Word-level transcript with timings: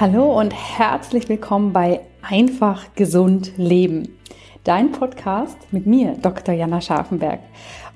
Hallo 0.00 0.38
und 0.38 0.54
herzlich 0.54 1.28
willkommen 1.28 1.72
bei 1.72 2.02
Einfach 2.22 2.94
gesund 2.94 3.50
leben. 3.56 4.16
Dein 4.62 4.92
Podcast 4.92 5.56
mit 5.72 5.88
mir, 5.88 6.14
Dr. 6.22 6.54
Jana 6.54 6.80
Scharfenberg. 6.80 7.40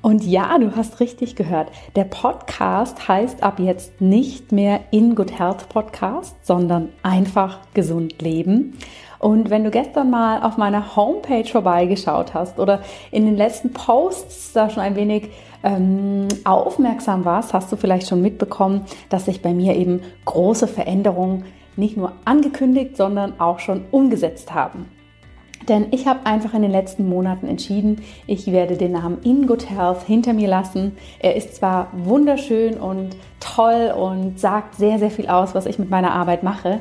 Und 0.01 0.25
ja, 0.25 0.59
du 0.59 0.75
hast 0.75 0.99
richtig 0.99 1.37
gehört. 1.37 1.71
Der 1.95 2.03
Podcast 2.03 3.07
heißt 3.07 3.45
ab 3.45 3.61
jetzt 3.61 4.01
nicht 4.01 4.51
mehr 4.51 4.81
In 4.91 5.15
Good 5.15 5.39
Health 5.39 5.69
Podcast, 5.69 6.45
sondern 6.45 6.89
einfach 7.05 7.61
gesund 7.73 8.21
leben. 8.21 8.77
Und 9.21 9.51
wenn 9.51 9.63
du 9.63 9.71
gestern 9.71 10.11
mal 10.11 10.43
auf 10.43 10.57
meiner 10.57 10.97
Homepage 10.97 11.49
vorbeigeschaut 11.49 12.35
hast 12.35 12.59
oder 12.59 12.83
in 13.13 13.27
den 13.27 13.37
letzten 13.37 13.73
Posts 13.73 14.55
da 14.55 14.71
schon 14.71 14.83
ein 14.83 14.97
wenig 14.97 15.31
ähm, 15.63 16.27
aufmerksam 16.43 17.25
warst, 17.25 17.55
hast 17.55 17.71
du 17.71 17.77
vielleicht 17.77 18.09
schon 18.09 18.23
mitbekommen, 18.23 18.87
dass 19.09 19.27
sich 19.27 19.41
bei 19.41 19.55
mir 19.55 19.77
eben 19.77 20.01
große 20.25 20.67
Veränderungen 20.67 21.45
nicht 21.77 21.97
nur 21.97 22.13
angekündigt, 22.25 22.97
sondern 22.97 23.41
auch 23.41 23.59
schon 23.59 23.85
umgesetzt 23.91 24.53
haben. 24.55 24.87
Denn 25.69 25.87
ich 25.93 26.07
habe 26.07 26.27
einfach 26.27 26.55
in 26.55 26.63
den 26.63 26.73
letzten 26.73 27.09
Monaten 27.09 27.47
entschieden, 27.47 28.03
ich 28.27 28.51
werde 28.51 28.77
den 28.77 28.93
Namen 28.93 29.19
In 29.23 29.47
Good 29.47 29.71
Health 29.71 30.03
hinter 30.03 30.33
mir 30.33 30.49
lassen. 30.49 30.97
Er 31.21 31.37
ist 31.37 31.55
zwar 31.55 31.89
wunderschön 31.93 32.79
und 32.79 33.11
toll 33.39 33.93
und 33.97 34.41
sagt 34.41 34.75
sehr, 34.75 34.99
sehr 34.99 35.11
viel 35.11 35.29
aus, 35.29 35.55
was 35.55 35.67
ich 35.67 35.79
mit 35.79 35.89
meiner 35.89 36.13
Arbeit 36.13 36.43
mache, 36.43 36.81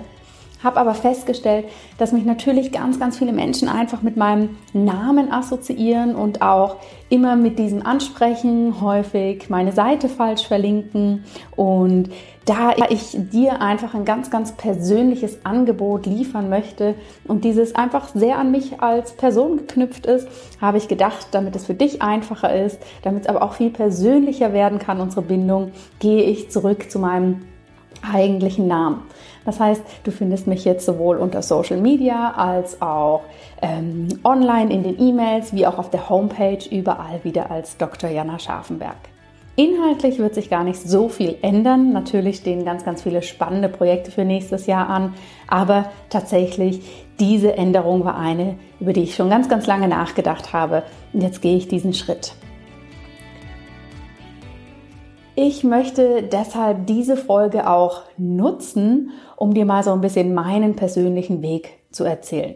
habe 0.63 0.79
aber 0.79 0.93
festgestellt, 0.93 1.65
dass 1.97 2.11
mich 2.11 2.25
natürlich 2.25 2.71
ganz, 2.71 2.99
ganz 2.99 3.17
viele 3.17 3.33
Menschen 3.33 3.67
einfach 3.67 4.01
mit 4.01 4.15
meinem 4.15 4.57
Namen 4.73 5.31
assoziieren 5.31 6.15
und 6.15 6.41
auch 6.41 6.75
immer 7.09 7.35
mit 7.35 7.57
diesem 7.57 7.85
ansprechen, 7.85 8.79
häufig 8.81 9.49
meine 9.49 9.71
Seite 9.71 10.07
falsch 10.07 10.47
verlinken. 10.47 11.23
Und 11.55 12.09
da 12.45 12.73
ich 12.89 13.15
dir 13.15 13.61
einfach 13.61 13.93
ein 13.93 14.03
ganz, 14.03 14.31
ganz 14.31 14.53
persönliches 14.53 15.45
Angebot 15.45 16.07
liefern 16.07 16.49
möchte 16.49 16.95
und 17.27 17.43
dieses 17.43 17.75
einfach 17.75 18.09
sehr 18.15 18.39
an 18.39 18.49
mich 18.49 18.81
als 18.81 19.13
Person 19.13 19.57
geknüpft 19.57 20.07
ist, 20.07 20.27
habe 20.59 20.77
ich 20.77 20.87
gedacht, 20.87 21.27
damit 21.31 21.55
es 21.55 21.67
für 21.67 21.75
dich 21.75 22.01
einfacher 22.01 22.53
ist, 22.53 22.79
damit 23.03 23.23
es 23.23 23.29
aber 23.29 23.43
auch 23.43 23.53
viel 23.53 23.69
persönlicher 23.69 24.53
werden 24.53 24.79
kann, 24.79 25.01
unsere 25.01 25.21
Bindung, 25.21 25.71
gehe 25.99 26.23
ich 26.23 26.49
zurück 26.49 26.89
zu 26.89 26.97
meinem 26.97 27.41
eigentlichen 28.01 28.67
Namen. 28.67 29.03
Das 29.45 29.59
heißt, 29.59 29.81
du 30.03 30.11
findest 30.11 30.47
mich 30.47 30.65
jetzt 30.65 30.85
sowohl 30.85 31.17
unter 31.17 31.41
Social 31.43 31.77
Media 31.77 32.31
als 32.31 32.81
auch 32.81 33.21
ähm, 33.61 34.07
online 34.23 34.73
in 34.73 34.83
den 34.83 34.99
E-Mails 34.99 35.53
wie 35.53 35.67
auch 35.67 35.77
auf 35.77 35.89
der 35.89 36.09
Homepage 36.09 36.63
überall 36.69 37.23
wieder 37.23 37.51
als 37.51 37.77
Dr. 37.77 38.09
Jana 38.09 38.39
Scharfenberg. 38.39 39.10
Inhaltlich 39.61 40.17
wird 40.17 40.33
sich 40.33 40.49
gar 40.49 40.63
nicht 40.63 40.81
so 40.81 41.07
viel 41.07 41.37
ändern. 41.43 41.93
Natürlich 41.93 42.37
stehen 42.37 42.65
ganz, 42.65 42.83
ganz 42.83 43.03
viele 43.03 43.21
spannende 43.21 43.69
Projekte 43.69 44.09
für 44.09 44.25
nächstes 44.25 44.65
Jahr 44.65 44.89
an. 44.89 45.13
Aber 45.47 45.91
tatsächlich, 46.09 46.81
diese 47.19 47.55
Änderung 47.55 48.03
war 48.03 48.17
eine, 48.17 48.57
über 48.79 48.91
die 48.91 49.03
ich 49.03 49.13
schon 49.13 49.29
ganz, 49.29 49.49
ganz 49.49 49.67
lange 49.67 49.87
nachgedacht 49.87 50.51
habe. 50.51 50.81
Und 51.13 51.21
jetzt 51.21 51.43
gehe 51.43 51.57
ich 51.57 51.67
diesen 51.67 51.93
Schritt. 51.93 52.33
Ich 55.35 55.63
möchte 55.63 56.23
deshalb 56.23 56.87
diese 56.87 57.15
Folge 57.15 57.69
auch 57.69 58.01
nutzen, 58.17 59.11
um 59.35 59.53
dir 59.53 59.65
mal 59.65 59.83
so 59.83 59.91
ein 59.91 60.01
bisschen 60.01 60.33
meinen 60.33 60.75
persönlichen 60.75 61.43
Weg 61.43 61.77
zu 61.91 62.03
erzählen. 62.03 62.55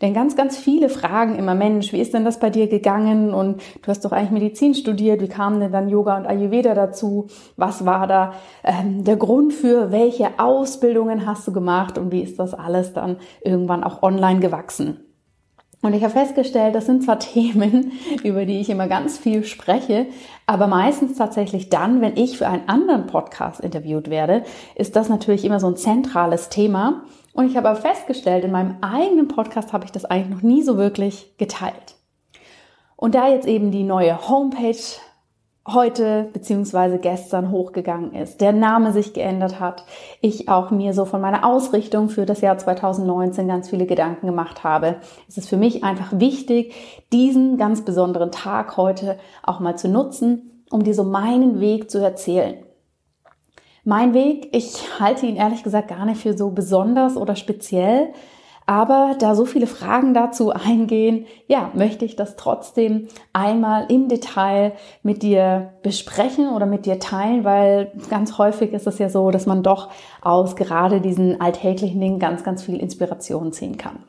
Denn 0.00 0.14
ganz, 0.14 0.36
ganz 0.36 0.56
viele 0.56 0.88
fragen 0.88 1.36
immer, 1.36 1.54
Mensch, 1.54 1.92
wie 1.92 2.00
ist 2.00 2.14
denn 2.14 2.24
das 2.24 2.38
bei 2.38 2.50
dir 2.50 2.68
gegangen? 2.68 3.32
Und 3.32 3.62
du 3.82 3.88
hast 3.88 4.04
doch 4.04 4.12
eigentlich 4.12 4.30
Medizin 4.30 4.74
studiert. 4.74 5.20
Wie 5.20 5.28
kam 5.28 5.60
denn 5.60 5.72
dann 5.72 5.88
Yoga 5.88 6.16
und 6.16 6.26
Ayurveda 6.26 6.74
dazu? 6.74 7.26
Was 7.56 7.84
war 7.84 8.06
da 8.06 8.34
ähm, 8.64 9.04
der 9.04 9.16
Grund 9.16 9.52
für? 9.52 9.92
Welche 9.92 10.38
Ausbildungen 10.38 11.26
hast 11.26 11.46
du 11.48 11.52
gemacht? 11.52 11.98
Und 11.98 12.12
wie 12.12 12.22
ist 12.22 12.38
das 12.38 12.54
alles 12.54 12.92
dann 12.92 13.16
irgendwann 13.42 13.84
auch 13.84 14.02
online 14.02 14.40
gewachsen? 14.40 15.00
Und 15.82 15.94
ich 15.94 16.02
habe 16.02 16.12
festgestellt, 16.12 16.74
das 16.74 16.86
sind 16.86 17.04
zwar 17.04 17.18
Themen, 17.20 17.92
über 18.24 18.44
die 18.44 18.60
ich 18.60 18.70
immer 18.70 18.88
ganz 18.88 19.18
viel 19.18 19.44
spreche, 19.44 20.06
aber 20.46 20.66
meistens 20.66 21.16
tatsächlich 21.16 21.68
dann, 21.70 22.00
wenn 22.00 22.16
ich 22.16 22.38
für 22.38 22.48
einen 22.48 22.68
anderen 22.68 23.06
Podcast 23.06 23.60
interviewt 23.60 24.10
werde, 24.10 24.42
ist 24.74 24.96
das 24.96 25.08
natürlich 25.08 25.44
immer 25.44 25.60
so 25.60 25.68
ein 25.68 25.76
zentrales 25.76 26.48
Thema. 26.48 27.02
Und 27.36 27.50
ich 27.50 27.56
habe 27.58 27.68
aber 27.68 27.78
festgestellt, 27.78 28.44
in 28.44 28.50
meinem 28.50 28.78
eigenen 28.80 29.28
Podcast 29.28 29.74
habe 29.74 29.84
ich 29.84 29.92
das 29.92 30.06
eigentlich 30.06 30.34
noch 30.34 30.42
nie 30.42 30.62
so 30.62 30.78
wirklich 30.78 31.36
geteilt. 31.36 31.96
Und 32.96 33.14
da 33.14 33.28
jetzt 33.28 33.46
eben 33.46 33.70
die 33.70 33.82
neue 33.82 34.26
Homepage 34.26 34.78
heute 35.68 36.30
beziehungsweise 36.32 36.98
gestern 36.98 37.50
hochgegangen 37.50 38.14
ist, 38.14 38.40
der 38.40 38.52
Name 38.52 38.92
sich 38.94 39.12
geändert 39.12 39.60
hat, 39.60 39.84
ich 40.22 40.48
auch 40.48 40.70
mir 40.70 40.94
so 40.94 41.04
von 41.04 41.20
meiner 41.20 41.44
Ausrichtung 41.44 42.08
für 42.08 42.24
das 42.24 42.40
Jahr 42.40 42.56
2019 42.56 43.48
ganz 43.48 43.68
viele 43.68 43.84
Gedanken 43.84 44.28
gemacht 44.28 44.64
habe. 44.64 44.96
Es 45.28 45.36
ist 45.36 45.50
für 45.50 45.58
mich 45.58 45.84
einfach 45.84 46.12
wichtig, 46.18 46.72
diesen 47.12 47.58
ganz 47.58 47.84
besonderen 47.84 48.30
Tag 48.32 48.78
heute 48.78 49.18
auch 49.42 49.60
mal 49.60 49.76
zu 49.76 49.88
nutzen, 49.88 50.64
um 50.70 50.84
dir 50.84 50.94
so 50.94 51.04
meinen 51.04 51.60
Weg 51.60 51.90
zu 51.90 51.98
erzählen. 51.98 52.65
Mein 53.88 54.14
Weg, 54.14 54.48
ich 54.50 54.98
halte 54.98 55.26
ihn 55.26 55.36
ehrlich 55.36 55.62
gesagt 55.62 55.86
gar 55.86 56.04
nicht 56.06 56.20
für 56.20 56.36
so 56.36 56.50
besonders 56.50 57.16
oder 57.16 57.36
speziell, 57.36 58.08
aber 58.66 59.14
da 59.16 59.36
so 59.36 59.44
viele 59.44 59.68
Fragen 59.68 60.12
dazu 60.12 60.50
eingehen, 60.50 61.26
ja, 61.46 61.70
möchte 61.72 62.04
ich 62.04 62.16
das 62.16 62.34
trotzdem 62.34 63.06
einmal 63.32 63.86
im 63.88 64.08
Detail 64.08 64.72
mit 65.04 65.22
dir 65.22 65.74
besprechen 65.84 66.48
oder 66.48 66.66
mit 66.66 66.84
dir 66.84 66.98
teilen, 66.98 67.44
weil 67.44 67.92
ganz 68.10 68.38
häufig 68.38 68.72
ist 68.72 68.88
es 68.88 68.98
ja 68.98 69.08
so, 69.08 69.30
dass 69.30 69.46
man 69.46 69.62
doch 69.62 69.88
aus 70.20 70.56
gerade 70.56 71.00
diesen 71.00 71.40
alltäglichen 71.40 72.00
Dingen 72.00 72.18
ganz, 72.18 72.42
ganz 72.42 72.64
viel 72.64 72.80
Inspiration 72.80 73.52
ziehen 73.52 73.78
kann. 73.78 74.00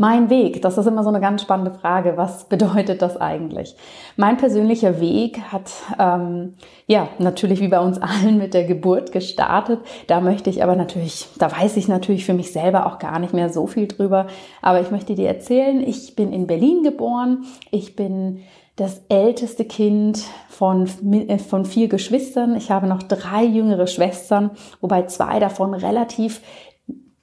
Mein 0.00 0.30
Weg, 0.30 0.62
das 0.62 0.78
ist 0.78 0.86
immer 0.86 1.02
so 1.02 1.08
eine 1.08 1.20
ganz 1.20 1.42
spannende 1.42 1.72
Frage. 1.72 2.16
Was 2.16 2.44
bedeutet 2.44 3.02
das 3.02 3.16
eigentlich? 3.16 3.74
Mein 4.16 4.36
persönlicher 4.36 5.00
Weg 5.00 5.40
hat 5.50 5.72
ähm, 5.98 6.54
ja 6.86 7.08
natürlich 7.18 7.60
wie 7.60 7.66
bei 7.66 7.80
uns 7.80 8.00
allen 8.00 8.38
mit 8.38 8.54
der 8.54 8.62
Geburt 8.62 9.10
gestartet. 9.10 9.80
Da 10.06 10.20
möchte 10.20 10.50
ich 10.50 10.62
aber 10.62 10.76
natürlich, 10.76 11.26
da 11.38 11.50
weiß 11.50 11.76
ich 11.76 11.88
natürlich 11.88 12.24
für 12.24 12.32
mich 12.32 12.52
selber 12.52 12.86
auch 12.86 13.00
gar 13.00 13.18
nicht 13.18 13.34
mehr 13.34 13.50
so 13.50 13.66
viel 13.66 13.88
drüber. 13.88 14.28
Aber 14.62 14.80
ich 14.80 14.92
möchte 14.92 15.16
dir 15.16 15.26
erzählen, 15.26 15.80
ich 15.80 16.14
bin 16.14 16.32
in 16.32 16.46
Berlin 16.46 16.84
geboren. 16.84 17.44
Ich 17.72 17.96
bin 17.96 18.44
das 18.78 19.02
älteste 19.08 19.64
Kind 19.64 20.22
von, 20.48 20.88
äh, 21.12 21.38
von 21.38 21.64
vier 21.64 21.88
Geschwistern. 21.88 22.56
Ich 22.56 22.70
habe 22.70 22.86
noch 22.86 23.02
drei 23.02 23.42
jüngere 23.44 23.88
Schwestern, 23.88 24.52
wobei 24.80 25.02
zwei 25.06 25.40
davon 25.40 25.74
relativ 25.74 26.40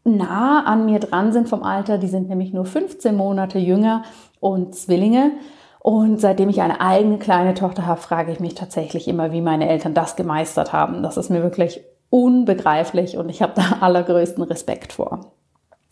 nah 0.05 0.63
an 0.63 0.85
mir 0.85 0.99
dran 0.99 1.33
sind 1.33 1.49
vom 1.49 1.63
Alter. 1.63 1.97
Die 1.97 2.07
sind 2.07 2.29
nämlich 2.29 2.53
nur 2.53 2.65
15 2.65 3.15
Monate 3.15 3.59
jünger 3.59 4.03
und 4.39 4.75
Zwillinge. 4.75 5.31
Und 5.79 6.19
seitdem 6.19 6.49
ich 6.49 6.61
eine 6.61 6.81
eigene 6.81 7.19
kleine 7.19 7.53
Tochter 7.53 7.85
habe, 7.85 8.01
frage 8.01 8.31
ich 8.31 8.39
mich 8.39 8.55
tatsächlich 8.55 9.07
immer, 9.07 9.31
wie 9.31 9.41
meine 9.41 9.69
Eltern 9.69 9.93
das 9.93 10.15
gemeistert 10.15 10.73
haben. 10.73 11.03
Das 11.03 11.17
ist 11.17 11.29
mir 11.29 11.43
wirklich 11.43 11.83
unbegreiflich 12.09 13.17
und 13.17 13.29
ich 13.29 13.41
habe 13.41 13.53
da 13.55 13.77
allergrößten 13.81 14.43
Respekt 14.43 14.93
vor. 14.93 15.31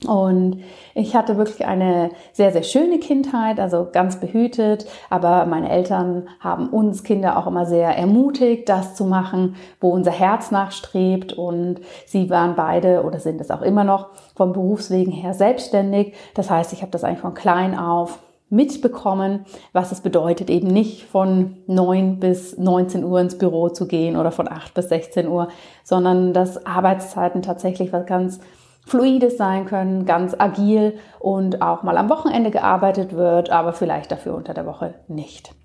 Und 0.05 0.61
ich 0.93 1.15
hatte 1.15 1.37
wirklich 1.37 1.65
eine 1.65 2.09
sehr, 2.31 2.51
sehr 2.51 2.63
schöne 2.63 2.99
Kindheit, 2.99 3.59
also 3.59 3.87
ganz 3.91 4.19
behütet. 4.19 4.85
Aber 5.09 5.45
meine 5.45 5.69
Eltern 5.69 6.27
haben 6.39 6.69
uns 6.69 7.03
Kinder 7.03 7.37
auch 7.37 7.47
immer 7.47 7.65
sehr 7.65 7.97
ermutigt, 7.97 8.69
das 8.69 8.95
zu 8.95 9.05
machen, 9.05 9.55
wo 9.79 9.89
unser 9.89 10.11
Herz 10.11 10.51
nachstrebt. 10.51 11.33
Und 11.33 11.81
sie 12.05 12.29
waren 12.29 12.55
beide 12.55 13.03
oder 13.03 13.19
sind 13.19 13.41
es 13.41 13.51
auch 13.51 13.61
immer 13.61 13.83
noch 13.83 14.09
vom 14.35 14.53
Berufswegen 14.53 15.11
her 15.11 15.33
selbstständig. 15.33 16.13
Das 16.35 16.49
heißt, 16.49 16.73
ich 16.73 16.81
habe 16.81 16.91
das 16.91 17.03
eigentlich 17.03 17.19
von 17.19 17.33
klein 17.33 17.77
auf 17.77 18.19
mitbekommen, 18.53 19.45
was 19.71 19.91
es 19.91 20.01
bedeutet, 20.01 20.51
eben 20.51 20.67
nicht 20.67 21.05
von 21.05 21.57
9 21.65 22.19
bis 22.19 22.55
19 22.57 23.03
Uhr 23.03 23.19
ins 23.19 23.37
Büro 23.37 23.69
zu 23.69 23.87
gehen 23.87 24.15
oder 24.15 24.31
von 24.31 24.47
8 24.47 24.75
bis 24.75 24.89
16 24.89 25.27
Uhr, 25.27 25.47
sondern 25.83 26.33
dass 26.33 26.63
Arbeitszeiten 26.63 27.41
tatsächlich 27.41 27.91
was 27.91 28.05
ganz 28.05 28.39
Fluides 28.85 29.37
sein 29.37 29.65
können, 29.65 30.05
ganz 30.05 30.35
agil 30.37 30.97
und 31.19 31.61
auch 31.61 31.83
mal 31.83 31.97
am 31.97 32.09
Wochenende 32.09 32.51
gearbeitet 32.51 33.13
wird, 33.13 33.49
aber 33.49 33.73
vielleicht 33.73 34.11
dafür 34.11 34.35
unter 34.35 34.53
der 34.53 34.65
Woche 34.65 34.95
nicht. 35.07 35.55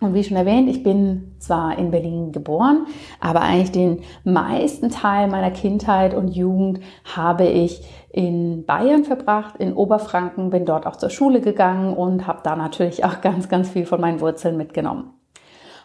Und 0.00 0.12
wie 0.12 0.22
schon 0.22 0.36
erwähnt, 0.36 0.68
ich 0.68 0.82
bin 0.82 1.34
zwar 1.38 1.78
in 1.78 1.90
Berlin 1.90 2.32
geboren, 2.32 2.86
aber 3.20 3.40
eigentlich 3.40 3.72
den 3.72 4.02
meisten 4.24 4.90
Teil 4.90 5.28
meiner 5.28 5.50
Kindheit 5.50 6.12
und 6.14 6.28
Jugend 6.28 6.80
habe 7.04 7.46
ich 7.46 7.82
in 8.10 8.66
Bayern 8.66 9.04
verbracht, 9.04 9.56
in 9.56 9.72
Oberfranken, 9.72 10.50
bin 10.50 10.66
dort 10.66 10.86
auch 10.86 10.96
zur 10.96 11.10
Schule 11.10 11.40
gegangen 11.40 11.94
und 11.94 12.26
habe 12.26 12.40
da 12.42 12.54
natürlich 12.54 13.04
auch 13.04 13.22
ganz, 13.22 13.48
ganz 13.48 13.70
viel 13.70 13.86
von 13.86 14.00
meinen 14.00 14.20
Wurzeln 14.20 14.56
mitgenommen. 14.56 15.13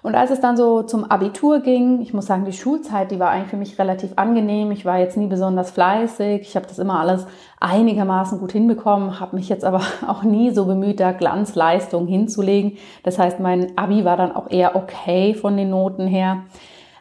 Und 0.01 0.15
als 0.15 0.31
es 0.31 0.39
dann 0.39 0.55
so 0.55 0.81
zum 0.83 1.03
Abitur 1.03 1.59
ging, 1.59 2.01
ich 2.01 2.13
muss 2.13 2.25
sagen, 2.25 2.45
die 2.45 2.53
Schulzeit, 2.53 3.11
die 3.11 3.19
war 3.19 3.31
eigentlich 3.31 3.49
für 3.49 3.57
mich 3.57 3.77
relativ 3.77 4.11
angenehm. 4.15 4.71
Ich 4.71 4.85
war 4.85 4.97
jetzt 4.97 5.17
nie 5.17 5.27
besonders 5.27 5.71
fleißig. 5.71 6.41
Ich 6.41 6.55
habe 6.55 6.67
das 6.67 6.79
immer 6.79 7.01
alles 7.01 7.27
einigermaßen 7.59 8.39
gut 8.39 8.53
hinbekommen, 8.53 9.19
habe 9.19 9.35
mich 9.35 9.49
jetzt 9.49 9.65
aber 9.65 9.81
auch 10.07 10.23
nie 10.23 10.51
so 10.51 10.65
bemüht, 10.65 11.01
da 11.01 11.11
Glanzleistung 11.11 12.07
hinzulegen. 12.07 12.77
Das 13.03 13.19
heißt, 13.19 13.41
mein 13.41 13.77
Abi 13.77 14.05
war 14.05 14.15
dann 14.15 14.33
auch 14.33 14.49
eher 14.49 14.77
okay 14.77 15.33
von 15.33 15.57
den 15.57 15.69
Noten 15.69 16.07
her. 16.07 16.43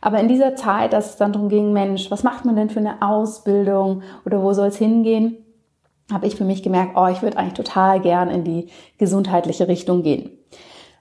Aber 0.00 0.18
in 0.18 0.28
dieser 0.28 0.56
Zeit, 0.56 0.92
dass 0.92 1.10
es 1.10 1.16
dann 1.16 1.32
darum 1.32 1.48
ging, 1.48 1.72
Mensch, 1.72 2.10
was 2.10 2.24
macht 2.24 2.44
man 2.44 2.56
denn 2.56 2.70
für 2.70 2.80
eine 2.80 3.02
Ausbildung 3.02 4.02
oder 4.24 4.42
wo 4.42 4.52
soll 4.52 4.68
es 4.68 4.76
hingehen, 4.76 5.36
habe 6.12 6.26
ich 6.26 6.36
für 6.36 6.44
mich 6.44 6.62
gemerkt, 6.62 6.92
oh, 6.96 7.06
ich 7.06 7.22
würde 7.22 7.36
eigentlich 7.36 7.54
total 7.54 8.00
gern 8.00 8.30
in 8.30 8.42
die 8.42 8.68
gesundheitliche 8.96 9.68
Richtung 9.68 10.02
gehen. 10.02 10.30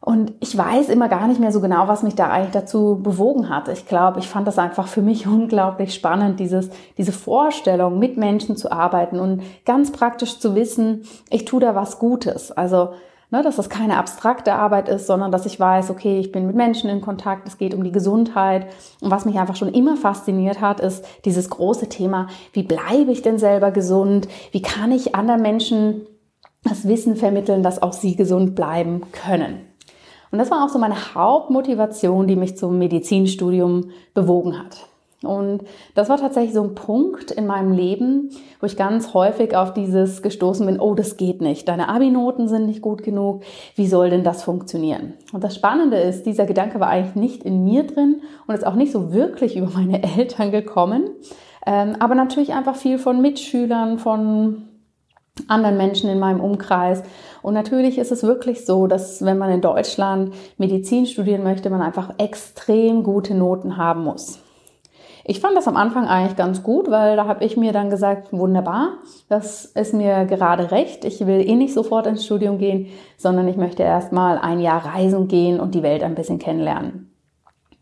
Und 0.07 0.35
ich 0.39 0.57
weiß 0.57 0.87
immer 0.87 1.09
gar 1.09 1.27
nicht 1.27 1.41
mehr 1.41 1.51
so 1.51 1.59
genau, 1.59 1.89
was 1.89 2.01
mich 2.01 2.15
da 2.15 2.29
eigentlich 2.29 2.53
dazu 2.53 2.97
bewogen 3.03 3.49
hat. 3.49 3.67
Ich 3.67 3.87
glaube, 3.87 4.19
ich 4.19 4.29
fand 4.29 4.47
das 4.47 4.57
einfach 4.57 4.87
für 4.87 5.01
mich 5.01 5.27
unglaublich 5.27 5.93
spannend, 5.93 6.39
dieses, 6.39 6.69
diese 6.97 7.11
Vorstellung, 7.11 7.99
mit 7.99 8.15
Menschen 8.15 8.55
zu 8.55 8.71
arbeiten 8.71 9.19
und 9.19 9.43
ganz 9.65 9.91
praktisch 9.91 10.39
zu 10.39 10.55
wissen, 10.55 11.01
ich 11.29 11.43
tue 11.43 11.59
da 11.59 11.75
was 11.75 11.99
Gutes. 11.99 12.53
Also 12.53 12.91
Ne, 13.29 13.43
dass 13.43 13.57
das 13.57 13.67
keine 13.67 13.97
abstrakte 13.97 14.53
Arbeit 14.53 14.87
ist, 14.87 15.05
sondern 15.05 15.33
dass 15.33 15.45
ich 15.45 15.59
weiß, 15.59 15.89
okay, 15.89 16.17
ich 16.17 16.31
bin 16.31 16.47
mit 16.47 16.55
Menschen 16.55 16.89
in 16.89 17.01
Kontakt, 17.01 17.45
es 17.45 17.57
geht 17.57 17.73
um 17.73 17.83
die 17.83 17.91
Gesundheit. 17.91 18.67
Und 19.01 19.11
was 19.11 19.25
mich 19.25 19.37
einfach 19.37 19.57
schon 19.57 19.73
immer 19.73 19.97
fasziniert 19.97 20.61
hat, 20.61 20.79
ist 20.79 21.03
dieses 21.25 21.49
große 21.49 21.89
Thema, 21.89 22.27
wie 22.53 22.63
bleibe 22.63 23.11
ich 23.11 23.23
denn 23.23 23.37
selber 23.37 23.71
gesund? 23.71 24.29
Wie 24.53 24.61
kann 24.61 24.93
ich 24.93 25.13
anderen 25.13 25.41
Menschen 25.41 26.07
das 26.63 26.87
Wissen 26.87 27.17
vermitteln, 27.17 27.63
dass 27.63 27.81
auch 27.81 27.91
sie 27.91 28.15
gesund 28.15 28.55
bleiben 28.55 29.01
können? 29.11 29.66
Und 30.31 30.39
das 30.39 30.51
war 30.51 30.63
auch 30.63 30.69
so 30.69 30.79
meine 30.79 31.15
Hauptmotivation, 31.15 32.27
die 32.27 32.35
mich 32.35 32.57
zum 32.57 32.77
Medizinstudium 32.77 33.91
bewogen 34.13 34.59
hat. 34.59 34.87
Und 35.23 35.63
das 35.95 36.09
war 36.09 36.17
tatsächlich 36.17 36.53
so 36.53 36.61
ein 36.61 36.75
Punkt 36.75 37.31
in 37.31 37.47
meinem 37.47 37.71
Leben, 37.71 38.29
wo 38.59 38.67
ich 38.67 38.77
ganz 38.77 39.15
häufig 39.15 39.55
auf 39.55 39.73
dieses 39.73 40.21
gestoßen 40.21 40.65
bin, 40.65 40.79
oh, 40.79 40.93
das 40.93 41.17
geht 41.17 41.41
nicht. 41.41 41.67
Deine 41.67 41.89
Abi-Noten 41.89 42.47
sind 42.47 42.67
nicht 42.67 42.83
gut 42.83 43.01
genug. 43.01 43.41
Wie 43.75 43.87
soll 43.87 44.11
denn 44.11 44.23
das 44.23 44.43
funktionieren? 44.43 45.13
Und 45.33 45.43
das 45.43 45.55
Spannende 45.55 45.97
ist, 45.97 46.27
dieser 46.27 46.45
Gedanke 46.45 46.79
war 46.79 46.89
eigentlich 46.89 47.15
nicht 47.15 47.43
in 47.43 47.63
mir 47.63 47.83
drin 47.87 48.21
und 48.45 48.53
ist 48.53 48.65
auch 48.65 48.75
nicht 48.75 48.91
so 48.91 49.11
wirklich 49.11 49.57
über 49.57 49.71
meine 49.73 50.03
Eltern 50.17 50.51
gekommen. 50.51 51.09
Ähm, 51.65 51.95
aber 51.99 52.13
natürlich 52.13 52.53
einfach 52.53 52.75
viel 52.75 52.99
von 52.99 53.19
Mitschülern, 53.19 53.97
von 53.97 54.67
anderen 55.47 55.77
Menschen 55.77 56.09
in 56.09 56.19
meinem 56.19 56.41
Umkreis. 56.41 57.03
Und 57.47 57.53
natürlich 57.53 57.97
ist 57.97 58.11
es 58.11 58.23
wirklich 58.23 58.65
so, 58.65 58.87
dass 58.87 59.23
wenn 59.23 59.37
man 59.37 59.49
in 59.49 59.61
Deutschland 59.61 60.33
Medizin 60.57 61.05
studieren 61.05 61.43
möchte, 61.43 61.69
man 61.69 61.81
einfach 61.81 62.15
extrem 62.17 63.03
gute 63.03 63.35
Noten 63.35 63.77
haben 63.77 64.03
muss. 64.03 64.39
Ich 65.23 65.39
fand 65.39 65.55
das 65.55 65.65
am 65.65 65.77
Anfang 65.77 66.07
eigentlich 66.07 66.35
ganz 66.35 66.61
gut, 66.61 66.91
weil 66.91 67.15
da 67.15 67.25
habe 67.25 67.45
ich 67.45 67.55
mir 67.55 67.71
dann 67.71 67.89
gesagt, 67.89 68.33
wunderbar, 68.33 68.97
das 69.29 69.63
ist 69.63 69.93
mir 69.93 70.25
gerade 70.25 70.71
recht. 70.71 71.05
Ich 71.05 71.25
will 71.25 71.39
eh 71.39 71.55
nicht 71.55 71.73
sofort 71.73 72.05
ins 72.05 72.25
Studium 72.25 72.57
gehen, 72.57 72.87
sondern 73.15 73.47
ich 73.47 73.55
möchte 73.55 73.81
erst 73.81 74.11
mal 74.11 74.37
ein 74.39 74.59
Jahr 74.59 74.85
reisen 74.85 75.29
gehen 75.29 75.61
und 75.61 75.73
die 75.73 75.83
Welt 75.83 76.03
ein 76.03 76.15
bisschen 76.15 76.39
kennenlernen. 76.39 77.13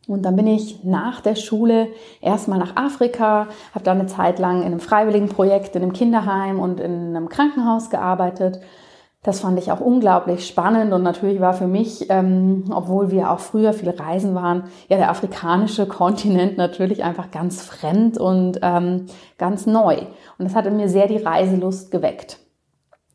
Und 0.07 0.21
dann 0.27 0.35
bin 0.35 0.45
ich 0.45 0.83
nach 0.83 1.21
der 1.21 1.33
Schule 1.33 1.87
erstmal 2.21 2.59
nach 2.59 2.75
Afrika, 2.75 3.47
habe 3.73 3.83
da 3.83 3.93
eine 3.93 4.05
Zeit 4.05 4.37
lang 4.37 4.59
in 4.59 4.67
einem 4.67 4.79
Freiwilligenprojekt 4.79 5.75
in 5.75 5.81
einem 5.81 5.93
Kinderheim 5.93 6.59
und 6.59 6.79
in 6.79 7.15
einem 7.15 7.29
Krankenhaus 7.29 7.89
gearbeitet 7.89 8.59
das 9.25 9.39
fand 9.39 9.57
ich 9.57 9.71
auch 9.71 9.79
unglaublich 9.79 10.45
spannend 10.45 10.93
und 10.93 11.01
natürlich 11.01 11.41
war 11.41 11.53
für 11.53 11.65
mich, 11.65 12.11
ähm, 12.11 12.65
obwohl 12.71 13.09
wir 13.09 13.31
auch 13.31 13.39
früher 13.39 13.73
viel 13.73 13.89
reisen 13.89 14.35
waren, 14.35 14.65
ja 14.87 14.97
der 14.97 15.09
afrikanische 15.09 15.87
Kontinent 15.87 16.57
natürlich 16.57 17.03
einfach 17.03 17.31
ganz 17.31 17.63
fremd 17.63 18.19
und 18.19 18.59
ähm, 18.61 19.07
ganz 19.39 19.65
neu. 19.65 19.97
Und 20.37 20.45
das 20.45 20.53
hat 20.53 20.67
in 20.67 20.77
mir 20.77 20.89
sehr 20.89 21.07
die 21.07 21.17
Reiselust 21.17 21.89
geweckt. 21.89 22.37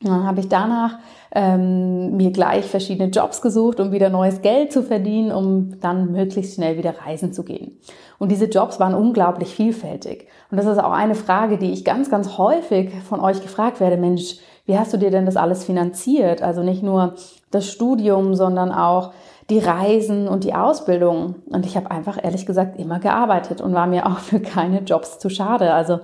Und 0.03 0.11
dann 0.11 0.27
habe 0.27 0.41
ich 0.41 0.49
danach 0.49 0.99
ähm, 1.33 2.17
mir 2.17 2.33
gleich 2.33 2.65
verschiedene 2.65 3.11
Jobs 3.11 3.41
gesucht, 3.41 3.79
um 3.79 3.93
wieder 3.93 4.11
neues 4.11 4.43
Geld 4.43 4.73
zu 4.73 4.83
verdienen, 4.83 5.31
um 5.31 5.79
dann 5.81 6.11
möglichst 6.11 6.55
schnell 6.55 6.77
wieder 6.77 6.95
reisen 7.07 7.33
zu 7.33 7.45
gehen. 7.45 7.79
Und 8.19 8.33
diese 8.33 8.47
Jobs 8.47 8.81
waren 8.81 8.95
unglaublich 8.95 9.55
vielfältig. 9.55 10.27
Und 10.51 10.57
das 10.57 10.67
ist 10.67 10.79
auch 10.79 10.93
eine 10.93 11.15
Frage, 11.15 11.57
die 11.57 11.71
ich 11.71 11.85
ganz, 11.85 12.11
ganz 12.11 12.37
häufig 12.37 12.91
von 13.09 13.21
euch 13.21 13.43
gefragt 13.43 13.79
werde. 13.79 13.97
Mensch, 13.97 14.39
wie 14.71 14.79
hast 14.79 14.93
du 14.93 14.99
dir 14.99 15.11
denn 15.11 15.27
das 15.27 15.37
alles 15.37 15.65
finanziert? 15.65 16.43
Also 16.43 16.63
nicht 16.63 16.81
nur 16.85 17.15
das 17.51 17.69
Studium, 17.69 18.37
sondern 18.37 18.71
auch 18.71 19.13
die 19.51 19.59
Reisen 19.59 20.29
und 20.29 20.45
die 20.45 20.55
Ausbildung. 20.55 21.35
Und 21.47 21.67
ich 21.67 21.77
habe 21.77 21.91
einfach 21.91 22.23
ehrlich 22.23 22.47
gesagt 22.47 22.79
immer 22.79 23.01
gearbeitet 23.01 23.61
und 23.61 23.75
war 23.75 23.89
mir 23.89 24.07
auch 24.11 24.19
für 24.19 24.39
keine 24.39 24.83
Jobs 24.83 25.19
zu 25.19 25.29
schade. 25.29 25.75
Also 25.75 25.99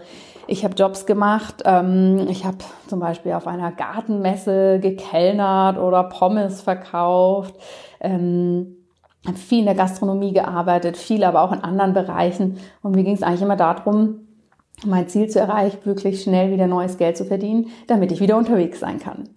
ich 0.49 0.65
habe 0.65 0.75
Jobs 0.75 1.07
gemacht. 1.07 1.63
Ähm, 1.65 2.27
ich 2.29 2.45
habe 2.45 2.59
zum 2.89 2.99
Beispiel 2.99 3.35
auf 3.35 3.47
einer 3.47 3.71
Gartenmesse 3.71 4.81
gekellnert 4.81 5.79
oder 5.79 6.03
Pommes 6.03 6.61
verkauft. 6.61 7.55
Ähm, 8.01 8.79
habe 9.25 9.39
viel 9.39 9.61
in 9.61 9.67
der 9.67 9.75
Gastronomie 9.77 10.33
gearbeitet, 10.33 10.97
viel 10.97 11.23
aber 11.23 11.43
auch 11.43 11.53
in 11.53 11.63
anderen 11.63 11.93
Bereichen. 11.93 12.59
Und 12.83 12.97
mir 12.97 13.05
ging 13.05 13.15
es 13.15 13.23
eigentlich 13.23 13.43
immer 13.43 13.57
darum, 13.57 14.26
mein 14.85 15.09
Ziel 15.09 15.29
zu 15.29 15.41
erreichen, 15.41 15.79
wirklich 15.85 16.23
schnell 16.23 16.53
wieder 16.53 16.67
neues 16.67 16.99
Geld 16.99 17.17
zu 17.17 17.25
verdienen, 17.25 17.69
damit 17.87 18.13
ich 18.13 18.21
wieder 18.21 18.37
unterwegs 18.37 18.81
sein 18.81 18.99
kann. 18.99 19.29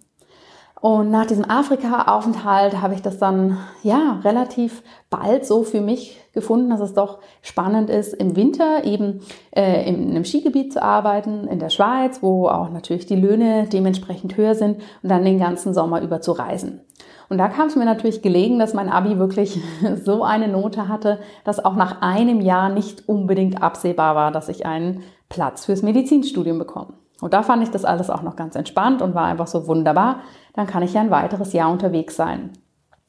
Und 0.80 1.10
nach 1.10 1.26
diesem 1.26 1.48
Afrika-Aufenthalt 1.48 2.80
habe 2.80 2.94
ich 2.94 3.02
das 3.02 3.18
dann 3.18 3.58
ja 3.82 4.20
relativ 4.24 4.82
bald 5.10 5.44
so 5.44 5.62
für 5.62 5.82
mich 5.82 6.18
gefunden, 6.32 6.70
dass 6.70 6.80
es 6.80 6.94
doch 6.94 7.18
spannend 7.42 7.90
ist, 7.90 8.14
im 8.14 8.34
Winter 8.34 8.84
eben 8.84 9.20
äh, 9.50 9.86
in 9.86 10.08
einem 10.10 10.24
Skigebiet 10.24 10.72
zu 10.72 10.82
arbeiten, 10.82 11.46
in 11.48 11.58
der 11.58 11.68
Schweiz, 11.68 12.22
wo 12.22 12.48
auch 12.48 12.70
natürlich 12.70 13.04
die 13.04 13.16
Löhne 13.16 13.68
dementsprechend 13.70 14.38
höher 14.38 14.54
sind 14.54 14.80
und 15.02 15.10
dann 15.10 15.24
den 15.24 15.38
ganzen 15.38 15.74
Sommer 15.74 16.00
über 16.00 16.22
zu 16.22 16.32
reisen. 16.32 16.80
Und 17.28 17.38
da 17.38 17.48
kam 17.48 17.68
es 17.68 17.76
mir 17.76 17.84
natürlich 17.84 18.22
gelegen, 18.22 18.58
dass 18.58 18.72
mein 18.72 18.88
Abi 18.88 19.18
wirklich 19.18 19.60
so 20.04 20.24
eine 20.24 20.48
Note 20.48 20.88
hatte, 20.88 21.20
dass 21.44 21.62
auch 21.62 21.76
nach 21.76 22.00
einem 22.00 22.40
Jahr 22.40 22.70
nicht 22.70 23.06
unbedingt 23.06 23.62
absehbar 23.62 24.14
war, 24.14 24.32
dass 24.32 24.48
ich 24.48 24.64
einen 24.64 25.02
Platz 25.30 25.64
fürs 25.64 25.82
Medizinstudium 25.82 26.58
bekommen. 26.58 26.92
Und 27.22 27.32
da 27.32 27.42
fand 27.42 27.62
ich 27.62 27.70
das 27.70 27.86
alles 27.86 28.10
auch 28.10 28.22
noch 28.22 28.36
ganz 28.36 28.56
entspannt 28.56 29.00
und 29.00 29.14
war 29.14 29.24
einfach 29.24 29.46
so 29.46 29.66
wunderbar. 29.66 30.20
Dann 30.54 30.66
kann 30.66 30.82
ich 30.82 30.92
ja 30.92 31.00
ein 31.00 31.10
weiteres 31.10 31.54
Jahr 31.54 31.70
unterwegs 31.70 32.16
sein. 32.16 32.52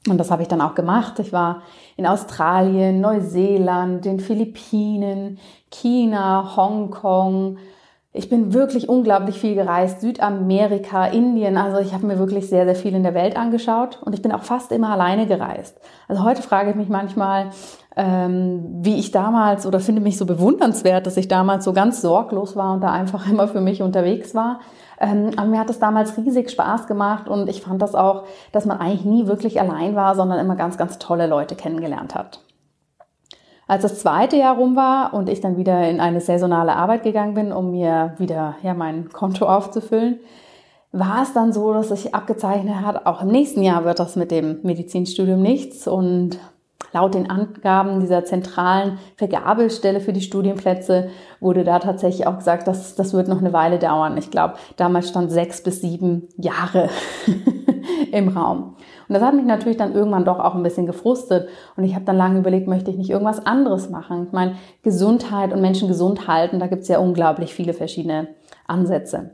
Und 0.08 0.18
das 0.18 0.32
habe 0.32 0.42
ich 0.42 0.48
dann 0.48 0.62
auch 0.62 0.76
gemacht. 0.76 1.20
Ich 1.20 1.32
war 1.32 1.62
in 1.96 2.08
Australien, 2.08 3.02
Neuseeland, 3.02 4.06
den 4.06 4.20
Philippinen, 4.20 5.38
China, 5.70 6.56
Hongkong. 6.56 7.58
Ich 8.12 8.28
bin 8.28 8.54
wirklich 8.54 8.90
unglaublich 8.90 9.40
viel 9.40 9.56
gereist. 9.56 10.02
Südamerika, 10.02 11.06
Indien. 11.06 11.58
Also 11.58 11.78
ich 11.78 11.94
habe 11.94 12.08
mir 12.08 12.18
wirklich 12.18 12.50
sehr, 12.50 12.66
sehr 12.66 12.76
viel 12.76 12.96
in 12.96 13.04
der 13.04 13.14
Welt 13.14 13.38
angeschaut. 13.38 14.02
Und 14.04 14.14
ich 14.14 14.22
bin 14.22 14.32
auch 14.32 14.44
fast 14.44 14.72
immer 14.72 14.90
alleine 14.90 15.28
gereist. 15.28 15.80
Also 16.08 16.24
heute 16.24 16.42
frage 16.42 16.72
ich 16.72 16.76
mich 16.76 16.90
manchmal, 16.90 17.52
ähm, 17.96 18.80
wie 18.82 18.98
ich 18.98 19.12
damals 19.12 19.66
oder 19.66 19.80
finde 19.80 20.02
mich 20.02 20.18
so 20.18 20.26
bewundernswert, 20.26 21.06
dass 21.06 21.18
ich 21.18 21.28
damals 21.28 21.66
so 21.66 21.74
ganz 21.74 22.02
sorglos 22.02 22.56
war 22.56 22.74
und 22.74 22.82
da 22.82 22.92
einfach 22.92 23.28
immer 23.30 23.48
für 23.48 23.62
mich 23.62 23.82
unterwegs 23.82 24.34
war. 24.34 24.60
Ähm, 25.00 25.32
aber 25.36 25.48
mir 25.48 25.60
hat 25.60 25.70
es 25.70 25.80
damals 25.80 26.18
riesig 26.18 26.52
Spaß 26.52 26.88
gemacht 26.88 27.28
und 27.28 27.50
ich 27.50 27.62
fand 27.62 27.82
das 27.82 27.96
auch, 27.96 28.24
dass 28.52 28.66
man 28.66 28.80
eigentlich 28.80 29.06
nie 29.06 29.28
wirklich 29.28 29.60
allein 29.60 29.96
war, 29.96 30.16
sondern 30.16 30.40
immer 30.40 30.56
ganz, 30.56 30.78
ganz 30.78 31.00
tolle 31.00 31.28
Leute 31.28 31.56
kennengelernt 31.56 32.16
hat. 32.16 32.40
Als 33.68 33.84
das 33.84 34.00
zweite 34.00 34.36
Jahr 34.36 34.58
rum 34.58 34.76
war 34.76 35.14
und 35.14 35.30
ich 35.30 35.40
dann 35.40 35.58
wieder 35.58 35.90
in 35.90 36.00
eine 36.00 36.20
saisonale 36.20 36.76
Arbeit 36.76 37.04
gegangen 37.04 37.34
bin, 37.34 37.54
um 37.54 37.72
mir 37.72 38.16
wieder 38.18 38.56
ja, 38.64 38.74
mein 38.74 39.10
Konto 39.10 39.46
aufzufüllen, 39.46 40.20
war 40.92 41.24
es 41.24 41.34
dann 41.34 41.54
so, 41.54 41.74
dass 41.74 41.88
sich 41.88 42.14
abgezeichnet 42.14 42.82
hat, 42.86 43.06
auch 43.06 43.22
im 43.22 43.30
nächsten 43.30 43.64
Jahr 43.64 43.86
wird 43.86 44.00
das 44.00 44.18
mit 44.18 44.30
dem 44.30 44.60
Medizinstudium 44.64 45.42
nichts 45.42 45.88
und 45.88 46.38
Laut 46.94 47.14
den 47.14 47.30
Angaben 47.30 48.02
dieser 48.02 48.26
zentralen 48.26 49.00
Vergabestelle 49.16 50.02
für 50.02 50.12
die 50.12 50.22
Studienplätze 50.22 51.10
wurde 51.40 51.64
da 51.64 51.80
tatsächlich 51.80 52.28
auch 52.28 52.38
gesagt, 52.38 52.68
dass 52.68 52.96
das 52.96 53.14
wird 53.14 53.30
noch 53.30 53.40
eine 53.40 53.54
Weile 53.54 53.80
dauern. 53.80 54.18
Ich 54.18 54.30
glaube, 54.30 54.56
damals 54.76 55.10
stand 55.10 55.32
sechs 55.32 55.64
bis 55.64 55.82
sieben 55.82 56.28
Jahre 56.38 56.90
im 58.12 58.28
Raum. 58.28 58.76
Und 59.08 59.16
das 59.16 59.24
hat 59.24 59.36
mich 59.36 59.46
natürlich 59.46 59.78
dann 59.78 59.94
irgendwann 59.94 60.26
doch 60.26 60.40
auch 60.40 60.54
ein 60.54 60.64
bisschen 60.64 60.86
gefrustet. 60.86 61.48
Und 61.78 61.86
ich 61.86 61.96
habe 61.96 62.06
dann 62.06 62.18
lange 62.18 62.40
überlegt, 62.40 62.68
möchte 62.68 62.92
ich 62.92 62.98
nicht 62.98 63.10
irgendwas 63.10 63.46
anderes 63.46 63.90
machen? 63.90 64.26
Ich 64.28 64.34
meine, 64.34 64.56
Gesundheit 64.84 65.54
und 65.54 65.62
Menschen 65.62 65.88
gesund 65.88 66.28
halten, 66.28 66.60
da 66.60 66.68
gibt 66.68 66.84
es 66.84 66.88
ja 66.90 67.00
unglaublich 67.00 67.54
viele 67.54 67.74
verschiedene 67.74 68.28
Ansätze. 68.68 69.32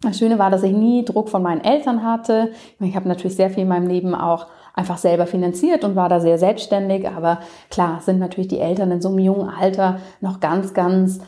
Das 0.00 0.18
Schöne 0.18 0.38
war, 0.38 0.50
dass 0.50 0.62
ich 0.62 0.72
nie 0.72 1.04
Druck 1.04 1.28
von 1.28 1.42
meinen 1.42 1.62
Eltern 1.62 2.04
hatte. 2.04 2.52
Ich 2.78 2.94
habe 2.94 3.08
natürlich 3.08 3.36
sehr 3.36 3.50
viel 3.50 3.64
in 3.64 3.68
meinem 3.68 3.88
Leben 3.88 4.14
auch 4.14 4.46
einfach 4.78 4.98
selber 4.98 5.26
finanziert 5.26 5.84
und 5.84 5.96
war 5.96 6.08
da 6.08 6.20
sehr 6.20 6.38
selbstständig. 6.38 7.08
Aber 7.08 7.40
klar 7.68 8.00
sind 8.00 8.20
natürlich 8.20 8.48
die 8.48 8.60
Eltern 8.60 8.92
in 8.92 9.02
so 9.02 9.08
einem 9.08 9.18
jungen 9.18 9.50
Alter 9.50 9.98
noch 10.20 10.40
ganz, 10.40 10.72
ganz 10.72 11.18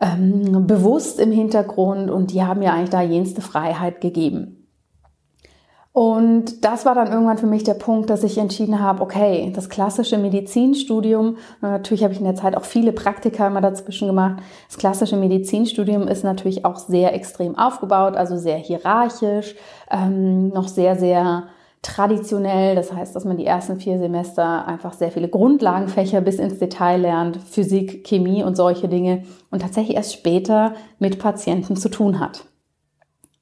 ähm, 0.00 0.66
bewusst 0.66 1.20
im 1.20 1.30
Hintergrund 1.30 2.10
und 2.10 2.32
die 2.32 2.42
haben 2.42 2.60
mir 2.60 2.72
eigentlich 2.72 2.90
da 2.90 3.00
jenste 3.00 3.40
Freiheit 3.40 4.00
gegeben. 4.00 4.66
Und 5.92 6.62
das 6.62 6.84
war 6.84 6.94
dann 6.94 7.10
irgendwann 7.10 7.38
für 7.38 7.46
mich 7.46 7.64
der 7.64 7.72
Punkt, 7.72 8.10
dass 8.10 8.22
ich 8.22 8.36
entschieden 8.36 8.80
habe, 8.80 9.00
okay, 9.00 9.50
das 9.56 9.70
klassische 9.70 10.18
Medizinstudium, 10.18 11.38
natürlich 11.62 12.04
habe 12.04 12.12
ich 12.12 12.18
in 12.18 12.26
der 12.26 12.34
Zeit 12.34 12.54
auch 12.54 12.64
viele 12.64 12.92
Praktika 12.92 13.46
immer 13.46 13.62
dazwischen 13.62 14.06
gemacht, 14.06 14.42
das 14.68 14.76
klassische 14.76 15.16
Medizinstudium 15.16 16.06
ist 16.06 16.22
natürlich 16.22 16.66
auch 16.66 16.76
sehr 16.76 17.14
extrem 17.14 17.56
aufgebaut, 17.56 18.14
also 18.14 18.36
sehr 18.36 18.58
hierarchisch, 18.58 19.54
ähm, 19.90 20.48
noch 20.48 20.68
sehr, 20.68 20.96
sehr 20.96 21.44
traditionell. 21.86 22.74
Das 22.74 22.92
heißt, 22.92 23.14
dass 23.14 23.24
man 23.24 23.36
die 23.36 23.46
ersten 23.46 23.78
vier 23.78 23.98
Semester 23.98 24.66
einfach 24.66 24.92
sehr 24.92 25.12
viele 25.12 25.28
Grundlagenfächer 25.28 26.20
bis 26.20 26.38
ins 26.38 26.58
Detail 26.58 27.00
lernt, 27.00 27.36
Physik, 27.36 28.04
Chemie 28.04 28.42
und 28.42 28.56
solche 28.56 28.88
Dinge 28.88 29.22
und 29.50 29.62
tatsächlich 29.62 29.96
erst 29.96 30.12
später 30.12 30.74
mit 30.98 31.18
Patienten 31.18 31.76
zu 31.76 31.88
tun 31.88 32.18
hat. 32.18 32.44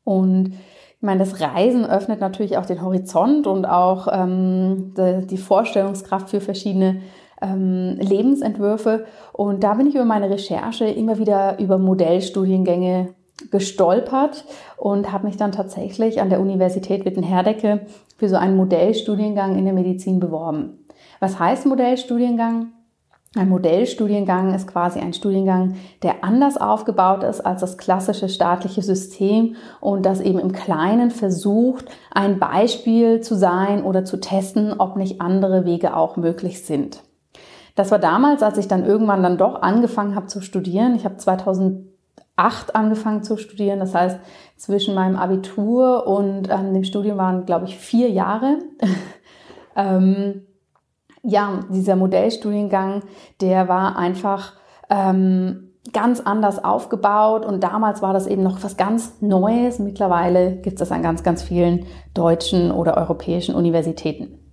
Und 0.05 0.51
ich 0.51 1.03
meine, 1.03 1.21
das 1.21 1.41
Reisen 1.41 1.87
öffnet 1.87 2.21
natürlich 2.21 2.59
auch 2.59 2.67
den 2.67 2.83
Horizont 2.83 3.47
und 3.47 3.65
auch 3.65 4.09
ähm, 4.11 4.95
die, 4.97 5.39
Vorstellungskraft 5.39 6.31
für 6.31 6.41
verschiedene 6.41 7.01
ähm, 7.41 7.97
Lebensentwürfe. 7.99 9.07
Und 9.33 9.65
da 9.65 9.75
bin 9.75 9.87
ich 9.87 9.95
über 9.95 10.05
meine 10.05 10.31
Recherche 10.31 10.85
immer 10.85 11.19
wieder 11.19 11.59
über 11.59 11.79
Modellstudiengänge 11.79 13.15
gestolpert 13.51 14.45
und 14.77 15.13
habe 15.13 15.27
mich 15.27 15.37
dann 15.37 15.53
tatsächlich 15.53 16.21
an 16.21 16.31
der 16.31 16.41
Universität 16.41 17.05
Witten-Herdecke 17.05 17.87
für 18.17 18.29
so 18.29 18.37
einen 18.37 18.57
Modellstudiengang 18.57 19.57
in 19.57 19.65
der 19.65 19.75
Medizin 19.75 20.21
beworben. 20.21 20.87
Was 21.21 21.39
heißt 21.39 21.67
Modellstudiengang? 21.67 22.73
Ein 23.37 23.49
Modellstudiengang 23.49 24.55
ist 24.55 24.69
quasi 24.69 25.01
ein 25.01 25.13
Studiengang, 25.13 25.75
der 26.05 26.23
anders 26.23 26.57
aufgebaut 26.57 27.25
ist 27.25 27.41
als 27.41 27.63
das 27.63 27.79
klassische 27.79 28.29
staatliche 28.29 28.83
System 28.83 29.57
und 29.81 30.07
das 30.07 30.21
eben 30.21 30.39
im 30.39 30.53
Kleinen 30.53 31.11
versucht, 31.11 31.87
ein 32.13 32.39
Beispiel 32.39 33.23
zu 33.23 33.35
sein 33.35 33.83
oder 33.83 34.05
zu 34.05 34.21
testen, 34.21 34.75
ob 34.79 34.97
nicht 34.97 35.21
andere 35.21 35.65
Wege 35.65 35.97
auch 35.97 36.17
möglich 36.17 36.65
sind. 36.65 37.03
Das 37.75 37.91
war 37.91 37.99
damals, 37.99 38.45
als 38.45 38.57
ich 38.57 38.69
dann 38.69 38.85
irgendwann 38.85 39.25
dann 39.25 39.37
doch 39.37 39.63
angefangen 39.63 40.15
habe 40.15 40.27
zu 40.27 40.41
studieren. 40.41 40.95
Ich 40.95 41.05
habe 41.05 41.17
2000 41.17 41.94
acht 42.37 42.75
angefangen 42.75 43.23
zu 43.23 43.37
studieren. 43.37 43.81
Das 43.81 43.95
heißt, 43.95 44.19
zwischen 44.57 44.95
meinem 44.95 45.17
Abitur 45.17 46.07
und 46.07 46.49
ähm, 46.51 46.75
dem 46.75 46.85
Studium 46.85 47.19
waren, 47.19 47.47
glaube 47.47 47.67
ich, 47.67 47.77
vier 47.77 48.11
Jahre. 48.11 48.59
ähm, 49.77 50.47
ja, 51.23 51.61
dieser 51.71 51.97
Modellstudiengang, 51.97 53.03
der 53.41 53.69
war 53.69 53.97
einfach 53.97 54.55
ähm, 54.91 55.71
ganz 55.93 56.21
anders 56.21 56.63
aufgebaut 56.63 57.45
und 57.45 57.63
damals 57.63 58.03
war 58.03 58.13
das 58.13 58.27
eben 58.27 58.43
noch 58.43 58.63
was 58.63 58.77
ganz 58.77 59.21
Neues. 59.21 59.79
Mittlerweile 59.79 60.57
gibt 60.57 60.75
es 60.75 60.81
das 60.81 60.93
an 60.93 61.03
ganz, 61.03 61.23
ganz 61.23 61.43
vielen 61.43 61.87
deutschen 62.15 62.71
oder 62.71 62.97
europäischen 62.97 63.55
Universitäten. 63.55 64.44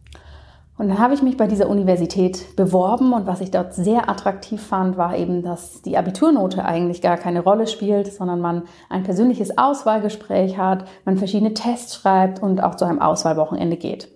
Und 0.81 0.87
dann 0.87 0.97
habe 0.97 1.13
ich 1.13 1.21
mich 1.21 1.37
bei 1.37 1.45
dieser 1.45 1.69
Universität 1.69 2.55
beworben 2.55 3.13
und 3.13 3.27
was 3.27 3.39
ich 3.39 3.51
dort 3.51 3.75
sehr 3.75 4.09
attraktiv 4.09 4.59
fand, 4.59 4.97
war 4.97 5.15
eben, 5.15 5.43
dass 5.43 5.83
die 5.83 5.95
Abiturnote 5.95 6.65
eigentlich 6.65 7.03
gar 7.03 7.17
keine 7.17 7.41
Rolle 7.41 7.67
spielt, 7.67 8.11
sondern 8.11 8.41
man 8.41 8.63
ein 8.89 9.03
persönliches 9.03 9.59
Auswahlgespräch 9.59 10.57
hat, 10.57 10.85
man 11.05 11.19
verschiedene 11.19 11.53
Tests 11.53 11.93
schreibt 11.93 12.41
und 12.41 12.63
auch 12.63 12.73
zu 12.73 12.85
einem 12.85 12.99
Auswahlwochenende 12.99 13.77
geht. 13.77 14.07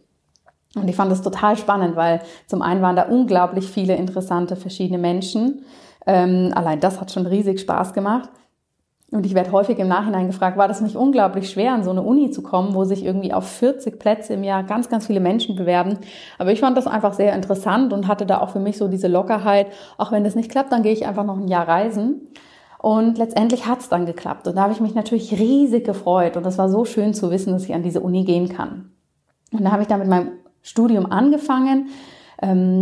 Und 0.74 0.88
ich 0.88 0.95
fand 0.95 1.12
das 1.12 1.22
total 1.22 1.55
spannend, 1.55 1.95
weil 1.95 2.22
zum 2.48 2.63
einen 2.63 2.81
waren 2.81 2.95
da 2.95 3.03
unglaublich 3.03 3.69
viele 3.69 3.95
interessante 3.95 4.55
verschiedene 4.55 4.98
Menschen. 4.98 5.65
Ähm, 6.07 6.51
allein 6.55 6.79
das 6.79 7.00
hat 7.00 7.12
schon 7.12 7.27
riesig 7.27 7.60
Spaß 7.60 7.93
gemacht. 7.93 8.31
Und 9.15 9.25
ich 9.25 9.34
werde 9.34 9.53
häufig 9.53 9.79
im 9.79 9.88
Nachhinein 9.88 10.27
gefragt, 10.27 10.57
war 10.57 10.67
das 10.67 10.81
nicht 10.81 10.98
unglaublich 10.98 11.50
schwer, 11.50 11.72
an 11.72 11.86
so 11.86 11.89
eine 11.89 12.01
Uni 12.01 12.31
zu 12.31 12.43
kommen, 12.43 12.74
wo 12.74 12.84
sich 12.84 13.05
irgendwie 13.05 13.31
auf 13.31 13.48
40 13.48 13.98
Plätze 13.98 14.34
im 14.34 14.43
Jahr 14.43 14.63
ganz, 14.63 14.89
ganz 14.89 15.07
viele 15.07 15.22
Menschen 15.22 15.55
bewerben. 15.55 16.00
Aber 16.38 16.51
ich 16.51 16.60
fand 16.60 16.75
das 16.75 16.86
einfach 16.86 17.13
sehr 17.13 17.34
interessant 17.34 17.93
und 17.93 18.10
hatte 18.10 18.25
da 18.25 18.41
auch 18.41 18.50
für 18.50 18.60
mich 18.60 18.77
so 18.77 18.89
diese 18.89 19.07
Lockerheit, 19.07 19.67
auch 19.98 20.12
wenn 20.12 20.25
das 20.25 20.36
nicht 20.36 20.51
klappt, 20.51 20.74
dann 20.74 20.84
gehe 20.84 20.91
ich 20.91 21.05
einfach 21.05 21.24
noch 21.24 21.38
ein 21.38 21.48
Jahr 21.48 21.65
reisen. 21.65 22.27
Und 22.77 23.17
letztendlich 23.17 23.65
hat 23.67 23.79
es 23.79 23.88
dann 23.88 24.05
geklappt. 24.05 24.50
Und 24.50 24.57
da 24.57 24.63
habe 24.63 24.74
ich 24.74 24.81
mich 24.81 24.95
natürlich 24.95 25.31
riesig 25.39 25.86
gefreut. 25.86 26.36
Und 26.36 26.45
das 26.45 26.57
war 26.57 26.67
so 26.67 26.84
schön 26.84 27.13
zu 27.13 27.31
wissen, 27.31 27.53
dass 27.53 27.63
ich 27.63 27.74
an 27.74 27.84
diese 27.84 28.01
Uni 28.01 28.25
gehen 28.25 28.50
kann. 28.50 28.91
Und 29.53 29.63
da 29.63 29.72
habe 29.72 29.84
ich 29.84 29.88
dann 29.88 30.00
mit 30.00 30.10
meinem 30.10 30.34
Studium 30.62 31.10
angefangen 31.10 31.88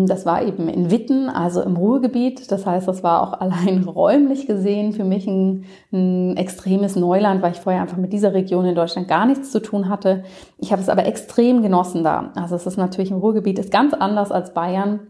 das 0.08 0.26
war 0.26 0.44
eben 0.44 0.68
in 0.68 0.92
Witten, 0.92 1.30
also 1.30 1.62
im 1.62 1.76
Ruhrgebiet. 1.76 2.52
Das 2.52 2.66
heißt, 2.66 2.88
das 2.88 3.04
war 3.04 3.22
auch 3.22 3.34
allein 3.40 3.84
räumlich 3.84 4.48
gesehen 4.48 4.94
für 4.94 5.04
mich 5.04 5.28
ein, 5.28 5.66
ein 5.92 6.38
extremes 6.38 6.96
Neuland, 6.96 7.42
weil 7.42 7.52
ich 7.52 7.60
vorher 7.60 7.82
einfach 7.82 7.98
mit 7.98 8.14
dieser 8.14 8.34
Region 8.34 8.66
in 8.66 8.76
Deutschland 8.76 9.08
gar 9.08 9.26
nichts 9.26 9.52
zu 9.52 9.62
tun 9.62 9.90
hatte. 9.90 10.24
Ich 10.58 10.72
habe 10.72 10.82
es 10.82 10.90
aber 10.90 11.06
extrem 11.06 11.62
genossen 11.62 12.04
da. 12.04 12.32
Also 12.36 12.56
es 12.56 12.66
ist 12.66 12.78
natürlich 12.78 13.12
im 13.12 13.18
Ruhrgebiet 13.18 13.60
ist 13.60 13.72
ganz 13.72 13.94
anders 13.94 14.32
als 14.32 14.54
Bayern, 14.54 15.02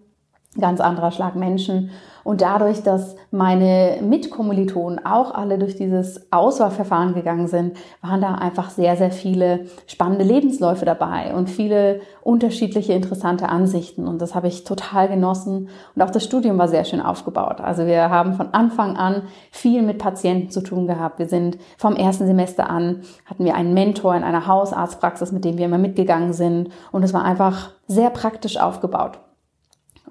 ganz 0.60 0.80
anderer 0.80 1.12
Schlag 1.12 1.36
Menschen. 1.36 1.90
Und 2.24 2.42
dadurch, 2.42 2.84
dass 2.84 3.15
meine 3.32 4.00
Mitkommilitonen 4.01 5.06
auch 5.06 5.34
alle 5.34 5.58
durch 5.58 5.75
dieses 5.75 6.32
Auswahlverfahren 6.32 7.13
gegangen 7.13 7.48
sind, 7.48 7.75
waren 8.01 8.22
da 8.22 8.36
einfach 8.36 8.70
sehr, 8.70 8.96
sehr 8.96 9.12
viele 9.12 9.65
spannende 9.88 10.24
Lebensläufe 10.24 10.86
dabei 10.86 11.34
und 11.36 11.50
viele 11.50 12.01
unterschiedliche 12.22 12.94
interessante 12.94 13.50
Ansichten. 13.50 14.08
Und 14.08 14.22
das 14.22 14.36
habe 14.36 14.48
ich 14.48 14.63
total 14.63 15.08
genossen. 15.10 15.70
Und 15.96 16.01
auch 16.01 16.12
das 16.12 16.24
Studium 16.24 16.58
war 16.58 16.68
sehr 16.68 16.86
schön 16.86 17.01
aufgebaut. 17.01 17.60
Also 17.60 17.86
wir 17.86 18.10
haben 18.10 18.34
von 18.34 18.53
Anfang 18.53 18.96
an 18.96 19.24
viel 19.51 19.82
mit 19.82 19.98
Patienten 19.98 20.50
zu 20.50 20.62
tun 20.62 20.88
gehabt. 20.88 21.20
Wir 21.20 21.27
sind 21.27 21.58
vom 21.77 21.96
ersten 21.96 22.25
Semester 22.25 22.70
an, 22.70 23.01
hatten 23.25 23.44
wir 23.44 23.56
einen 23.56 23.74
Mentor 23.74 24.15
in 24.15 24.24
einer 24.24 24.48
Hausarztpraxis, 24.48 25.32
mit 25.32 25.44
dem 25.44 25.58
wir 25.58 25.65
immer 25.65 25.77
mitgegangen 25.77 26.34
sind. 26.34 26.70
Und 26.92 27.03
es 27.03 27.13
war 27.13 27.24
einfach 27.24 27.72
sehr 27.88 28.10
praktisch 28.10 28.58
aufgebaut. 28.58 29.20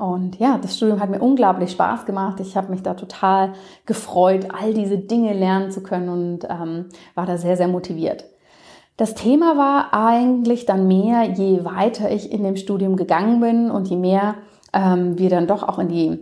Und 0.02 0.40
ja, 0.40 0.58
das 0.60 0.76
Studium 0.76 0.98
hat 0.98 1.10
mir 1.10 1.20
unglaublich 1.20 1.70
Spaß 1.70 2.06
gemacht. 2.06 2.40
Ich 2.40 2.56
habe 2.56 2.72
mich 2.72 2.82
da 2.82 2.94
total 2.94 3.52
gefreut, 3.86 4.48
all 4.52 4.74
diese 4.74 4.98
Dinge 4.98 5.32
lernen 5.32 5.70
zu 5.70 5.80
können 5.80 6.08
und 6.08 6.40
ähm, 6.50 6.86
war 7.14 7.24
da 7.24 7.38
sehr, 7.38 7.56
sehr 7.56 7.68
motiviert. 7.68 8.24
Das 8.96 9.14
Thema 9.14 9.56
war 9.56 9.94
eigentlich 9.94 10.66
dann 10.66 10.88
mehr, 10.88 11.22
je 11.22 11.64
weiter 11.64 12.10
ich 12.10 12.32
in 12.32 12.42
dem 12.42 12.56
Studium 12.56 12.96
gegangen 12.96 13.38
bin 13.38 13.70
und 13.70 13.86
je 13.86 13.96
mehr 13.96 14.34
ähm, 14.72 15.20
wir 15.20 15.30
dann 15.30 15.46
doch 15.46 15.62
auch 15.62 15.78
in 15.78 15.88
die 15.88 16.18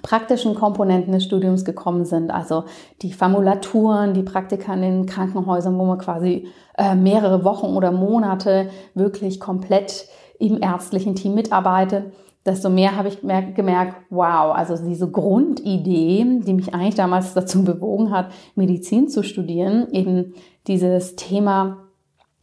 praktischen 0.00 0.54
Komponenten 0.54 1.12
des 1.12 1.24
Studiums 1.24 1.66
gekommen 1.66 2.06
sind, 2.06 2.30
also 2.30 2.64
die 3.02 3.12
Formulaturen, 3.12 4.14
die 4.14 4.22
Praktika 4.22 4.72
in 4.72 4.80
den 4.80 5.06
Krankenhäusern, 5.06 5.78
wo 5.78 5.84
man 5.84 5.98
quasi 5.98 6.48
äh, 6.78 6.94
mehrere 6.94 7.44
Wochen 7.44 7.76
oder 7.76 7.92
Monate 7.92 8.70
wirklich 8.94 9.38
komplett 9.38 10.08
im 10.38 10.62
ärztlichen 10.62 11.14
Team 11.14 11.34
mitarbeitet 11.34 12.10
desto 12.46 12.70
mehr 12.70 12.96
habe 12.96 13.08
ich 13.08 13.20
gemerkt, 13.20 13.96
wow, 14.10 14.54
also 14.54 14.76
diese 14.76 15.10
Grundidee, 15.10 16.24
die 16.40 16.54
mich 16.54 16.74
eigentlich 16.74 16.94
damals 16.94 17.34
dazu 17.34 17.64
bewogen 17.64 18.10
hat, 18.10 18.30
Medizin 18.54 19.08
zu 19.08 19.22
studieren, 19.22 19.88
eben 19.92 20.34
dieses 20.66 21.16
Thema, 21.16 21.86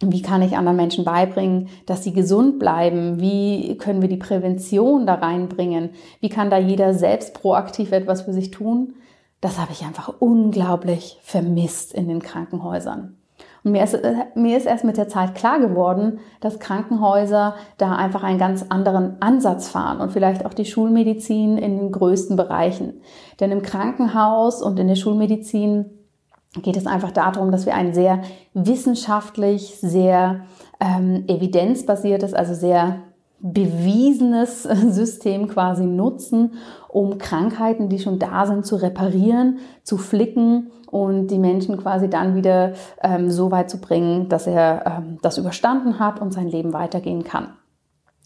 wie 0.01 0.21
kann 0.21 0.41
ich 0.41 0.57
anderen 0.57 0.77
Menschen 0.77 1.05
beibringen, 1.05 1.69
dass 1.85 2.03
sie 2.03 2.13
gesund 2.13 2.59
bleiben? 2.59 3.21
Wie 3.21 3.77
können 3.77 4.01
wir 4.01 4.09
die 4.09 4.17
Prävention 4.17 5.05
da 5.05 5.15
reinbringen? 5.15 5.91
Wie 6.19 6.29
kann 6.29 6.49
da 6.49 6.57
jeder 6.57 6.93
selbst 6.93 7.33
proaktiv 7.33 7.91
etwas 7.91 8.23
für 8.23 8.33
sich 8.33 8.51
tun? 8.51 8.95
Das 9.39 9.59
habe 9.59 9.71
ich 9.71 9.83
einfach 9.83 10.13
unglaublich 10.19 11.19
vermisst 11.23 11.93
in 11.93 12.07
den 12.07 12.21
Krankenhäusern. 12.21 13.17
Und 13.63 13.71
mir 13.71 13.83
ist, 13.83 13.93
äh, 13.93 14.25
mir 14.35 14.57
ist 14.57 14.65
erst 14.65 14.83
mit 14.83 14.97
der 14.97 15.07
Zeit 15.07 15.35
klar 15.35 15.59
geworden, 15.59 16.19
dass 16.41 16.59
Krankenhäuser 16.59 17.55
da 17.77 17.95
einfach 17.95 18.23
einen 18.23 18.39
ganz 18.39 18.65
anderen 18.69 19.21
Ansatz 19.21 19.69
fahren 19.69 20.01
und 20.01 20.11
vielleicht 20.11 20.45
auch 20.45 20.53
die 20.53 20.65
Schulmedizin 20.65 21.57
in 21.57 21.77
den 21.77 21.91
größten 21.91 22.35
Bereichen. 22.35 23.01
Denn 23.39 23.51
im 23.51 23.61
Krankenhaus 23.61 24.61
und 24.61 24.79
in 24.79 24.87
der 24.87 24.95
Schulmedizin 24.95 25.85
geht 26.61 26.77
es 26.77 26.85
einfach 26.85 27.11
darum, 27.11 27.51
dass 27.51 27.65
wir 27.65 27.73
ein 27.73 27.93
sehr 27.93 28.21
wissenschaftlich, 28.53 29.77
sehr 29.79 30.41
ähm, 30.79 31.23
evidenzbasiertes, 31.27 32.33
also 32.33 32.53
sehr 32.53 32.99
bewiesenes 33.39 34.63
System 34.89 35.47
quasi 35.47 35.85
nutzen, 35.85 36.53
um 36.89 37.17
Krankheiten, 37.17 37.89
die 37.89 37.99
schon 37.99 38.19
da 38.19 38.45
sind, 38.45 38.65
zu 38.65 38.75
reparieren, 38.75 39.59
zu 39.83 39.97
flicken 39.97 40.71
und 40.93 41.27
die 41.27 41.39
Menschen 41.39 41.77
quasi 41.77 42.07
dann 42.07 42.35
wieder 42.35 42.73
ähm, 43.01 43.31
so 43.31 43.49
weit 43.49 43.69
zu 43.69 43.81
bringen, 43.81 44.29
dass 44.29 44.45
er 44.45 44.83
ähm, 44.85 45.17
das 45.23 45.39
überstanden 45.39 45.97
hat 45.97 46.21
und 46.21 46.31
sein 46.31 46.47
Leben 46.47 46.71
weitergehen 46.71 47.23
kann. 47.23 47.53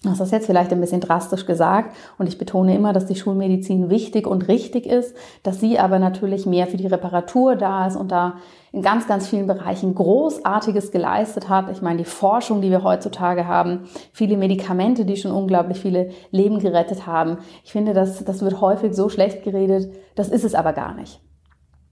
Das 0.04 0.20
ist 0.20 0.32
jetzt 0.32 0.46
vielleicht 0.46 0.72
ein 0.72 0.82
bisschen 0.82 1.02
drastisch 1.02 1.46
gesagt 1.46 1.96
und 2.18 2.28
ich 2.28 2.38
betone 2.38 2.76
immer, 2.76 2.94
dass 2.94 3.08
die 3.08 3.16
Schulmedizin 3.16 3.90
wichtig 3.90 4.28
und 4.28 4.48
richtig 4.48 4.86
ist, 4.86 5.16
dass 5.44 5.60
sie 5.60 5.80
aber 5.80 5.98
natürlich 5.98 6.46
mehr 6.46 6.68
für 6.68 6.78
die 6.78 6.88
Reparatur 6.88 7.56
da 7.56 7.88
ist 7.88 7.96
und 7.96 8.12
da 8.12 8.36
in 8.74 8.82
ganz, 8.82 9.08
ganz 9.08 9.28
vielen 9.28 9.48
Bereichen 9.48 9.96
Großartiges 9.96 10.92
geleistet 10.92 11.50
hat. 11.50 11.72
Ich 11.72 11.82
meine, 11.82 12.00
die 12.00 12.06
Forschung, 12.06 12.62
die 12.62 12.70
wir 12.70 12.84
heutzutage 12.84 13.48
haben, 13.48 13.86
viele 14.12 14.38
Medikamente, 14.38 15.06
die 15.06 15.16
schon 15.16 15.32
unglaublich 15.32 15.80
viele 15.80 16.10
Leben 16.32 16.60
gerettet 16.60 17.08
haben. 17.08 17.38
Ich 17.64 17.72
finde, 17.72 17.94
das, 17.94 18.24
das 18.26 18.42
wird 18.42 18.60
häufig 18.60 18.94
so 18.94 19.08
schlecht 19.08 19.44
geredet, 19.44 19.90
das 20.16 20.28
ist 20.28 20.44
es 20.44 20.54
aber 20.54 20.74
gar 20.74 20.94
nicht. 20.94 21.22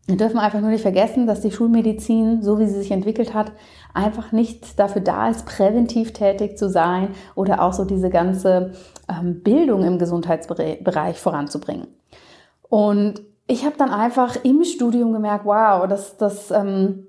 Wir 0.08 0.18
dürfen 0.18 0.38
einfach 0.38 0.62
nur 0.62 0.70
nicht 0.70 0.84
vergessen, 0.84 1.26
dass 1.26 1.42
die 1.42 1.52
Schulmedizin, 1.52 2.44
so 2.44 2.60
wie 2.60 2.68
sie 2.68 2.80
sich 2.80 2.92
entwickelt 2.92 3.34
hat, 3.34 3.52
einfach 3.94 4.32
nicht 4.32 4.80
dafür 4.80 5.02
da 5.02 5.30
ist, 5.30 5.48
präventiv 5.48 6.14
tätig 6.14 6.58
zu 6.58 6.70
sein 6.70 7.10
oder 7.34 7.62
auch 7.64 7.74
so 7.74 7.86
diese 7.86 8.10
ganze 8.10 8.74
ähm, 9.10 9.42
Bildung 9.42 9.84
im 9.84 9.98
Gesundheitsbereich 9.98 11.20
voranzubringen. 11.20 11.88
Und 12.70 13.22
ich 13.48 13.66
habe 13.66 13.78
dann 13.78 13.90
einfach 13.90 14.44
im 14.44 14.64
Studium 14.64 15.12
gemerkt, 15.12 15.46
wow, 15.46 15.88
das, 15.88 16.18
das 16.18 16.52
ähm, 16.52 17.08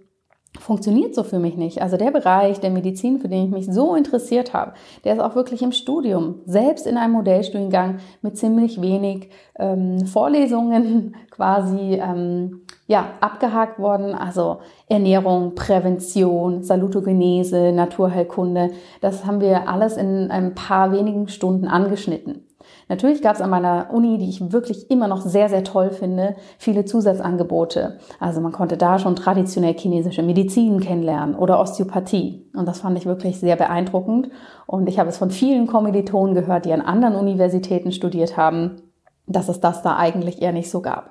funktioniert 0.58 1.14
so 1.14 1.22
für 1.22 1.38
mich 1.38 1.56
nicht. 1.56 1.82
Also 1.82 1.96
der 1.96 2.10
Bereich 2.10 2.60
der 2.60 2.70
Medizin, 2.70 3.18
für 3.18 3.28
den 3.28 3.46
ich 3.46 3.50
mich 3.50 3.66
so 3.66 3.94
interessiert 3.94 4.54
habe, 4.54 4.72
der 5.04 5.14
ist 5.14 5.20
auch 5.20 5.34
wirklich 5.34 5.62
im 5.62 5.72
Studium, 5.72 6.40
selbst 6.46 6.86
in 6.86 6.96
einem 6.96 7.12
Modellstudiengang 7.12 7.98
mit 8.22 8.38
ziemlich 8.38 8.80
wenig 8.80 9.30
ähm, 9.58 10.06
Vorlesungen 10.06 11.16
quasi 11.30 12.00
ähm, 12.00 12.62
ja, 12.86 13.10
abgehakt 13.20 13.78
worden. 13.78 14.14
Also 14.14 14.58
Ernährung, 14.88 15.54
Prävention, 15.54 16.62
Salutogenese, 16.62 17.72
Naturheilkunde, 17.72 18.70
das 19.00 19.26
haben 19.26 19.40
wir 19.40 19.68
alles 19.68 19.96
in 19.96 20.30
ein 20.30 20.54
paar 20.54 20.92
wenigen 20.92 21.28
Stunden 21.28 21.68
angeschnitten. 21.68 22.42
Natürlich 22.88 23.20
gab 23.20 23.34
es 23.34 23.40
an 23.40 23.50
meiner 23.50 23.88
Uni, 23.92 24.18
die 24.18 24.28
ich 24.28 24.52
wirklich 24.52 24.90
immer 24.90 25.08
noch 25.08 25.20
sehr, 25.20 25.48
sehr 25.48 25.64
toll 25.64 25.90
finde, 25.90 26.36
viele 26.58 26.84
Zusatzangebote. 26.84 27.98
Also 28.20 28.40
man 28.40 28.52
konnte 28.52 28.76
da 28.76 28.98
schon 28.98 29.16
traditionell 29.16 29.74
chinesische 29.74 30.22
Medizin 30.22 30.80
kennenlernen 30.80 31.34
oder 31.34 31.60
Osteopathie. 31.60 32.48
Und 32.54 32.66
das 32.66 32.80
fand 32.80 32.96
ich 32.96 33.06
wirklich 33.06 33.40
sehr 33.40 33.56
beeindruckend. 33.56 34.30
Und 34.66 34.88
ich 34.88 34.98
habe 34.98 35.08
es 35.08 35.18
von 35.18 35.30
vielen 35.30 35.66
Kommilitonen 35.66 36.34
gehört, 36.34 36.64
die 36.64 36.72
an 36.72 36.80
anderen 36.80 37.16
Universitäten 37.16 37.90
studiert 37.90 38.36
haben, 38.36 38.82
dass 39.26 39.48
es 39.48 39.60
das 39.60 39.82
da 39.82 39.96
eigentlich 39.96 40.40
eher 40.40 40.52
nicht 40.52 40.70
so 40.70 40.80
gab. 40.80 41.10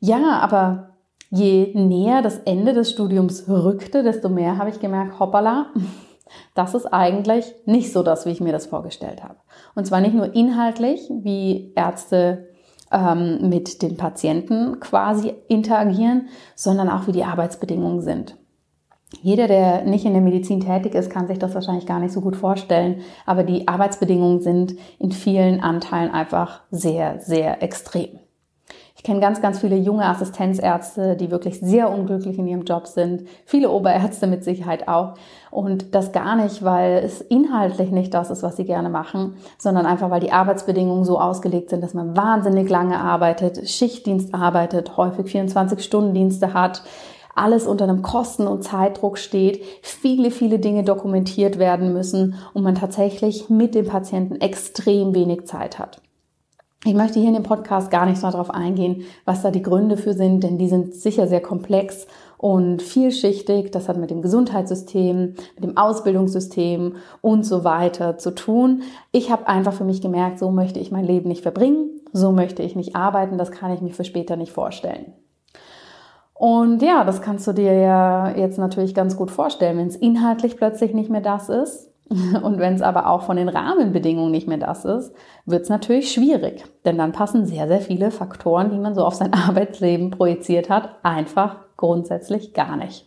Ja, 0.00 0.40
aber 0.40 0.90
je 1.30 1.72
näher 1.74 2.22
das 2.22 2.38
Ende 2.38 2.72
des 2.72 2.90
Studiums 2.90 3.48
rückte, 3.48 4.02
desto 4.02 4.28
mehr 4.28 4.58
habe 4.58 4.70
ich 4.70 4.80
gemerkt, 4.80 5.18
hoppala, 5.18 5.66
das 6.54 6.74
ist 6.74 6.86
eigentlich 6.86 7.54
nicht 7.66 7.92
so 7.92 8.02
das, 8.02 8.26
wie 8.26 8.30
ich 8.30 8.40
mir 8.40 8.52
das 8.52 8.66
vorgestellt 8.66 9.22
habe. 9.22 9.36
Und 9.74 9.86
zwar 9.86 10.00
nicht 10.00 10.14
nur 10.14 10.34
inhaltlich, 10.34 11.10
wie 11.10 11.72
Ärzte 11.74 12.48
ähm, 12.92 13.48
mit 13.48 13.82
den 13.82 13.96
Patienten 13.96 14.80
quasi 14.80 15.34
interagieren, 15.48 16.28
sondern 16.54 16.88
auch 16.88 17.06
wie 17.06 17.12
die 17.12 17.24
Arbeitsbedingungen 17.24 18.00
sind. 18.00 18.36
Jeder, 19.22 19.46
der 19.46 19.84
nicht 19.84 20.04
in 20.04 20.12
der 20.12 20.22
Medizin 20.22 20.60
tätig 20.60 20.94
ist, 20.94 21.10
kann 21.10 21.26
sich 21.26 21.38
das 21.38 21.54
wahrscheinlich 21.54 21.86
gar 21.86 22.00
nicht 22.00 22.12
so 22.12 22.20
gut 22.20 22.36
vorstellen, 22.36 23.02
aber 23.26 23.44
die 23.44 23.68
Arbeitsbedingungen 23.68 24.40
sind 24.40 24.74
in 24.98 25.12
vielen 25.12 25.60
Anteilen 25.60 26.10
einfach 26.10 26.62
sehr, 26.70 27.20
sehr 27.20 27.62
extrem. 27.62 28.18
Ich 29.04 29.06
kenne 29.06 29.20
ganz, 29.20 29.42
ganz 29.42 29.58
viele 29.58 29.76
junge 29.76 30.06
Assistenzärzte, 30.06 31.14
die 31.14 31.30
wirklich 31.30 31.60
sehr 31.60 31.90
unglücklich 31.90 32.38
in 32.38 32.46
ihrem 32.46 32.64
Job 32.64 32.86
sind. 32.86 33.28
Viele 33.44 33.68
Oberärzte 33.70 34.26
mit 34.26 34.44
Sicherheit 34.44 34.88
auch. 34.88 35.12
Und 35.50 35.94
das 35.94 36.12
gar 36.12 36.36
nicht, 36.36 36.64
weil 36.64 37.02
es 37.04 37.20
inhaltlich 37.20 37.90
nicht 37.90 38.14
das 38.14 38.30
ist, 38.30 38.42
was 38.42 38.56
sie 38.56 38.64
gerne 38.64 38.88
machen, 38.88 39.36
sondern 39.58 39.84
einfach, 39.84 40.08
weil 40.08 40.20
die 40.22 40.32
Arbeitsbedingungen 40.32 41.04
so 41.04 41.20
ausgelegt 41.20 41.68
sind, 41.68 41.82
dass 41.82 41.92
man 41.92 42.16
wahnsinnig 42.16 42.70
lange 42.70 42.98
arbeitet, 42.98 43.68
Schichtdienst 43.68 44.32
arbeitet, 44.34 44.96
häufig 44.96 45.26
24-Stunden-Dienste 45.26 46.54
hat, 46.54 46.82
alles 47.34 47.66
unter 47.66 47.84
einem 47.84 48.00
Kosten- 48.00 48.46
und 48.46 48.64
Zeitdruck 48.64 49.18
steht, 49.18 49.62
viele, 49.82 50.30
viele 50.30 50.60
Dinge 50.60 50.82
dokumentiert 50.82 51.58
werden 51.58 51.92
müssen 51.92 52.36
und 52.54 52.62
man 52.62 52.74
tatsächlich 52.74 53.50
mit 53.50 53.74
dem 53.74 53.86
Patienten 53.86 54.40
extrem 54.40 55.14
wenig 55.14 55.44
Zeit 55.44 55.78
hat. 55.78 56.00
Ich 56.86 56.92
möchte 56.92 57.18
hier 57.18 57.28
in 57.28 57.34
dem 57.34 57.44
Podcast 57.44 57.90
gar 57.90 58.04
nicht 58.04 58.22
darauf 58.22 58.50
eingehen, 58.50 59.04
was 59.24 59.40
da 59.40 59.50
die 59.50 59.62
Gründe 59.62 59.96
für 59.96 60.12
sind, 60.12 60.44
denn 60.44 60.58
die 60.58 60.68
sind 60.68 60.94
sicher 60.94 61.26
sehr 61.26 61.40
komplex 61.40 62.06
und 62.36 62.82
vielschichtig. 62.82 63.70
Das 63.70 63.88
hat 63.88 63.96
mit 63.96 64.10
dem 64.10 64.20
Gesundheitssystem, 64.20 65.34
mit 65.54 65.64
dem 65.64 65.78
Ausbildungssystem 65.78 66.96
und 67.22 67.46
so 67.46 67.64
weiter 67.64 68.18
zu 68.18 68.34
tun. 68.34 68.82
Ich 69.12 69.32
habe 69.32 69.48
einfach 69.48 69.72
für 69.72 69.84
mich 69.84 70.02
gemerkt, 70.02 70.38
so 70.38 70.50
möchte 70.50 70.78
ich 70.78 70.92
mein 70.92 71.06
Leben 71.06 71.30
nicht 71.30 71.40
verbringen, 71.40 71.88
so 72.12 72.32
möchte 72.32 72.62
ich 72.62 72.76
nicht 72.76 72.94
arbeiten, 72.94 73.38
das 73.38 73.50
kann 73.50 73.72
ich 73.72 73.80
mir 73.80 73.94
für 73.94 74.04
später 74.04 74.36
nicht 74.36 74.52
vorstellen. 74.52 75.14
Und 76.34 76.82
ja, 76.82 77.04
das 77.04 77.22
kannst 77.22 77.46
du 77.46 77.54
dir 77.54 77.72
ja 77.72 78.36
jetzt 78.36 78.58
natürlich 78.58 78.94
ganz 78.94 79.16
gut 79.16 79.30
vorstellen, 79.30 79.78
wenn 79.78 79.86
es 79.86 79.96
inhaltlich 79.96 80.58
plötzlich 80.58 80.92
nicht 80.92 81.08
mehr 81.08 81.22
das 81.22 81.48
ist, 81.48 81.93
und 82.42 82.58
wenn 82.58 82.74
es 82.74 82.82
aber 82.82 83.08
auch 83.08 83.22
von 83.22 83.36
den 83.36 83.48
Rahmenbedingungen 83.48 84.30
nicht 84.30 84.46
mehr 84.46 84.58
das 84.58 84.84
ist, 84.84 85.14
wird 85.46 85.62
es 85.62 85.68
natürlich 85.68 86.12
schwierig. 86.12 86.64
Denn 86.84 86.98
dann 86.98 87.12
passen 87.12 87.46
sehr, 87.46 87.66
sehr 87.66 87.80
viele 87.80 88.10
Faktoren, 88.10 88.70
die 88.70 88.78
man 88.78 88.94
so 88.94 89.04
auf 89.04 89.14
sein 89.14 89.32
Arbeitsleben 89.48 90.10
projiziert 90.10 90.68
hat, 90.68 90.96
einfach 91.02 91.56
grundsätzlich 91.76 92.52
gar 92.52 92.76
nicht. 92.76 93.06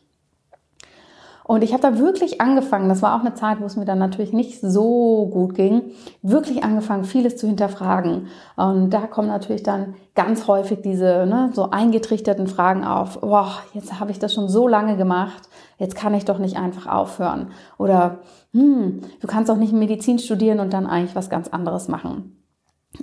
Und 1.48 1.64
ich 1.64 1.72
habe 1.72 1.82
da 1.82 1.98
wirklich 1.98 2.42
angefangen, 2.42 2.90
das 2.90 3.02
war 3.02 3.16
auch 3.16 3.22
eine 3.22 3.34
Zeit, 3.34 3.62
wo 3.62 3.66
es 3.66 3.78
mir 3.78 3.86
dann 3.86 4.00
natürlich 4.00 4.34
nicht 4.34 4.60
so 4.60 5.30
gut 5.32 5.56
ging, 5.56 5.94
wirklich 6.22 6.66
angefangen, 6.66 7.06
vieles 7.06 7.38
zu 7.38 7.48
hinterfragen. 7.48 8.28
Und 8.58 8.90
da 8.90 9.08
kommen 9.08 9.30
natürlich 9.30 9.64
dann 9.64 9.96
ganz 10.14 10.48
häufig 10.48 10.82
diese 10.82 11.26
ne, 11.26 11.50
so 11.54 11.72
eingetrichterten 11.72 12.48
Fragen 12.48 12.84
auf, 12.84 13.22
boah, 13.22 13.54
jetzt 13.74 13.98
habe 13.98 14.12
ich 14.12 14.20
das 14.20 14.34
schon 14.34 14.50
so 14.50 14.68
lange 14.68 14.98
gemacht, 14.98 15.48
jetzt 15.78 15.96
kann 15.96 16.14
ich 16.14 16.26
doch 16.26 16.40
nicht 16.40 16.58
einfach 16.58 16.88
aufhören. 16.88 17.52
Oder 17.78 18.20
hm, 18.54 19.02
du 19.20 19.28
kannst 19.28 19.50
auch 19.52 19.58
nicht 19.58 19.74
Medizin 19.74 20.20
studieren 20.20 20.60
und 20.60 20.74
dann 20.74 20.88
eigentlich 20.88 21.16
was 21.16 21.30
ganz 21.30 21.48
anderes 21.48 21.88
machen. 21.88 22.34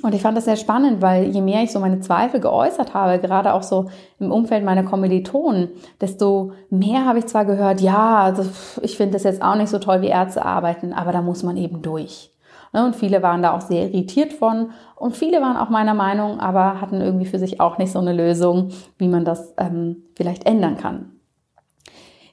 Und 0.02 0.14
ich 0.14 0.22
fand 0.22 0.37
das 0.37 0.46
sehr 0.46 0.56
spannend, 0.56 1.02
weil 1.02 1.24
je 1.26 1.40
mehr 1.40 1.62
ich 1.62 1.70
so 1.70 1.78
meine 1.78 2.00
Zweifel 2.00 2.40
geäußert 2.40 2.94
habe, 2.94 3.20
gerade 3.20 3.52
auch 3.54 3.62
so 3.62 3.90
im 4.18 4.32
Umfeld 4.32 4.64
meiner 4.64 4.82
Kommilitonen, 4.82 5.68
desto 6.00 6.52
mehr 6.68 7.04
habe 7.04 7.20
ich 7.20 7.26
zwar 7.26 7.44
gehört, 7.44 7.80
ja, 7.80 8.22
also 8.22 8.44
ich 8.82 8.96
finde 8.96 9.12
das 9.12 9.22
jetzt 9.22 9.42
auch 9.42 9.54
nicht 9.54 9.68
so 9.68 9.78
toll, 9.78 10.02
wie 10.02 10.08
Ärzte 10.08 10.44
arbeiten, 10.44 10.92
aber 10.92 11.12
da 11.12 11.22
muss 11.22 11.42
man 11.42 11.56
eben 11.56 11.82
durch. 11.82 12.32
Ne, 12.72 12.84
und 12.84 12.96
viele 12.96 13.22
waren 13.22 13.42
da 13.42 13.54
auch 13.54 13.60
sehr 13.60 13.84
irritiert 13.84 14.32
von 14.32 14.70
und 14.96 15.16
viele 15.16 15.40
waren 15.40 15.56
auch 15.56 15.70
meiner 15.70 15.94
Meinung, 15.94 16.40
aber 16.40 16.80
hatten 16.80 17.00
irgendwie 17.00 17.26
für 17.26 17.38
sich 17.38 17.60
auch 17.60 17.78
nicht 17.78 17.92
so 17.92 18.00
eine 18.00 18.12
Lösung, 18.12 18.70
wie 18.98 19.06
man 19.06 19.24
das 19.24 19.54
ähm, 19.58 20.02
vielleicht 20.16 20.44
ändern 20.44 20.76
kann. 20.76 21.13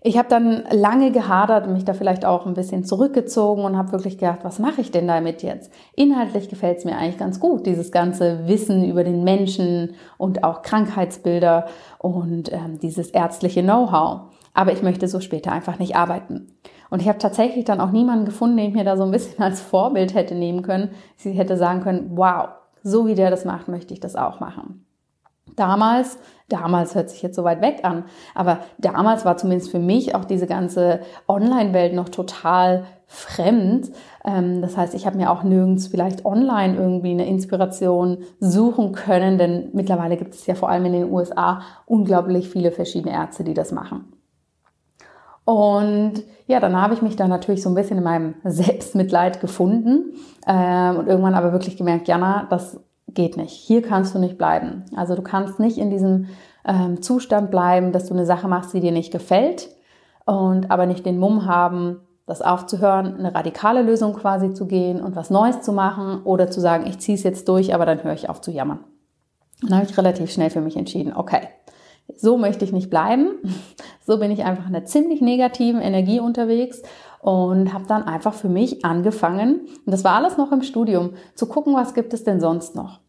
Ich 0.04 0.18
habe 0.18 0.30
dann 0.30 0.64
lange 0.72 1.12
gehadert 1.12 1.68
und 1.68 1.74
mich 1.74 1.86
da 1.86 1.94
vielleicht 1.94 2.26
auch 2.26 2.48
ein 2.48 2.56
bisschen 2.56 2.84
zurückgezogen 2.84 3.64
und 3.64 3.78
habe 3.78 3.92
wirklich 3.92 4.18
gedacht, 4.18 4.40
was 4.42 4.58
mache 4.58 4.82
ich 4.82 4.90
denn 4.90 5.08
damit 5.08 5.44
jetzt? 5.44 5.72
Inhaltlich 5.96 6.50
gefällt 6.50 6.80
es 6.80 6.86
mir 6.86 6.98
eigentlich 6.98 7.20
ganz 7.20 7.40
gut, 7.40 7.68
dieses 7.68 7.92
ganze 7.92 8.48
Wissen 8.48 8.84
über 8.84 9.04
den 9.04 9.24
Menschen 9.24 9.94
und 10.18 10.44
auch 10.44 10.64
Krankheitsbilder 10.64 11.68
und 12.00 12.52
ähm, 12.52 12.80
dieses 12.80 13.12
ärztliche 13.12 13.62
Know-how. 13.62 14.32
Aber 14.56 14.74
ich 14.74 14.82
möchte 14.82 15.08
so 15.08 15.20
später 15.20 15.52
einfach 15.52 15.78
nicht 15.78 15.96
arbeiten. 15.96 16.48
Und 16.90 17.00
ich 17.02 17.08
habe 17.08 17.20
tatsächlich 17.20 17.66
dann 17.66 17.80
auch 17.80 17.92
niemanden 17.92 18.26
gefunden, 18.26 18.58
den 18.58 18.70
ich 18.70 18.74
mir 18.74 18.84
da 18.84 18.98
so 18.98 19.04
ein 19.04 19.12
bisschen 19.12 19.44
als 19.44 19.62
Vorbild 19.62 20.16
hätte 20.16 20.34
nehmen 20.34 20.64
können. 20.64 20.90
Sie 21.16 21.34
hätte 21.34 21.58
sagen 21.58 21.82
können, 21.82 22.14
wow, 22.16 22.50
so 22.82 23.06
wie 23.06 23.16
der 23.16 23.30
das 23.30 23.46
macht, 23.46 23.68
möchte 23.68 23.94
ich 23.94 24.00
das 24.00 24.16
auch 24.16 24.40
machen. 24.40 24.84
Damals, 25.62 26.18
damals 26.50 26.96
hört 26.96 27.12
sich 27.12 27.22
jetzt 27.22 27.36
so 27.36 27.44
weit 27.44 27.62
weg 27.62 27.82
an, 27.84 28.06
aber 28.34 28.62
damals 28.80 29.26
war 29.26 29.38
zumindest 29.38 29.70
für 29.70 29.78
mich 29.78 30.16
auch 30.16 30.26
diese 30.26 30.48
ganze 30.48 31.02
Online-Welt 31.28 31.94
noch 31.94 32.10
total 32.10 32.86
fremd. 33.06 33.92
Ähm, 34.26 34.64
das 34.64 34.76
heißt, 34.76 34.96
ich 34.96 35.06
habe 35.06 35.18
mir 35.18 35.30
auch 35.30 35.44
nirgends 35.44 35.86
vielleicht 35.86 36.26
online 36.26 36.76
irgendwie 36.76 37.12
eine 37.12 37.28
Inspiration 37.28 38.24
suchen 38.40 38.94
können, 38.94 39.38
denn 39.38 39.70
mittlerweile 39.74 40.18
gibt 40.18 40.34
es 40.34 40.48
ja 40.48 40.56
vor 40.56 40.70
allem 40.70 40.86
in 40.86 40.94
den 40.94 41.12
USA 41.12 41.62
unglaublich 41.86 42.50
viele 42.50 42.72
verschiedene 42.72 43.14
Ärzte, 43.14 43.44
die 43.44 43.54
das 43.54 43.72
machen. 43.72 44.12
Und 45.46 46.24
ja, 46.48 46.60
dann 46.60 46.76
habe 46.76 46.96
ich 46.96 47.04
mich 47.04 47.16
da 47.16 47.28
natürlich 47.28 47.62
so 47.62 47.70
ein 47.70 47.76
bisschen 47.76 48.00
in 48.00 48.04
meinem 48.04 48.34
Selbstmitleid 48.44 49.42
gefunden 49.42 50.14
ähm, 50.48 50.98
und 50.98 51.08
irgendwann 51.08 51.36
aber 51.36 51.52
wirklich 51.52 51.78
gemerkt, 51.78 52.08
Jana, 52.08 52.48
das 52.50 52.80
geht 53.14 53.38
nicht. 53.38 53.52
Hier 53.52 53.82
kannst 53.82 54.16
du 54.16 54.20
nicht 54.20 54.38
bleiben. 54.38 54.84
Also 54.96 55.16
du 55.16 55.22
kannst 55.22 55.60
nicht 55.60 55.78
in 55.78 55.90
diesem 55.90 56.28
ähm, 56.66 57.02
Zustand 57.02 57.52
bleiben, 57.52 57.92
dass 57.92 58.08
du 58.08 58.14
eine 58.14 58.26
Sache 58.26 58.48
machst, 58.48 58.74
die 58.74 58.80
dir 58.80 58.92
nicht 58.92 59.12
gefällt 59.12 59.70
und 60.26 60.72
aber 60.72 60.86
nicht 60.86 61.06
den 61.06 61.20
Mumm 61.20 61.46
haben, 61.46 62.02
das 62.26 62.42
aufzuhören, 62.42 63.18
eine 63.18 63.34
radikale 63.34 63.82
Lösung 63.82 64.14
quasi 64.14 64.54
zu 64.54 64.68
gehen 64.68 65.02
und 65.02 65.16
was 65.16 65.30
Neues 65.30 65.62
zu 65.62 65.74
machen 65.74 66.22
oder 66.24 66.50
zu 66.50 66.62
sagen, 66.62 66.86
ich 66.88 67.00
ziehe 67.00 67.18
es 67.18 67.24
jetzt 67.24 67.48
durch, 67.48 67.74
aber 67.74 67.86
dann 67.86 68.04
höre 68.04 68.14
ich 68.14 68.30
auf 68.30 68.42
zu 68.42 68.52
jammern. 68.52 68.80
Dann 69.62 69.76
habe 69.76 69.86
ich 69.90 69.98
relativ 69.98 70.32
schnell 70.32 70.50
für 70.50 70.62
mich 70.62 70.78
entschieden, 70.78 71.14
okay, 71.16 71.42
so 72.16 72.38
möchte 72.38 72.66
ich 72.66 72.72
nicht 72.72 72.90
bleiben. 72.90 73.32
So 74.04 74.18
bin 74.18 74.32
ich 74.32 74.44
einfach 74.44 74.68
in 74.68 74.76
einer 74.76 74.84
ziemlich 74.84 75.22
negativen 75.22 75.80
Energie 75.80 76.20
unterwegs 76.20 76.82
und 77.22 77.74
habe 77.74 77.86
dann 77.88 78.04
einfach 78.04 78.34
für 78.34 78.50
mich 78.50 78.84
angefangen, 78.84 79.68
und 79.86 79.92
das 79.92 80.04
war 80.04 80.16
alles 80.16 80.38
noch 80.38 80.52
im 80.52 80.64
Studium, 80.64 81.12
zu 81.36 81.46
gucken, 81.46 81.76
was 81.76 81.94
gibt 81.94 82.14
es 82.14 82.24
denn 82.24 82.40
sonst 82.40 82.76
noch. 82.76 83.00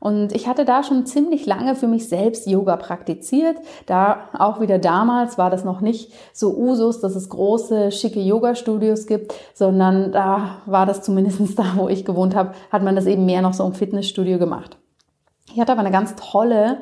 Und 0.00 0.34
ich 0.34 0.48
hatte 0.48 0.64
da 0.64 0.82
schon 0.82 1.06
ziemlich 1.06 1.46
lange 1.46 1.74
für 1.74 1.86
mich 1.86 2.08
selbst 2.08 2.46
Yoga 2.46 2.76
praktiziert. 2.76 3.58
Da 3.86 4.28
auch 4.38 4.60
wieder 4.60 4.78
damals 4.78 5.36
war 5.38 5.50
das 5.50 5.64
noch 5.64 5.80
nicht 5.80 6.12
so 6.32 6.56
Usus, 6.56 7.00
dass 7.00 7.14
es 7.14 7.28
große, 7.28 7.92
schicke 7.92 8.20
Yoga-Studios 8.20 9.06
gibt, 9.06 9.34
sondern 9.54 10.12
da 10.12 10.62
war 10.66 10.86
das 10.86 11.02
zumindest 11.02 11.40
da, 11.58 11.64
wo 11.76 11.88
ich 11.88 12.04
gewohnt 12.04 12.34
habe, 12.34 12.52
hat 12.70 12.82
man 12.82 12.96
das 12.96 13.06
eben 13.06 13.26
mehr 13.26 13.42
noch 13.42 13.54
so 13.54 13.64
im 13.66 13.74
Fitnessstudio 13.74 14.38
gemacht. 14.38 14.78
Ich 15.52 15.60
hatte 15.60 15.72
aber 15.72 15.82
eine 15.82 15.90
ganz 15.90 16.14
tolle 16.16 16.78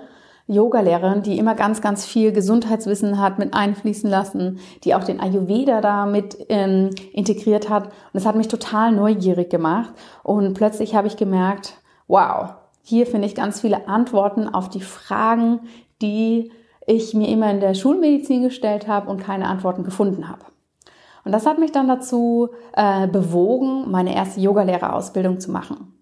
Yogalehrerin, 0.46 1.22
die 1.22 1.38
immer 1.38 1.54
ganz, 1.54 1.80
ganz 1.80 2.04
viel 2.04 2.32
Gesundheitswissen 2.32 3.20
hat 3.20 3.38
mit 3.38 3.54
einfließen 3.54 4.10
lassen, 4.10 4.58
die 4.84 4.94
auch 4.94 5.04
den 5.04 5.20
Ayurveda 5.20 5.80
da 5.80 6.06
mit 6.06 6.36
ähm, 6.48 6.90
integriert 7.12 7.68
hat. 7.68 7.84
Und 7.84 7.92
das 8.14 8.26
hat 8.26 8.36
mich 8.36 8.48
total 8.48 8.92
neugierig 8.92 9.50
gemacht. 9.50 9.92
Und 10.22 10.54
plötzlich 10.54 10.94
habe 10.94 11.06
ich 11.06 11.16
gemerkt, 11.16 11.74
wow, 12.08 12.54
hier 12.82 13.06
finde 13.06 13.26
ich 13.26 13.34
ganz 13.34 13.60
viele 13.60 13.88
Antworten 13.88 14.48
auf 14.48 14.68
die 14.68 14.80
Fragen, 14.80 15.60
die 16.00 16.50
ich 16.86 17.14
mir 17.14 17.28
immer 17.28 17.50
in 17.50 17.60
der 17.60 17.74
Schulmedizin 17.74 18.42
gestellt 18.42 18.88
habe 18.88 19.08
und 19.08 19.22
keine 19.22 19.46
Antworten 19.46 19.84
gefunden 19.84 20.28
habe. 20.28 20.44
Und 21.24 21.32
das 21.32 21.46
hat 21.46 21.58
mich 21.58 21.70
dann 21.70 21.86
dazu 21.86 22.48
äh, 22.72 23.06
bewogen, 23.06 23.90
meine 23.90 24.14
erste 24.14 24.40
Yogalehrerausbildung 24.40 25.38
zu 25.38 25.52
machen. 25.52 25.94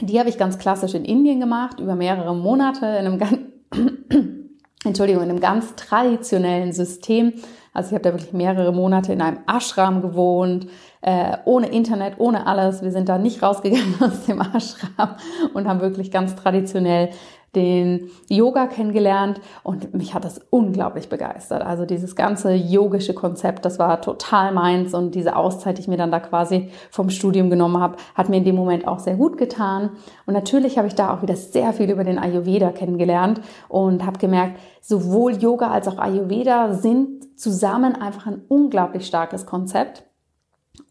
Die 0.00 0.18
habe 0.18 0.28
ich 0.28 0.38
ganz 0.38 0.58
klassisch 0.58 0.94
in 0.94 1.04
Indien 1.04 1.40
gemacht, 1.40 1.80
über 1.80 1.94
mehrere 1.94 2.34
Monate 2.34 2.86
in 2.86 3.06
einem 3.06 3.18
ganz, 3.18 3.38
Entschuldigung, 4.84 5.22
in 5.22 5.30
einem 5.30 5.40
ganz 5.40 5.74
traditionellen 5.76 6.72
System. 6.72 7.34
Also 7.72 7.88
ich 7.88 7.94
habe 7.94 8.02
da 8.02 8.12
wirklich 8.12 8.32
mehrere 8.32 8.72
Monate 8.72 9.12
in 9.12 9.22
einem 9.22 9.40
Ashram 9.46 10.02
gewohnt, 10.02 10.66
äh, 11.02 11.36
ohne 11.44 11.68
Internet, 11.68 12.14
ohne 12.18 12.46
alles. 12.46 12.82
Wir 12.82 12.90
sind 12.90 13.08
da 13.08 13.18
nicht 13.18 13.42
rausgegangen 13.42 13.94
aus 14.00 14.26
dem 14.26 14.40
Ashram 14.40 15.16
und 15.54 15.68
haben 15.68 15.80
wirklich 15.80 16.10
ganz 16.10 16.34
traditionell 16.34 17.10
den 17.54 18.10
Yoga 18.28 18.66
kennengelernt 18.66 19.40
und 19.64 19.92
mich 19.92 20.14
hat 20.14 20.24
das 20.24 20.40
unglaublich 20.50 21.08
begeistert. 21.08 21.62
Also 21.62 21.84
dieses 21.84 22.14
ganze 22.14 22.52
yogische 22.54 23.12
Konzept, 23.12 23.64
das 23.64 23.78
war 23.78 24.00
total 24.00 24.52
meins 24.52 24.94
und 24.94 25.14
diese 25.14 25.34
Auszeit, 25.34 25.78
die 25.78 25.82
ich 25.82 25.88
mir 25.88 25.96
dann 25.96 26.12
da 26.12 26.20
quasi 26.20 26.70
vom 26.90 27.10
Studium 27.10 27.50
genommen 27.50 27.80
habe, 27.80 27.96
hat 28.14 28.28
mir 28.28 28.36
in 28.36 28.44
dem 28.44 28.54
Moment 28.54 28.86
auch 28.86 29.00
sehr 29.00 29.16
gut 29.16 29.36
getan. 29.36 29.90
Und 30.26 30.34
natürlich 30.34 30.78
habe 30.78 30.86
ich 30.86 30.94
da 30.94 31.12
auch 31.12 31.22
wieder 31.22 31.36
sehr 31.36 31.72
viel 31.72 31.90
über 31.90 32.04
den 32.04 32.18
Ayurveda 32.18 32.70
kennengelernt 32.70 33.40
und 33.68 34.06
habe 34.06 34.18
gemerkt, 34.18 34.60
sowohl 34.80 35.36
Yoga 35.36 35.70
als 35.70 35.88
auch 35.88 35.98
Ayurveda 35.98 36.74
sind 36.74 37.38
zusammen 37.38 37.96
einfach 37.96 38.26
ein 38.26 38.42
unglaublich 38.48 39.06
starkes 39.06 39.46
Konzept 39.46 40.04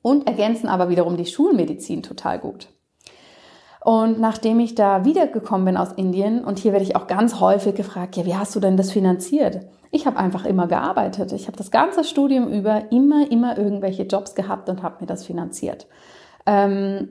und 0.01 0.27
ergänzen 0.27 0.67
aber 0.67 0.89
wiederum 0.89 1.15
die 1.15 1.25
Schulmedizin 1.25 2.03
total 2.03 2.39
gut. 2.39 2.67
Und 3.89 4.19
nachdem 4.19 4.59
ich 4.59 4.75
da 4.75 5.03
wiedergekommen 5.03 5.65
bin 5.65 5.75
aus 5.75 5.93
Indien, 5.93 6.43
und 6.43 6.59
hier 6.59 6.73
werde 6.73 6.85
ich 6.85 6.95
auch 6.95 7.07
ganz 7.07 7.39
häufig 7.39 7.73
gefragt, 7.73 8.17
ja, 8.17 8.23
wie 8.23 8.35
hast 8.35 8.55
du 8.55 8.59
denn 8.59 8.77
das 8.77 8.91
finanziert? 8.91 9.61
Ich 9.89 10.05
habe 10.05 10.17
einfach 10.17 10.45
immer 10.45 10.67
gearbeitet. 10.67 11.31
Ich 11.31 11.47
habe 11.47 11.57
das 11.57 11.71
ganze 11.71 12.03
Studium 12.03 12.49
über 12.49 12.91
immer, 12.91 13.31
immer 13.31 13.57
irgendwelche 13.57 14.03
Jobs 14.03 14.35
gehabt 14.35 14.69
und 14.69 14.83
habe 14.83 14.97
mir 14.99 15.07
das 15.07 15.25
finanziert. 15.25 15.87
Ähm, 16.45 17.09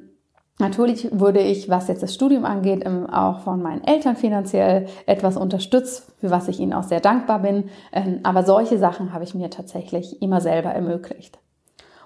Natürlich 0.60 1.08
wurde 1.12 1.40
ich, 1.40 1.68
was 1.68 1.88
jetzt 1.88 2.02
das 2.02 2.14
Studium 2.14 2.44
angeht, 2.44 2.84
auch 3.12 3.40
von 3.40 3.62
meinen 3.62 3.82
Eltern 3.84 4.16
finanziell 4.16 4.86
etwas 5.06 5.36
unterstützt, 5.36 6.12
für 6.18 6.30
was 6.30 6.46
ich 6.48 6.58
ihnen 6.58 6.72
auch 6.72 6.82
sehr 6.82 7.00
dankbar 7.00 7.40
bin. 7.40 7.70
Ähm, 7.92 8.20
aber 8.22 8.44
solche 8.44 8.78
Sachen 8.78 9.12
habe 9.12 9.24
ich 9.24 9.34
mir 9.34 9.50
tatsächlich 9.50 10.22
immer 10.22 10.40
selber 10.40 10.70
ermöglicht. 10.70 11.38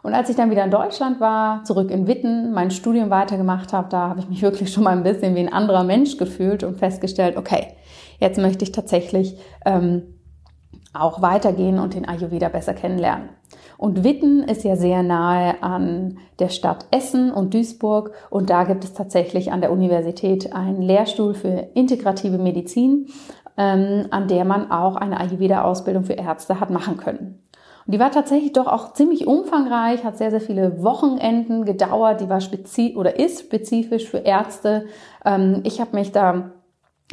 Und 0.03 0.15
als 0.15 0.29
ich 0.29 0.37
dann 0.37 0.51
wieder 0.51 0.65
in 0.65 0.71
Deutschland 0.71 1.21
war, 1.21 1.63
zurück 1.65 1.91
in 1.91 2.07
Witten, 2.07 2.53
mein 2.53 2.71
Studium 2.71 3.11
weitergemacht 3.11 3.73
habe, 3.73 3.89
da 3.89 4.09
habe 4.09 4.21
ich 4.21 4.29
mich 4.29 4.43
wirklich 4.43 4.73
schon 4.73 4.85
mal 4.85 4.97
ein 4.97 5.05
bisschen 5.05 5.35
wie 5.35 5.41
ein 5.41 5.53
anderer 5.53 5.85
Mensch 5.85 6.17
gefühlt 6.17 6.65
und 6.65 6.79
festgestellt, 6.79 7.37
okay, 7.37 7.69
jetzt 8.19 8.39
möchte 8.39 8.65
ich 8.65 8.73
tatsächlich 8.73 9.37
ähm, 9.65 10.03
auch 10.93 11.23
weitergehen 11.23 11.79
und 11.79 11.95
den 11.95 12.07
Ayurveda 12.07 12.49
besser 12.49 12.75
kennenlernen. 12.75 13.31
Und 13.79 14.05
Witten 14.05 14.45
ist 14.45 14.63
ja 14.63 14.77
sehr 14.77 15.03
nahe 15.03 15.61
an 15.63 16.19
der 16.39 16.51
Stadt 16.51 16.87
Essen 16.91 17.33
und 17.33 17.55
Duisburg 17.55 18.13
und 18.31 18.51
da 18.51 18.65
gibt 18.65 18.85
es 18.85 18.93
tatsächlich 18.93 19.51
an 19.51 19.61
der 19.61 19.73
Universität 19.73 20.53
einen 20.53 20.83
Lehrstuhl 20.83 21.35
für 21.35 21.71
integrative 21.75 22.39
Medizin, 22.39 23.07
ähm, 23.57 24.07
an 24.11 24.29
der 24.29 24.45
man 24.45 24.71
auch 24.71 24.97
eine 24.97 25.19
Ayurveda-Ausbildung 25.19 26.05
für 26.05 26.13
Ärzte 26.13 26.61
hat 26.61 26.71
machen 26.71 26.97
können. 26.97 27.43
Und 27.87 27.95
die 27.95 27.99
war 27.99 28.11
tatsächlich 28.11 28.53
doch 28.53 28.67
auch 28.67 28.93
ziemlich 28.93 29.27
umfangreich, 29.27 30.05
hat 30.05 30.19
sehr, 30.19 30.31
sehr 30.31 30.41
viele 30.41 30.83
Wochenenden 30.83 31.65
gedauert. 31.65 32.21
Die 32.21 32.29
war 32.29 32.41
spezifisch 32.41 32.97
oder 32.97 33.19
ist 33.19 33.41
spezifisch 33.41 34.09
für 34.09 34.19
Ärzte. 34.19 34.87
Ähm, 35.25 35.61
ich 35.65 35.81
habe 35.81 35.97
mich 35.97 36.13
da 36.13 36.53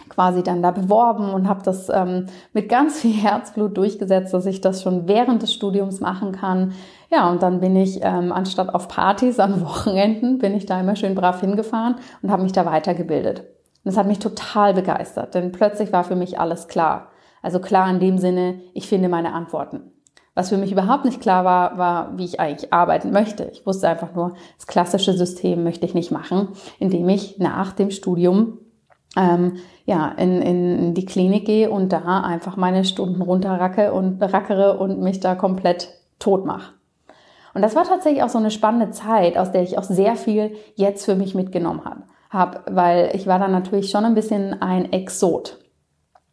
quasi 0.08 0.44
dann 0.44 0.62
da 0.62 0.72
beworben 0.72 1.34
und 1.34 1.48
habe 1.48 1.62
das 1.64 1.90
ähm, 1.90 2.28
mit 2.54 2.70
ganz 2.70 3.00
viel 3.02 3.14
Herzblut 3.14 3.76
durchgesetzt, 3.78 4.34
dass 4.34 4.46
ich 4.46 4.62
das 4.62 4.82
schon 4.82 5.08
während 5.08 5.42
des 5.42 5.54
Studiums 5.54 6.00
machen 6.00 6.32
kann. 6.32 6.74
Ja, 7.12 7.30
und 7.30 7.42
dann 7.42 7.60
bin 7.60 7.76
ich 7.76 8.00
ähm, 8.02 8.32
anstatt 8.32 8.74
auf 8.74 8.88
Partys 8.88 9.40
an 9.40 9.62
Wochenenden, 9.62 10.38
bin 10.38 10.56
ich 10.56 10.66
da 10.66 10.80
immer 10.80 10.96
schön 10.96 11.16
brav 11.16 11.42
hingefahren 11.42 11.96
und 12.22 12.32
habe 12.32 12.44
mich 12.44 12.52
da 12.52 12.66
weitergebildet. 12.66 13.40
Und 13.40 13.86
das 13.86 13.98
hat 13.98 14.08
mich 14.08 14.20
total 14.20 14.74
begeistert, 14.74 15.36
denn 15.36 15.52
plötzlich 15.52 15.92
war 15.92 16.04
für 16.04 16.16
mich 16.16 16.40
alles 16.40 16.68
klar. 16.68 17.10
Also 17.42 17.60
klar 17.60 17.90
in 17.90 18.00
dem 18.00 18.18
Sinne, 18.18 18.62
ich 18.74 18.88
finde 18.88 19.10
meine 19.10 19.34
Antworten. 19.34 19.92
Was 20.40 20.48
für 20.48 20.58
mich 20.58 20.72
überhaupt 20.72 21.04
nicht 21.04 21.20
klar 21.20 21.44
war, 21.44 21.78
war, 21.78 22.18
wie 22.18 22.24
ich 22.24 22.40
eigentlich 22.40 22.72
arbeiten 22.72 23.12
möchte. 23.12 23.50
Ich 23.52 23.66
wusste 23.66 23.90
einfach 23.90 24.16
nur, 24.16 24.36
das 24.56 24.68
klassische 24.68 25.12
System 25.12 25.66
möchte 25.66 25.86
ich 25.86 25.94
nicht 25.94 26.12
machen, 26.12 26.48
indem 26.80 27.10
ich 27.10 27.40
nach 27.40 27.74
dem 27.74 27.92
Studium 27.92 28.58
ähm, 29.18 29.58
ja, 29.84 30.08
in, 30.16 30.42
in 30.42 30.94
die 30.94 31.06
Klinik 31.06 31.44
gehe 31.44 31.70
und 31.70 31.92
da 31.92 32.22
einfach 32.22 32.56
meine 32.56 32.86
Stunden 32.86 33.22
runterracke 33.22 33.92
und 33.92 34.24
rackere 34.24 34.80
und 34.80 35.02
mich 35.02 35.20
da 35.20 35.36
komplett 35.36 35.90
tot 36.20 36.46
mache. 36.46 36.72
Und 37.54 37.62
das 37.62 37.76
war 37.76 37.84
tatsächlich 37.84 38.24
auch 38.24 38.30
so 38.30 38.38
eine 38.38 38.50
spannende 38.50 38.92
Zeit, 38.92 39.38
aus 39.38 39.52
der 39.52 39.64
ich 39.64 39.78
auch 39.78 39.84
sehr 39.84 40.16
viel 40.16 40.56
jetzt 40.76 41.04
für 41.04 41.16
mich 41.16 41.36
mitgenommen 41.36 41.84
habe, 41.84 42.04
hab, 42.30 42.74
weil 42.74 43.12
ich 43.14 43.28
war 43.28 43.40
dann 43.40 43.52
natürlich 43.52 43.90
schon 43.90 44.06
ein 44.06 44.16
bisschen 44.16 44.62
ein 44.62 44.94
Exot. 44.94 45.58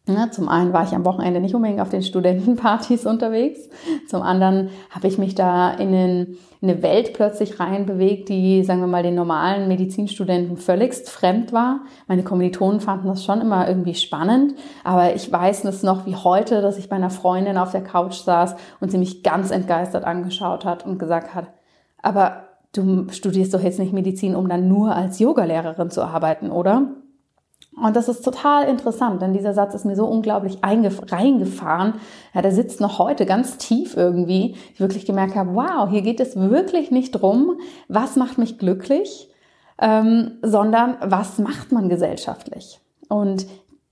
Ja, 0.07 0.31
zum 0.31 0.47
einen 0.47 0.71
war 0.71 0.85
ich 0.85 0.95
am 0.95 1.03
Wochenende 1.03 1.41
nicht 1.41 1.53
unbedingt 1.53 1.81
auf 1.81 1.89
den 1.89 2.01
Studentenpartys 2.01 3.05
unterwegs. 3.05 3.67
Zum 4.07 4.21
anderen 4.21 4.69
habe 4.89 5.07
ich 5.07 5.17
mich 5.17 5.35
da 5.35 5.71
in, 5.71 5.93
in 5.93 6.37
eine 6.61 6.81
Welt 6.81 7.11
plötzlich 7.13 7.59
reinbewegt, 7.59 8.29
die, 8.29 8.63
sagen 8.63 8.79
wir 8.79 8.87
mal, 8.87 9.03
den 9.03 9.15
normalen 9.15 9.67
Medizinstudenten 9.67 10.55
völligst 10.55 11.09
fremd 11.09 11.51
war. 11.51 11.81
Meine 12.07 12.23
Kommilitonen 12.23 12.79
fanden 12.79 13.07
das 13.07 13.25
schon 13.25 13.41
immer 13.41 13.67
irgendwie 13.67 13.95
spannend. 13.95 14.55
Aber 14.85 15.13
ich 15.13 15.29
weiß 15.29 15.65
es 15.65 15.83
noch 15.83 16.05
wie 16.05 16.15
heute, 16.15 16.61
dass 16.61 16.77
ich 16.77 16.87
bei 16.87 16.95
einer 16.95 17.09
Freundin 17.09 17.57
auf 17.57 17.71
der 17.71 17.83
Couch 17.83 18.15
saß 18.15 18.55
und 18.79 18.91
sie 18.91 18.97
mich 18.97 19.23
ganz 19.23 19.51
entgeistert 19.51 20.05
angeschaut 20.05 20.63
hat 20.63 20.85
und 20.85 20.99
gesagt 20.99 21.35
hat, 21.35 21.47
aber 22.01 22.43
du 22.71 23.09
studierst 23.09 23.53
doch 23.53 23.61
jetzt 23.61 23.79
nicht 23.79 23.91
Medizin, 23.91 24.35
um 24.35 24.47
dann 24.47 24.69
nur 24.69 24.95
als 24.95 25.19
Yogalehrerin 25.19 25.89
zu 25.89 26.01
arbeiten, 26.03 26.49
oder? 26.49 26.91
Und 27.81 27.95
das 27.95 28.09
ist 28.09 28.25
total 28.25 28.67
interessant, 28.67 29.21
denn 29.21 29.33
dieser 29.33 29.53
Satz 29.53 29.75
ist 29.75 29.85
mir 29.85 29.95
so 29.95 30.05
unglaublich 30.05 30.59
reingefahren. 30.63 31.93
Ja, 32.33 32.41
der 32.41 32.51
sitzt 32.51 32.81
noch 32.81 32.97
heute 32.97 33.27
ganz 33.27 33.57
tief 33.57 33.95
irgendwie. 33.95 34.55
Ich 34.73 34.79
wirklich 34.79 35.05
gemerkt 35.05 35.35
habe, 35.35 35.53
wow, 35.53 35.87
hier 35.89 36.01
geht 36.01 36.19
es 36.19 36.35
wirklich 36.35 36.89
nicht 36.89 37.11
drum, 37.11 37.59
was 37.87 38.15
macht 38.15 38.39
mich 38.39 38.57
glücklich, 38.57 39.29
ähm, 39.79 40.39
sondern 40.41 40.97
was 41.01 41.37
macht 41.37 41.71
man 41.71 41.87
gesellschaftlich. 41.87 42.79
Und 43.09 43.45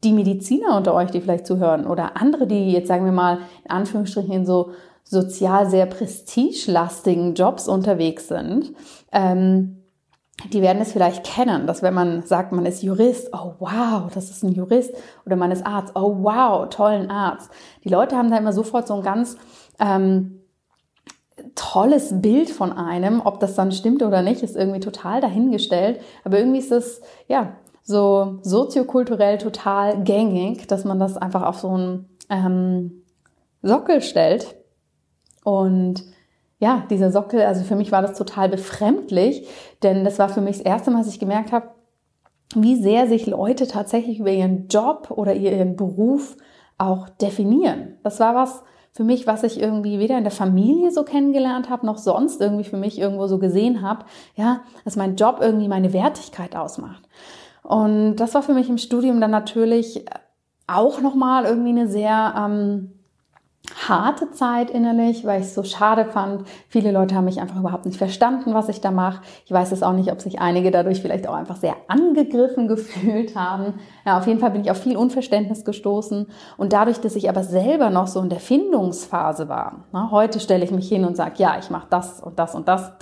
die 0.03 0.13
Mediziner 0.13 0.75
unter 0.75 0.95
euch, 0.95 1.11
die 1.11 1.21
vielleicht 1.21 1.45
zuhören, 1.45 1.85
oder 1.85 2.17
andere, 2.19 2.47
die 2.47 2.71
jetzt 2.71 2.87
sagen 2.87 3.05
wir 3.05 3.11
mal 3.11 3.39
in 3.65 3.71
Anführungsstrichen 3.71 4.33
in 4.33 4.45
so 4.47 4.71
sozial 5.03 5.69
sehr 5.69 5.85
prestigelastigen 5.85 7.35
Jobs 7.35 7.67
unterwegs 7.67 8.27
sind, 8.27 8.73
ähm, 9.11 9.74
die 10.51 10.61
werden 10.61 10.81
es 10.81 10.91
vielleicht 10.91 11.25
kennen, 11.25 11.67
dass 11.67 11.81
wenn 11.81 11.93
man 11.93 12.23
sagt, 12.23 12.51
man 12.51 12.65
ist 12.65 12.83
Jurist, 12.83 13.29
oh 13.33 13.53
wow, 13.59 14.11
das 14.13 14.29
ist 14.29 14.43
ein 14.43 14.51
Jurist, 14.51 14.93
oder 15.25 15.35
man 15.35 15.51
ist 15.51 15.65
Arzt, 15.65 15.93
oh 15.95 16.17
wow, 16.21 16.69
tollen 16.69 17.09
Arzt. 17.09 17.49
Die 17.83 17.89
Leute 17.89 18.15
haben 18.15 18.29
da 18.29 18.37
immer 18.37 18.53
sofort 18.53 18.87
so 18.87 18.95
ein 18.95 19.03
ganz 19.03 19.37
ähm, 19.79 20.41
tolles 21.55 22.21
Bild 22.21 22.49
von 22.49 22.73
einem, 22.73 23.21
ob 23.21 23.39
das 23.39 23.55
dann 23.55 23.71
stimmt 23.71 24.03
oder 24.03 24.21
nicht, 24.21 24.41
ist 24.41 24.55
irgendwie 24.55 24.79
total 24.79 25.21
dahingestellt. 25.21 25.99
Aber 26.23 26.37
irgendwie 26.37 26.59
ist 26.59 26.71
es 26.71 27.01
ja 27.27 27.53
so 27.83 28.39
soziokulturell 28.41 29.37
total 29.37 30.03
gängig, 30.03 30.67
dass 30.67 30.85
man 30.85 30.99
das 30.99 31.17
einfach 31.17 31.43
auf 31.43 31.59
so 31.59 31.69
einen 31.69 32.09
ähm, 32.29 33.03
Sockel 33.61 34.01
stellt 34.01 34.55
und 35.43 36.03
ja, 36.59 36.83
dieser 36.89 37.11
Sockel, 37.11 37.41
also 37.41 37.63
für 37.63 37.75
mich 37.75 37.91
war 37.91 38.01
das 38.01 38.17
total 38.17 38.49
befremdlich, 38.49 39.47
denn 39.83 40.05
das 40.05 40.19
war 40.19 40.29
für 40.29 40.41
mich 40.41 40.57
das 40.57 40.65
erste 40.65 40.91
Mal, 40.91 40.99
dass 40.99 41.09
ich 41.09 41.19
gemerkt 41.19 41.51
habe, 41.51 41.69
wie 42.55 42.75
sehr 42.75 43.07
sich 43.07 43.25
Leute 43.25 43.67
tatsächlich 43.67 44.19
über 44.19 44.31
ihren 44.31 44.67
Job 44.67 45.11
oder 45.11 45.33
ihren 45.33 45.75
Beruf 45.75 46.37
auch 46.77 47.09
definieren. 47.09 47.97
Das 48.03 48.19
war 48.19 48.35
was 48.35 48.63
für 48.91 49.03
mich, 49.03 49.27
was 49.27 49.43
ich 49.43 49.59
irgendwie 49.59 49.99
weder 49.99 50.17
in 50.17 50.23
der 50.23 50.31
Familie 50.31 50.89
so 50.89 51.03
kennengelernt 51.03 51.69
habe, 51.69 51.85
noch 51.85 51.97
sonst 51.97 52.39
irgendwie 52.39 52.63
für 52.63 52.77
mich 52.77 52.97
irgendwo 52.97 53.27
so 53.27 53.39
gesehen 53.39 53.81
habe, 53.81 54.05
ja, 54.35 54.61
dass 54.85 54.95
mein 54.95 55.17
Job 55.17 55.39
irgendwie 55.41 55.67
meine 55.67 55.91
Wertigkeit 55.91 56.55
ausmacht. 56.55 57.03
Und 57.61 58.15
das 58.17 58.33
war 58.35 58.43
für 58.43 58.53
mich 58.53 58.69
im 58.69 58.77
Studium 58.77 59.19
dann 59.19 59.31
natürlich 59.31 60.05
auch 60.67 61.01
nochmal 61.01 61.43
irgendwie 61.43 61.69
eine 61.69 61.87
sehr 61.87 62.35
ähm, 62.37 62.94
harte 63.75 64.31
Zeit 64.31 64.69
innerlich, 64.69 65.25
weil 65.25 65.41
ich 65.41 65.47
es 65.47 65.55
so 65.55 65.63
schade 65.63 66.05
fand. 66.05 66.47
Viele 66.69 66.91
Leute 66.91 67.15
haben 67.15 67.25
mich 67.25 67.41
einfach 67.41 67.59
überhaupt 67.59 67.85
nicht 67.85 67.97
verstanden, 67.97 68.53
was 68.53 68.69
ich 68.69 68.79
da 68.79 68.91
mache. 68.91 69.21
Ich 69.45 69.51
weiß 69.51 69.71
es 69.71 69.83
auch 69.83 69.93
nicht, 69.93 70.11
ob 70.11 70.21
sich 70.21 70.39
einige 70.39 70.71
dadurch 70.71 71.01
vielleicht 71.01 71.27
auch 71.27 71.33
einfach 71.33 71.57
sehr 71.57 71.75
angegriffen 71.87 72.67
gefühlt 72.67 73.35
haben. 73.35 73.73
Ja, 74.05 74.17
auf 74.17 74.27
jeden 74.27 74.39
Fall 74.39 74.51
bin 74.51 74.61
ich 74.61 74.71
auf 74.71 74.77
viel 74.77 74.95
Unverständnis 74.95 75.65
gestoßen. 75.65 76.27
Und 76.57 76.73
dadurch, 76.73 77.01
dass 77.01 77.15
ich 77.15 77.29
aber 77.29 77.43
selber 77.43 77.89
noch 77.89 78.07
so 78.07 78.21
in 78.21 78.29
der 78.29 78.39
Findungsphase 78.39 79.49
war, 79.49 79.85
na, 79.91 80.09
heute 80.09 80.39
stelle 80.39 80.63
ich 80.63 80.71
mich 80.71 80.87
hin 80.87 81.03
und 81.03 81.17
sage, 81.17 81.35
ja, 81.37 81.57
ich 81.59 81.69
mache 81.69 81.87
das 81.89 82.21
und 82.21 82.39
das 82.39 82.55
und 82.55 82.67
das. 82.67 82.93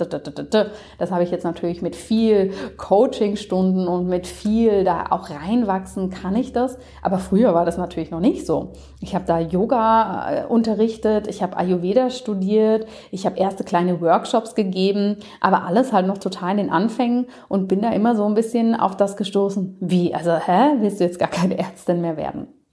Das 0.98 1.10
habe 1.10 1.22
ich 1.22 1.30
jetzt 1.30 1.44
natürlich 1.44 1.82
mit 1.82 1.94
viel 1.94 2.52
Coachingstunden 2.76 3.86
und 3.86 4.08
mit 4.08 4.26
viel 4.26 4.84
da 4.84 5.04
auch 5.10 5.30
reinwachsen, 5.30 6.10
kann 6.10 6.34
ich 6.34 6.52
das. 6.52 6.78
Aber 7.02 7.18
früher 7.18 7.54
war 7.54 7.64
das 7.64 7.78
natürlich 7.78 8.10
noch 8.10 8.20
nicht 8.20 8.44
so. 8.44 8.72
Ich 9.00 9.14
habe 9.14 9.24
da 9.24 9.38
Yoga 9.38 10.30
äh, 10.30 10.44
unterrichtet, 10.64 11.26
ich 11.28 11.42
habe 11.42 11.56
Ayurveda 11.58 12.08
studiert, 12.08 12.88
ich 13.10 13.26
habe 13.26 13.38
erste 13.38 13.64
kleine 13.64 14.00
Workshops 14.00 14.54
gegeben, 14.54 15.18
aber 15.40 15.64
alles 15.64 15.92
halt 15.92 16.06
noch 16.06 16.18
total 16.18 16.52
in 16.52 16.56
den 16.56 16.70
Anfängen 16.70 17.26
und 17.48 17.68
bin 17.68 17.82
da 17.82 17.90
immer 17.90 18.16
so 18.16 18.24
ein 18.24 18.34
bisschen 18.34 18.74
auf 18.74 18.96
das 18.96 19.16
gestoßen. 19.16 19.76
Wie? 19.80 20.14
Also, 20.14 20.32
hä? 20.32 20.76
Willst 20.80 21.00
du 21.00 21.04
jetzt 21.04 21.18
gar 21.18 21.28
keine 21.28 21.58
Ärztin 21.58 22.00
mehr 22.00 22.16
werden? 22.16 22.63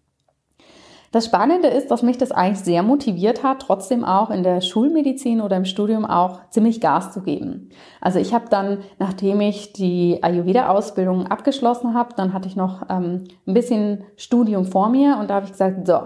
Das 1.12 1.26
Spannende 1.26 1.67
ist, 1.67 1.91
dass 1.91 2.04
mich 2.04 2.17
das 2.17 2.32
eigentlich 2.32 2.63
sehr 2.63 2.84
motiviert 2.84 3.43
hat, 3.43 3.60
trotzdem 3.60 4.06
auch 4.06 4.30
in 4.30 4.43
der 4.43 4.62
Schulmedizin 4.62 5.41
oder 5.41 5.58
im 5.58 5.65
Studium 5.65 6.06
auch 6.06 6.39
ziemlich 6.50 6.80
Gas 6.80 7.12
zu 7.12 7.21
geben. 7.21 7.69
Also 8.00 8.17
ich 8.17 8.34
habe 8.34 8.45
dann, 8.50 8.78
nachdem 8.97 9.41
ich 9.41 9.74
die 9.74 10.24
Ayurveda-Ausbildung 10.24 11.28
abgeschlossen 11.28 11.93
habe, 11.95 12.15
dann 12.15 12.32
hatte 12.32 12.47
ich 12.47 12.56
noch 12.56 12.84
ähm, 12.89 13.26
ein 13.45 13.54
bisschen 13.54 14.06
Studium 14.15 14.63
vor 14.63 14.88
mir 14.88 15.17
und 15.19 15.30
da 15.30 15.36
habe 15.36 15.45
ich 15.45 15.52
gesagt, 15.52 15.86
so, 15.86 16.00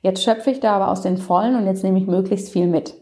jetzt 0.00 0.22
schöpfe 0.22 0.52
ich 0.52 0.60
da 0.60 0.74
aber 0.76 0.92
aus 0.92 1.02
den 1.02 1.16
Vollen 1.16 1.56
und 1.56 1.66
jetzt 1.66 1.82
nehme 1.82 1.98
ich 1.98 2.06
möglichst 2.06 2.52
viel 2.52 2.68
mit. 2.68 2.94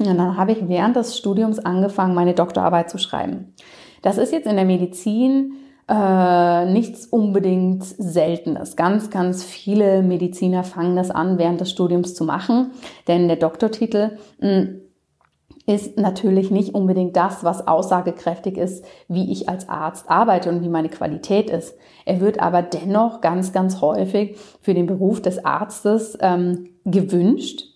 Und 0.00 0.06
dann 0.06 0.36
habe 0.36 0.50
ich 0.50 0.66
während 0.66 0.96
des 0.96 1.16
Studiums 1.16 1.60
angefangen, 1.60 2.14
meine 2.14 2.34
Doktorarbeit 2.34 2.90
zu 2.90 2.98
schreiben. 2.98 3.54
Das 4.02 4.18
ist 4.18 4.32
jetzt 4.32 4.46
in 4.46 4.56
der 4.56 4.64
Medizin 4.64 5.52
äh, 5.90 6.66
nichts 6.66 7.06
unbedingt 7.06 7.84
Seltenes. 7.84 8.76
Ganz, 8.76 9.10
ganz 9.10 9.42
viele 9.42 10.02
Mediziner 10.02 10.62
fangen 10.62 10.94
das 10.94 11.10
an, 11.10 11.36
während 11.36 11.60
des 11.60 11.70
Studiums 11.70 12.14
zu 12.14 12.24
machen, 12.24 12.70
denn 13.08 13.26
der 13.26 13.36
Doktortitel 13.36 14.12
mh, 14.38 14.48
hm, 14.48 14.80
ist 15.66 15.98
natürlich 15.98 16.50
nicht 16.50 16.74
unbedingt 16.74 17.16
das, 17.16 17.44
was 17.44 17.68
aussagekräftig 17.68 18.56
ist, 18.56 18.84
wie 19.08 19.30
ich 19.30 19.48
als 19.48 19.68
Arzt 19.68 20.08
arbeite 20.08 20.48
und 20.48 20.62
wie 20.62 20.68
meine 20.68 20.88
Qualität 20.88 21.50
ist. 21.50 21.74
Er 22.04 22.20
wird 22.20 22.40
aber 22.40 22.62
dennoch 22.62 23.20
ganz, 23.20 23.52
ganz 23.52 23.80
häufig 23.80 24.36
für 24.60 24.74
den 24.74 24.86
Beruf 24.86 25.20
des 25.20 25.44
Arztes 25.44 26.16
ähm, 26.20 26.70
gewünscht 26.84 27.69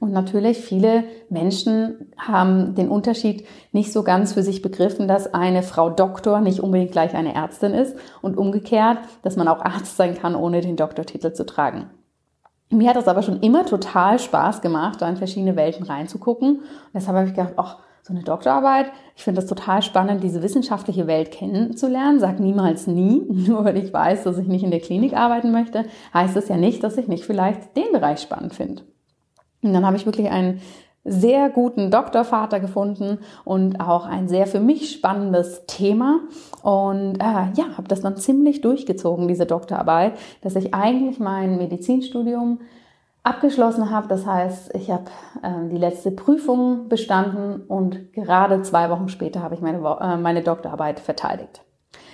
und 0.00 0.12
natürlich 0.12 0.58
viele 0.58 1.04
Menschen 1.28 2.10
haben 2.16 2.74
den 2.74 2.88
Unterschied 2.88 3.46
nicht 3.70 3.92
so 3.92 4.02
ganz 4.02 4.32
für 4.32 4.42
sich 4.42 4.62
begriffen, 4.62 5.06
dass 5.06 5.34
eine 5.34 5.62
Frau 5.62 5.90
Doktor 5.90 6.40
nicht 6.40 6.60
unbedingt 6.60 6.90
gleich 6.90 7.14
eine 7.14 7.34
Ärztin 7.34 7.74
ist 7.74 7.94
und 8.22 8.38
umgekehrt, 8.38 8.98
dass 9.22 9.36
man 9.36 9.46
auch 9.46 9.60
Arzt 9.60 9.98
sein 9.98 10.16
kann, 10.16 10.34
ohne 10.34 10.62
den 10.62 10.76
Doktortitel 10.76 11.34
zu 11.34 11.44
tragen. 11.44 11.90
Mir 12.70 12.88
hat 12.88 12.96
das 12.96 13.08
aber 13.08 13.22
schon 13.22 13.40
immer 13.40 13.66
total 13.66 14.18
Spaß 14.18 14.62
gemacht, 14.62 15.02
da 15.02 15.08
in 15.08 15.16
verschiedene 15.16 15.54
Welten 15.54 15.84
reinzugucken. 15.84 16.60
Und 16.60 16.64
deshalb 16.94 17.18
habe 17.18 17.26
ich 17.28 17.34
gedacht, 17.34 17.54
ach, 17.56 17.78
so 18.02 18.14
eine 18.14 18.22
Doktorarbeit, 18.22 18.86
ich 19.16 19.24
finde 19.24 19.42
das 19.42 19.50
total 19.50 19.82
spannend, 19.82 20.22
diese 20.24 20.42
wissenschaftliche 20.42 21.06
Welt 21.06 21.30
kennenzulernen. 21.30 22.20
Sag 22.20 22.40
niemals 22.40 22.86
nie. 22.86 23.22
Nur 23.28 23.66
weil 23.66 23.76
ich 23.76 23.92
weiß, 23.92 24.22
dass 24.22 24.38
ich 24.38 24.46
nicht 24.46 24.64
in 24.64 24.70
der 24.70 24.80
Klinik 24.80 25.14
arbeiten 25.14 25.52
möchte, 25.52 25.84
heißt 26.14 26.36
das 26.36 26.48
ja 26.48 26.56
nicht, 26.56 26.82
dass 26.82 26.96
ich 26.96 27.06
nicht 27.06 27.24
vielleicht 27.24 27.76
den 27.76 27.92
Bereich 27.92 28.20
spannend 28.20 28.54
finde. 28.54 28.84
Und 29.62 29.72
dann 29.72 29.84
habe 29.86 29.96
ich 29.96 30.06
wirklich 30.06 30.30
einen 30.30 30.60
sehr 31.04 31.48
guten 31.48 31.90
Doktorvater 31.90 32.60
gefunden 32.60 33.18
und 33.44 33.80
auch 33.80 34.04
ein 34.06 34.28
sehr 34.28 34.46
für 34.46 34.60
mich 34.60 34.92
spannendes 34.92 35.64
Thema. 35.66 36.20
Und 36.62 37.16
äh, 37.16 37.52
ja, 37.54 37.76
habe 37.76 37.88
das 37.88 38.02
dann 38.02 38.16
ziemlich 38.16 38.60
durchgezogen, 38.60 39.26
diese 39.26 39.46
Doktorarbeit, 39.46 40.12
dass 40.42 40.56
ich 40.56 40.74
eigentlich 40.74 41.18
mein 41.18 41.56
Medizinstudium 41.56 42.60
abgeschlossen 43.22 43.90
habe. 43.90 44.08
Das 44.08 44.26
heißt, 44.26 44.74
ich 44.74 44.90
habe 44.90 45.04
äh, 45.42 45.68
die 45.70 45.78
letzte 45.78 46.10
Prüfung 46.10 46.88
bestanden 46.88 47.62
und 47.66 48.12
gerade 48.12 48.62
zwei 48.62 48.90
Wochen 48.90 49.08
später 49.08 49.42
habe 49.42 49.54
ich 49.54 49.60
meine, 49.60 49.78
äh, 50.00 50.16
meine 50.16 50.42
Doktorarbeit 50.42 51.00
verteidigt. 51.00 51.62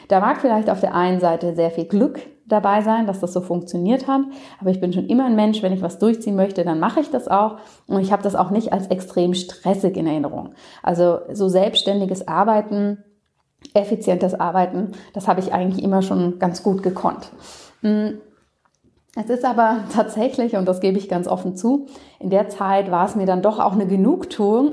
Da 0.08 0.20
mag 0.20 0.40
vielleicht 0.40 0.70
auf 0.70 0.80
der 0.80 0.94
einen 0.94 1.20
Seite 1.20 1.54
sehr 1.54 1.70
viel 1.70 1.86
Glück 1.86 2.20
dabei 2.46 2.80
sein, 2.80 3.06
dass 3.06 3.20
das 3.20 3.32
so 3.32 3.40
funktioniert 3.40 4.06
hat, 4.06 4.22
aber 4.60 4.70
ich 4.70 4.80
bin 4.80 4.92
schon 4.92 5.06
immer 5.06 5.26
ein 5.26 5.34
Mensch, 5.34 5.62
wenn 5.62 5.72
ich 5.72 5.82
was 5.82 5.98
durchziehen 5.98 6.36
möchte, 6.36 6.64
dann 6.64 6.78
mache 6.78 7.00
ich 7.00 7.10
das 7.10 7.26
auch 7.26 7.56
und 7.88 8.00
ich 8.00 8.12
habe 8.12 8.22
das 8.22 8.36
auch 8.36 8.50
nicht 8.50 8.72
als 8.72 8.86
extrem 8.86 9.34
stressig 9.34 9.96
in 9.96 10.06
Erinnerung. 10.06 10.50
Also 10.82 11.18
so 11.32 11.48
selbstständiges 11.48 12.28
Arbeiten, 12.28 13.02
effizientes 13.74 14.38
Arbeiten, 14.38 14.92
das 15.12 15.26
habe 15.26 15.40
ich 15.40 15.52
eigentlich 15.52 15.82
immer 15.82 16.02
schon 16.02 16.38
ganz 16.38 16.62
gut 16.62 16.82
gekonnt. 16.82 17.30
Hm. 17.80 18.18
Es 19.18 19.30
ist 19.30 19.44
aber 19.44 19.84
tatsächlich, 19.92 20.56
und 20.56 20.66
das 20.66 20.80
gebe 20.80 20.98
ich 20.98 21.08
ganz 21.08 21.26
offen 21.26 21.56
zu, 21.56 21.86
in 22.20 22.30
der 22.30 22.48
Zeit 22.48 22.90
war 22.90 23.06
es 23.06 23.16
mir 23.16 23.26
dann 23.26 23.42
doch 23.42 23.58
auch 23.58 23.72
eine 23.72 23.86
Genugtuung, 23.86 24.72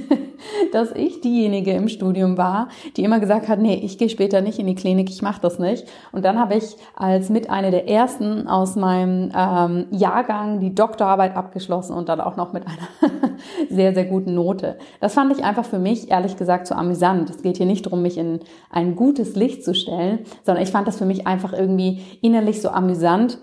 dass 0.72 0.92
ich 0.92 1.20
diejenige 1.20 1.72
im 1.72 1.88
Studium 1.88 2.36
war, 2.36 2.68
die 2.96 3.04
immer 3.04 3.20
gesagt 3.20 3.48
hat, 3.48 3.58
nee, 3.58 3.74
ich 3.74 3.98
gehe 3.98 4.08
später 4.08 4.40
nicht 4.40 4.58
in 4.58 4.66
die 4.66 4.74
Klinik, 4.74 5.10
ich 5.10 5.22
mache 5.22 5.40
das 5.40 5.58
nicht. 5.58 5.86
Und 6.12 6.24
dann 6.24 6.38
habe 6.38 6.54
ich 6.54 6.76
als 6.94 7.30
mit 7.30 7.50
einer 7.50 7.70
der 7.70 7.88
ersten 7.88 8.46
aus 8.48 8.76
meinem 8.76 9.32
ähm, 9.36 9.86
Jahrgang 9.90 10.60
die 10.60 10.74
Doktorarbeit 10.74 11.36
abgeschlossen 11.36 11.94
und 11.94 12.08
dann 12.08 12.20
auch 12.20 12.36
noch 12.36 12.52
mit 12.52 12.64
einer 12.66 13.10
sehr, 13.70 13.94
sehr 13.94 14.04
guten 14.04 14.34
Note. 14.34 14.76
Das 15.00 15.14
fand 15.14 15.32
ich 15.36 15.44
einfach 15.44 15.64
für 15.64 15.78
mich, 15.78 16.10
ehrlich 16.10 16.36
gesagt, 16.36 16.66
so 16.66 16.74
amüsant. 16.74 17.30
Es 17.30 17.42
geht 17.42 17.56
hier 17.56 17.66
nicht 17.66 17.86
darum, 17.86 18.02
mich 18.02 18.18
in 18.18 18.40
ein 18.70 18.96
gutes 18.96 19.36
Licht 19.36 19.64
zu 19.64 19.74
stellen, 19.74 20.20
sondern 20.44 20.62
ich 20.62 20.70
fand 20.70 20.88
das 20.88 20.98
für 20.98 21.06
mich 21.06 21.26
einfach 21.26 21.52
irgendwie 21.52 22.02
innerlich 22.20 22.60
so 22.60 22.70
amüsant 22.70 23.38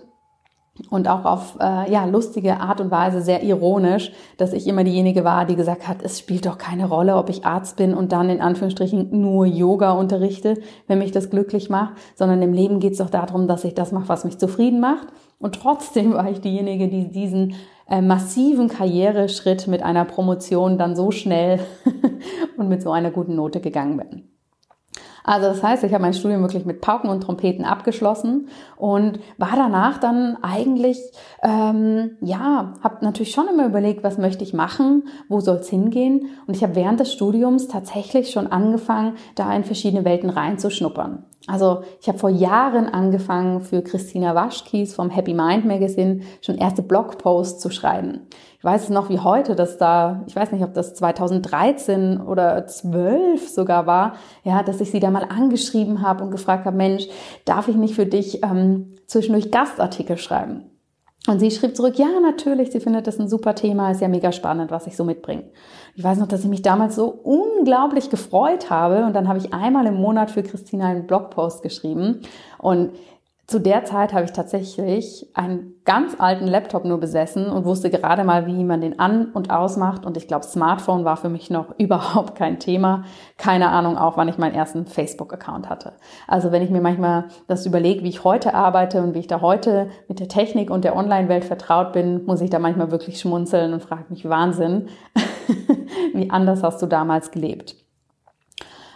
und 0.88 1.06
auch 1.08 1.24
auf 1.26 1.58
äh, 1.60 1.90
ja, 1.92 2.06
lustige 2.06 2.58
Art 2.60 2.80
und 2.80 2.90
Weise 2.90 3.20
sehr 3.20 3.42
ironisch, 3.42 4.10
dass 4.38 4.54
ich 4.54 4.66
immer 4.66 4.84
diejenige 4.84 5.22
war, 5.22 5.44
die 5.44 5.56
gesagt 5.56 5.86
hat, 5.86 6.02
es 6.02 6.18
spielt 6.18 6.46
doch 6.46 6.56
keine 6.56 6.88
Rolle, 6.88 7.16
ob 7.16 7.28
ich 7.28 7.44
Arzt 7.44 7.76
bin 7.76 7.92
und 7.92 8.12
dann 8.12 8.30
in 8.30 8.40
Anführungsstrichen 8.40 9.08
nur 9.20 9.44
Yoga 9.44 9.92
unterrichte, 9.92 10.58
wenn 10.86 10.98
mich 10.98 11.12
das 11.12 11.28
glücklich 11.28 11.68
macht, 11.68 11.94
sondern 12.14 12.40
im 12.40 12.54
Leben 12.54 12.80
geht 12.80 12.92
es 12.92 12.98
doch 12.98 13.10
darum, 13.10 13.48
dass 13.48 13.64
ich 13.64 13.74
das 13.74 13.92
mache, 13.92 14.08
was 14.08 14.24
mich 14.24 14.38
zufrieden 14.38 14.80
macht. 14.80 15.08
Und 15.38 15.56
trotzdem 15.56 16.14
war 16.14 16.30
ich 16.30 16.40
diejenige, 16.40 16.88
die 16.88 17.10
diesen 17.10 17.54
äh, 17.88 18.00
massiven 18.00 18.68
Karriereschritt 18.68 19.66
mit 19.66 19.82
einer 19.82 20.06
Promotion 20.06 20.78
dann 20.78 20.96
so 20.96 21.10
schnell 21.10 21.60
und 22.56 22.68
mit 22.68 22.80
so 22.80 22.92
einer 22.92 23.10
guten 23.10 23.34
Note 23.34 23.60
gegangen 23.60 23.98
bin. 23.98 24.31
Also 25.24 25.48
das 25.48 25.62
heißt, 25.62 25.84
ich 25.84 25.92
habe 25.92 26.02
mein 26.02 26.14
Studium 26.14 26.42
wirklich 26.42 26.64
mit 26.64 26.80
Pauken 26.80 27.08
und 27.08 27.22
Trompeten 27.22 27.64
abgeschlossen 27.64 28.48
und 28.76 29.20
war 29.38 29.52
danach 29.54 29.98
dann 29.98 30.36
eigentlich, 30.42 30.98
ähm, 31.42 32.16
ja, 32.20 32.74
habe 32.82 33.04
natürlich 33.04 33.32
schon 33.32 33.48
immer 33.48 33.66
überlegt, 33.66 34.02
was 34.02 34.18
möchte 34.18 34.44
ich 34.44 34.52
machen, 34.52 35.04
wo 35.28 35.40
soll 35.40 35.56
es 35.56 35.68
hingehen. 35.68 36.28
Und 36.46 36.56
ich 36.56 36.62
habe 36.62 36.74
während 36.74 37.00
des 37.00 37.12
Studiums 37.12 37.68
tatsächlich 37.68 38.30
schon 38.30 38.48
angefangen, 38.48 39.14
da 39.34 39.54
in 39.54 39.64
verschiedene 39.64 40.04
Welten 40.04 40.30
reinzuschnuppern. 40.30 41.24
Also 41.46 41.82
ich 42.00 42.08
habe 42.08 42.18
vor 42.18 42.30
Jahren 42.30 42.86
angefangen, 42.86 43.60
für 43.62 43.82
Christina 43.82 44.34
Waschkies 44.34 44.94
vom 44.94 45.10
Happy 45.10 45.34
Mind 45.34 45.64
Magazine 45.64 46.20
schon 46.40 46.56
erste 46.56 46.82
Blogposts 46.82 47.60
zu 47.60 47.70
schreiben. 47.70 48.28
Ich 48.58 48.64
weiß 48.64 48.84
es 48.84 48.90
noch 48.90 49.08
wie 49.08 49.18
heute, 49.18 49.56
dass 49.56 49.76
da, 49.76 50.22
ich 50.28 50.36
weiß 50.36 50.52
nicht, 50.52 50.62
ob 50.62 50.72
das 50.72 50.94
2013 50.94 52.20
oder 52.20 52.64
12 52.66 53.48
sogar 53.48 53.86
war, 53.86 54.14
ja, 54.44 54.62
dass 54.62 54.80
ich 54.80 54.92
sie 54.92 55.00
da 55.00 55.10
mal 55.10 55.24
angeschrieben 55.24 56.00
habe 56.00 56.22
und 56.22 56.30
gefragt 56.30 56.64
habe, 56.64 56.76
Mensch, 56.76 57.08
darf 57.44 57.66
ich 57.66 57.74
nicht 57.74 57.96
für 57.96 58.06
dich 58.06 58.44
ähm, 58.44 58.94
zwischendurch 59.06 59.50
Gastartikel 59.50 60.16
schreiben? 60.16 60.70
Und 61.28 61.38
sie 61.38 61.50
schrieb 61.50 61.76
zurück, 61.76 61.98
ja, 61.98 62.20
natürlich, 62.20 62.72
sie 62.72 62.80
findet 62.80 63.06
das 63.06 63.18
ein 63.18 63.28
super 63.28 63.54
Thema, 63.54 63.90
ist 63.90 64.00
ja 64.00 64.08
mega 64.08 64.32
spannend, 64.32 64.72
was 64.72 64.86
ich 64.86 64.96
so 64.96 65.04
mitbringe. 65.04 65.44
Ich 65.94 66.02
weiß 66.02 66.18
noch, 66.18 66.28
dass 66.28 66.42
ich 66.42 66.48
mich 66.48 66.62
damals 66.62 66.94
so 66.96 67.06
unglaublich 67.06 68.08
gefreut 68.08 68.70
habe. 68.70 69.04
Und 69.04 69.14
dann 69.14 69.28
habe 69.28 69.38
ich 69.38 69.52
einmal 69.52 69.86
im 69.86 69.94
Monat 69.94 70.30
für 70.30 70.42
Christina 70.42 70.86
einen 70.86 71.06
Blogpost 71.06 71.62
geschrieben. 71.62 72.22
Und 72.58 72.92
zu 73.52 73.60
der 73.60 73.84
Zeit 73.84 74.14
habe 74.14 74.24
ich 74.24 74.32
tatsächlich 74.32 75.28
einen 75.34 75.74
ganz 75.84 76.16
alten 76.18 76.46
Laptop 76.46 76.86
nur 76.86 76.98
besessen 76.98 77.50
und 77.50 77.66
wusste 77.66 77.90
gerade 77.90 78.24
mal, 78.24 78.46
wie 78.46 78.64
man 78.64 78.80
den 78.80 78.98
an- 78.98 79.26
und 79.26 79.50
ausmacht. 79.50 80.06
Und 80.06 80.16
ich 80.16 80.26
glaube, 80.26 80.46
Smartphone 80.46 81.04
war 81.04 81.18
für 81.18 81.28
mich 81.28 81.50
noch 81.50 81.66
überhaupt 81.78 82.34
kein 82.34 82.58
Thema. 82.58 83.04
Keine 83.36 83.68
Ahnung 83.68 83.98
auch, 83.98 84.16
wann 84.16 84.28
ich 84.28 84.38
meinen 84.38 84.54
ersten 84.54 84.86
Facebook-Account 84.86 85.68
hatte. 85.68 85.92
Also 86.26 86.50
wenn 86.50 86.62
ich 86.62 86.70
mir 86.70 86.80
manchmal 86.80 87.26
das 87.46 87.66
überlege, 87.66 88.02
wie 88.04 88.08
ich 88.08 88.24
heute 88.24 88.54
arbeite 88.54 89.02
und 89.02 89.14
wie 89.14 89.18
ich 89.18 89.26
da 89.26 89.42
heute 89.42 89.90
mit 90.08 90.18
der 90.18 90.28
Technik 90.28 90.70
und 90.70 90.82
der 90.82 90.96
Online-Welt 90.96 91.44
vertraut 91.44 91.92
bin, 91.92 92.24
muss 92.24 92.40
ich 92.40 92.48
da 92.48 92.58
manchmal 92.58 92.90
wirklich 92.90 93.20
schmunzeln 93.20 93.74
und 93.74 93.82
frage 93.82 94.06
mich, 94.08 94.26
Wahnsinn, 94.26 94.88
wie 96.14 96.30
anders 96.30 96.62
hast 96.62 96.80
du 96.80 96.86
damals 96.86 97.30
gelebt? 97.30 97.81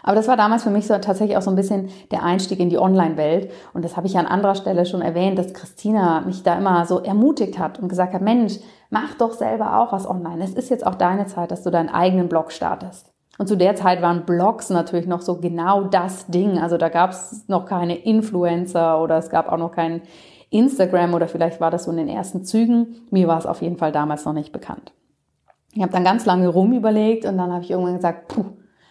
Aber 0.06 0.14
das 0.14 0.28
war 0.28 0.36
damals 0.36 0.62
für 0.62 0.70
mich 0.70 0.86
so 0.86 0.94
tatsächlich 0.94 1.36
auch 1.36 1.42
so 1.42 1.50
ein 1.50 1.56
bisschen 1.56 1.90
der 2.12 2.22
Einstieg 2.22 2.60
in 2.60 2.70
die 2.70 2.78
Online-Welt. 2.78 3.50
Und 3.74 3.84
das 3.84 3.96
habe 3.96 4.06
ich 4.06 4.16
an 4.16 4.26
anderer 4.26 4.54
Stelle 4.54 4.86
schon 4.86 5.02
erwähnt, 5.02 5.36
dass 5.36 5.52
Christina 5.52 6.20
mich 6.20 6.44
da 6.44 6.56
immer 6.56 6.86
so 6.86 7.00
ermutigt 7.00 7.58
hat 7.58 7.80
und 7.80 7.88
gesagt 7.88 8.14
hat, 8.14 8.22
Mensch, 8.22 8.54
mach 8.88 9.14
doch 9.14 9.32
selber 9.32 9.80
auch 9.80 9.92
was 9.92 10.08
online. 10.08 10.44
Es 10.44 10.54
ist 10.54 10.70
jetzt 10.70 10.86
auch 10.86 10.94
deine 10.94 11.26
Zeit, 11.26 11.50
dass 11.50 11.64
du 11.64 11.70
deinen 11.70 11.88
eigenen 11.88 12.28
Blog 12.28 12.52
startest. 12.52 13.12
Und 13.38 13.48
zu 13.48 13.56
der 13.56 13.74
Zeit 13.74 14.00
waren 14.00 14.24
Blogs 14.24 14.70
natürlich 14.70 15.08
noch 15.08 15.22
so 15.22 15.40
genau 15.40 15.82
das 15.82 16.28
Ding. 16.28 16.60
Also 16.60 16.78
da 16.78 16.88
gab 16.88 17.10
es 17.10 17.48
noch 17.48 17.66
keine 17.66 17.96
Influencer 17.96 19.02
oder 19.02 19.18
es 19.18 19.28
gab 19.28 19.50
auch 19.50 19.58
noch 19.58 19.72
kein 19.72 20.02
Instagram 20.50 21.14
oder 21.14 21.26
vielleicht 21.26 21.60
war 21.60 21.72
das 21.72 21.82
so 21.82 21.90
in 21.90 21.96
den 21.96 22.08
ersten 22.08 22.44
Zügen. 22.44 23.08
Mir 23.10 23.26
war 23.26 23.38
es 23.38 23.46
auf 23.46 23.60
jeden 23.60 23.76
Fall 23.76 23.90
damals 23.90 24.24
noch 24.24 24.34
nicht 24.34 24.52
bekannt. 24.52 24.92
Ich 25.72 25.82
habe 25.82 25.92
dann 25.92 26.04
ganz 26.04 26.26
lange 26.26 26.46
rumüberlegt 26.46 27.24
und 27.24 27.36
dann 27.36 27.52
habe 27.52 27.64
ich 27.64 27.72
irgendwann 27.72 27.96
gesagt, 27.96 28.28
puh, 28.28 28.44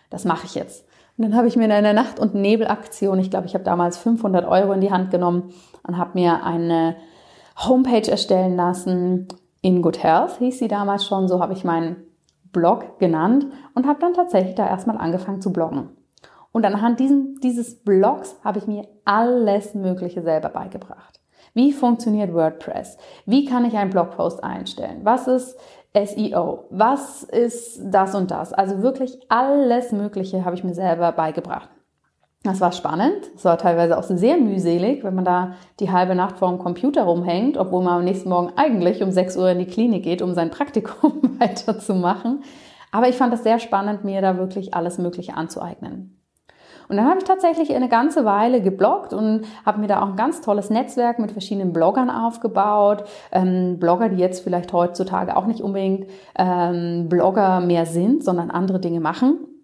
das 0.09 0.25
mache 0.25 0.45
ich 0.45 0.55
jetzt. 0.55 0.85
Und 1.17 1.23
dann 1.23 1.35
habe 1.35 1.47
ich 1.47 1.55
mir 1.55 1.65
in 1.65 1.71
einer 1.71 1.93
Nacht- 1.93 2.19
und 2.19 2.35
Nebelaktion, 2.35 3.19
ich 3.19 3.29
glaube, 3.29 3.47
ich 3.47 3.53
habe 3.53 3.63
damals 3.63 3.97
500 3.97 4.45
Euro 4.45 4.73
in 4.73 4.81
die 4.81 4.91
Hand 4.91 5.11
genommen 5.11 5.53
und 5.87 5.97
habe 5.97 6.11
mir 6.13 6.43
eine 6.43 6.95
Homepage 7.57 8.09
erstellen 8.09 8.55
lassen. 8.55 9.27
In 9.61 9.81
Good 9.81 10.03
Health 10.03 10.37
hieß 10.39 10.59
sie 10.59 10.67
damals 10.67 11.05
schon, 11.05 11.27
so 11.27 11.39
habe 11.39 11.53
ich 11.53 11.63
meinen 11.63 11.97
Blog 12.51 12.99
genannt 12.99 13.47
und 13.73 13.87
habe 13.87 13.99
dann 13.99 14.13
tatsächlich 14.13 14.55
da 14.55 14.67
erstmal 14.67 14.97
angefangen 14.97 15.41
zu 15.41 15.53
bloggen. 15.53 15.89
Und 16.51 16.65
anhand 16.65 16.99
diesen, 16.99 17.39
dieses 17.41 17.83
Blogs 17.83 18.37
habe 18.43 18.59
ich 18.59 18.67
mir 18.67 18.87
alles 19.03 19.73
Mögliche 19.73 20.21
selber 20.21 20.49
beigebracht. 20.49 21.19
Wie 21.53 21.71
funktioniert 21.71 22.33
WordPress? 22.33 22.97
Wie 23.25 23.45
kann 23.45 23.65
ich 23.65 23.75
einen 23.75 23.89
Blogpost 23.89 24.43
einstellen? 24.43 25.01
Was 25.03 25.27
ist 25.27 25.57
SEO? 25.95 26.65
Was 26.69 27.23
ist 27.23 27.79
das 27.83 28.15
und 28.15 28.31
das? 28.31 28.53
Also 28.53 28.81
wirklich 28.81 29.19
alles 29.29 29.91
Mögliche 29.91 30.45
habe 30.45 30.55
ich 30.55 30.63
mir 30.63 30.73
selber 30.73 31.11
beigebracht. 31.11 31.69
Das 32.43 32.61
war 32.61 32.71
spannend. 32.71 33.31
Es 33.35 33.43
war 33.43 33.57
teilweise 33.57 33.97
auch 33.97 34.03
sehr 34.03 34.37
mühselig, 34.37 35.03
wenn 35.03 35.15
man 35.15 35.25
da 35.25 35.55
die 35.79 35.91
halbe 35.91 36.13
Nacht 36.13 36.37
vor 36.37 36.49
dem 36.49 36.59
Computer 36.59 37.03
rumhängt, 37.03 37.57
obwohl 37.57 37.83
man 37.83 37.99
am 37.99 38.03
nächsten 38.03 38.29
Morgen 38.29 38.53
eigentlich 38.55 39.01
um 39.01 39.09
6 39.09 39.35
Uhr 39.37 39.49
in 39.49 39.59
die 39.59 39.65
Klinik 39.65 40.03
geht, 40.03 40.21
um 40.21 40.35
sein 40.35 40.51
Praktikum 40.51 41.21
weiterzumachen. 41.39 42.43
Aber 42.91 43.09
ich 43.09 43.15
fand 43.15 43.33
es 43.33 43.41
sehr 43.41 43.57
spannend, 43.57 44.03
mir 44.03 44.21
da 44.21 44.37
wirklich 44.37 44.75
alles 44.75 44.99
Mögliche 44.99 45.35
anzueignen. 45.35 46.21
Und 46.87 46.97
dann 46.97 47.07
habe 47.07 47.19
ich 47.19 47.23
tatsächlich 47.23 47.73
eine 47.73 47.89
ganze 47.89 48.25
Weile 48.25 48.61
gebloggt 48.61 49.13
und 49.13 49.45
habe 49.65 49.79
mir 49.79 49.87
da 49.87 50.01
auch 50.01 50.09
ein 50.09 50.15
ganz 50.15 50.41
tolles 50.41 50.69
Netzwerk 50.69 51.19
mit 51.19 51.31
verschiedenen 51.31 51.73
Bloggern 51.73 52.09
aufgebaut. 52.09 53.05
Ähm, 53.31 53.79
Blogger, 53.79 54.09
die 54.09 54.17
jetzt 54.17 54.43
vielleicht 54.43 54.73
heutzutage 54.73 55.35
auch 55.35 55.45
nicht 55.45 55.61
unbedingt 55.61 56.07
ähm, 56.37 57.07
Blogger 57.09 57.59
mehr 57.59 57.85
sind, 57.85 58.23
sondern 58.23 58.51
andere 58.51 58.79
Dinge 58.79 58.99
machen. 58.99 59.54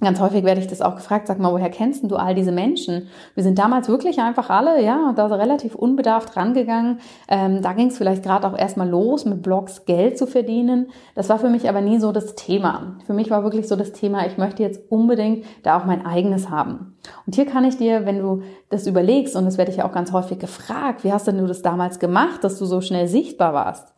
Ganz 0.00 0.18
häufig 0.18 0.42
werde 0.42 0.60
ich 0.60 0.66
das 0.66 0.82
auch 0.82 0.96
gefragt, 0.96 1.28
sag 1.28 1.38
mal, 1.38 1.52
woher 1.52 1.70
kennst 1.70 2.02
du 2.10 2.16
all 2.16 2.34
diese 2.34 2.50
Menschen? 2.50 3.06
Wir 3.36 3.44
sind 3.44 3.60
damals 3.60 3.88
wirklich 3.88 4.18
einfach 4.18 4.50
alle, 4.50 4.82
ja, 4.82 5.12
da 5.14 5.26
relativ 5.26 5.76
unbedarft 5.76 6.36
rangegangen. 6.36 6.98
Ähm, 7.28 7.62
da 7.62 7.74
ging 7.74 7.86
es 7.88 7.96
vielleicht 7.96 8.24
gerade 8.24 8.48
auch 8.48 8.58
erstmal 8.58 8.88
los, 8.88 9.24
mit 9.24 9.40
Blogs 9.40 9.84
Geld 9.84 10.18
zu 10.18 10.26
verdienen. 10.26 10.88
Das 11.14 11.28
war 11.28 11.38
für 11.38 11.48
mich 11.48 11.68
aber 11.68 11.80
nie 11.80 12.00
so 12.00 12.10
das 12.10 12.34
Thema. 12.34 12.96
Für 13.06 13.12
mich 13.12 13.30
war 13.30 13.44
wirklich 13.44 13.68
so 13.68 13.76
das 13.76 13.92
Thema, 13.92 14.26
ich 14.26 14.36
möchte 14.36 14.64
jetzt 14.64 14.82
unbedingt 14.90 15.44
da 15.62 15.78
auch 15.78 15.84
mein 15.84 16.04
eigenes 16.04 16.50
haben. 16.50 16.96
Und 17.24 17.36
hier 17.36 17.46
kann 17.46 17.64
ich 17.64 17.76
dir, 17.76 18.04
wenn 18.04 18.18
du 18.18 18.42
das 18.70 18.88
überlegst, 18.88 19.36
und 19.36 19.44
das 19.44 19.58
werde 19.58 19.70
ich 19.70 19.76
ja 19.76 19.88
auch 19.88 19.92
ganz 19.92 20.10
häufig 20.10 20.40
gefragt, 20.40 21.04
wie 21.04 21.12
hast 21.12 21.28
denn 21.28 21.38
du 21.38 21.46
das 21.46 21.62
damals 21.62 22.00
gemacht, 22.00 22.42
dass 22.42 22.58
du 22.58 22.64
so 22.64 22.80
schnell 22.80 23.06
sichtbar 23.06 23.54
warst? 23.54 23.93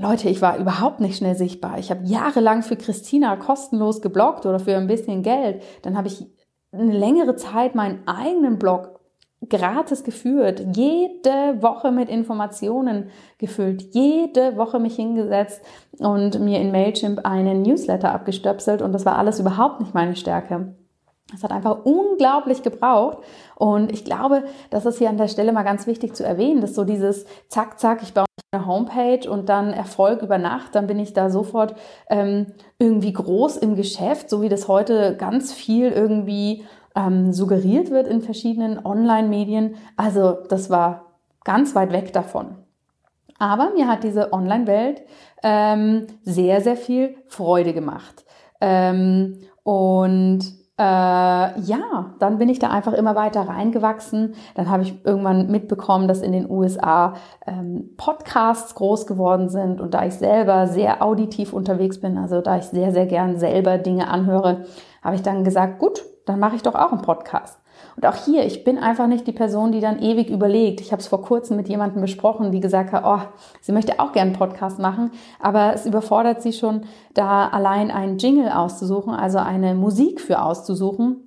Leute, 0.00 0.30
ich 0.30 0.40
war 0.40 0.56
überhaupt 0.56 1.00
nicht 1.00 1.18
schnell 1.18 1.34
sichtbar. 1.34 1.78
Ich 1.78 1.90
habe 1.90 2.06
jahrelang 2.06 2.62
für 2.62 2.76
Christina 2.76 3.36
kostenlos 3.36 4.00
gebloggt 4.00 4.46
oder 4.46 4.58
für 4.58 4.74
ein 4.74 4.86
bisschen 4.86 5.22
Geld. 5.22 5.62
Dann 5.82 5.94
habe 5.98 6.08
ich 6.08 6.26
eine 6.72 6.92
längere 6.92 7.36
Zeit 7.36 7.74
meinen 7.74 8.08
eigenen 8.08 8.58
Blog 8.58 8.98
gratis 9.50 10.02
geführt, 10.02 10.64
jede 10.74 11.62
Woche 11.62 11.90
mit 11.90 12.08
Informationen 12.08 13.10
gefüllt, 13.36 13.94
jede 13.94 14.56
Woche 14.56 14.78
mich 14.78 14.96
hingesetzt 14.96 15.60
und 15.98 16.40
mir 16.40 16.60
in 16.60 16.72
Mailchimp 16.72 17.26
einen 17.26 17.60
Newsletter 17.60 18.12
abgestöpselt 18.12 18.80
und 18.80 18.92
das 18.92 19.04
war 19.04 19.18
alles 19.18 19.38
überhaupt 19.38 19.80
nicht 19.80 19.92
meine 19.92 20.16
Stärke. 20.16 20.74
Es 21.34 21.44
hat 21.44 21.52
einfach 21.52 21.84
unglaublich 21.84 22.62
gebraucht. 22.62 23.18
Und 23.54 23.92
ich 23.92 24.04
glaube, 24.04 24.42
das 24.70 24.84
ist 24.84 24.98
hier 24.98 25.08
an 25.08 25.16
der 25.16 25.28
Stelle 25.28 25.52
mal 25.52 25.62
ganz 25.62 25.86
wichtig 25.86 26.16
zu 26.16 26.24
erwähnen, 26.24 26.60
dass 26.60 26.74
so 26.74 26.82
dieses 26.82 27.24
Zack, 27.48 27.78
Zack, 27.78 28.02
ich 28.02 28.12
baue 28.14 28.24
eine 28.52 28.66
Homepage 28.66 29.30
und 29.30 29.48
dann 29.48 29.72
Erfolg 29.72 30.22
über 30.22 30.36
Nacht, 30.36 30.74
dann 30.74 30.88
bin 30.88 30.98
ich 30.98 31.12
da 31.12 31.30
sofort 31.30 31.76
ähm, 32.08 32.46
irgendwie 32.80 33.12
groß 33.12 33.56
im 33.58 33.76
Geschäft, 33.76 34.28
so 34.28 34.42
wie 34.42 34.48
das 34.48 34.66
heute 34.66 35.16
ganz 35.16 35.52
viel 35.52 35.92
irgendwie 35.92 36.64
ähm, 36.96 37.32
suggeriert 37.32 37.92
wird 37.92 38.08
in 38.08 38.22
verschiedenen 38.22 38.84
Online-Medien. 38.84 39.76
Also 39.96 40.38
das 40.48 40.68
war 40.68 41.12
ganz 41.44 41.76
weit 41.76 41.92
weg 41.92 42.12
davon. 42.12 42.56
Aber 43.38 43.70
mir 43.70 43.86
hat 43.86 44.02
diese 44.02 44.32
Online-Welt 44.32 45.02
ähm, 45.44 46.08
sehr, 46.24 46.60
sehr 46.60 46.76
viel 46.76 47.18
Freude 47.28 47.72
gemacht. 47.72 48.24
Ähm, 48.60 49.38
und 49.62 50.40
äh, 50.80 51.60
ja, 51.60 52.14
dann 52.18 52.38
bin 52.38 52.48
ich 52.48 52.58
da 52.58 52.70
einfach 52.70 52.94
immer 52.94 53.14
weiter 53.14 53.42
reingewachsen. 53.42 54.34
Dann 54.54 54.70
habe 54.70 54.82
ich 54.82 55.04
irgendwann 55.04 55.50
mitbekommen, 55.50 56.08
dass 56.08 56.22
in 56.22 56.32
den 56.32 56.50
USA 56.50 57.12
ähm, 57.46 57.90
Podcasts 57.98 58.74
groß 58.74 59.06
geworden 59.06 59.50
sind 59.50 59.82
und 59.82 59.92
da 59.92 60.06
ich 60.06 60.14
selber 60.14 60.66
sehr 60.68 61.02
auditiv 61.02 61.52
unterwegs 61.52 62.00
bin, 62.00 62.16
also 62.16 62.40
da 62.40 62.56
ich 62.56 62.64
sehr, 62.64 62.92
sehr 62.92 63.04
gern 63.04 63.36
selber 63.36 63.76
Dinge 63.76 64.08
anhöre, 64.08 64.64
habe 65.02 65.16
ich 65.16 65.22
dann 65.22 65.44
gesagt, 65.44 65.80
gut, 65.80 66.02
dann 66.24 66.40
mache 66.40 66.56
ich 66.56 66.62
doch 66.62 66.74
auch 66.74 66.92
einen 66.92 67.02
Podcast. 67.02 67.59
Und 68.00 68.06
auch 68.06 68.16
hier, 68.16 68.46
ich 68.46 68.64
bin 68.64 68.78
einfach 68.78 69.06
nicht 69.06 69.26
die 69.26 69.32
Person, 69.32 69.72
die 69.72 69.80
dann 69.80 70.00
ewig 70.00 70.30
überlegt. 70.30 70.80
Ich 70.80 70.90
habe 70.90 71.02
es 71.02 71.06
vor 71.06 71.20
kurzem 71.20 71.58
mit 71.58 71.68
jemandem 71.68 72.00
besprochen, 72.00 72.50
die 72.50 72.60
gesagt 72.60 72.92
hat, 72.92 73.04
oh, 73.04 73.20
sie 73.60 73.72
möchte 73.72 74.00
auch 74.00 74.12
gerne 74.12 74.30
einen 74.30 74.38
Podcast 74.38 74.78
machen, 74.78 75.10
aber 75.38 75.74
es 75.74 75.84
überfordert 75.84 76.40
sie 76.40 76.54
schon, 76.54 76.84
da 77.12 77.48
allein 77.48 77.90
einen 77.90 78.16
Jingle 78.16 78.48
auszusuchen, 78.48 79.12
also 79.12 79.36
eine 79.36 79.74
Musik 79.74 80.22
für 80.22 80.40
auszusuchen. 80.40 81.18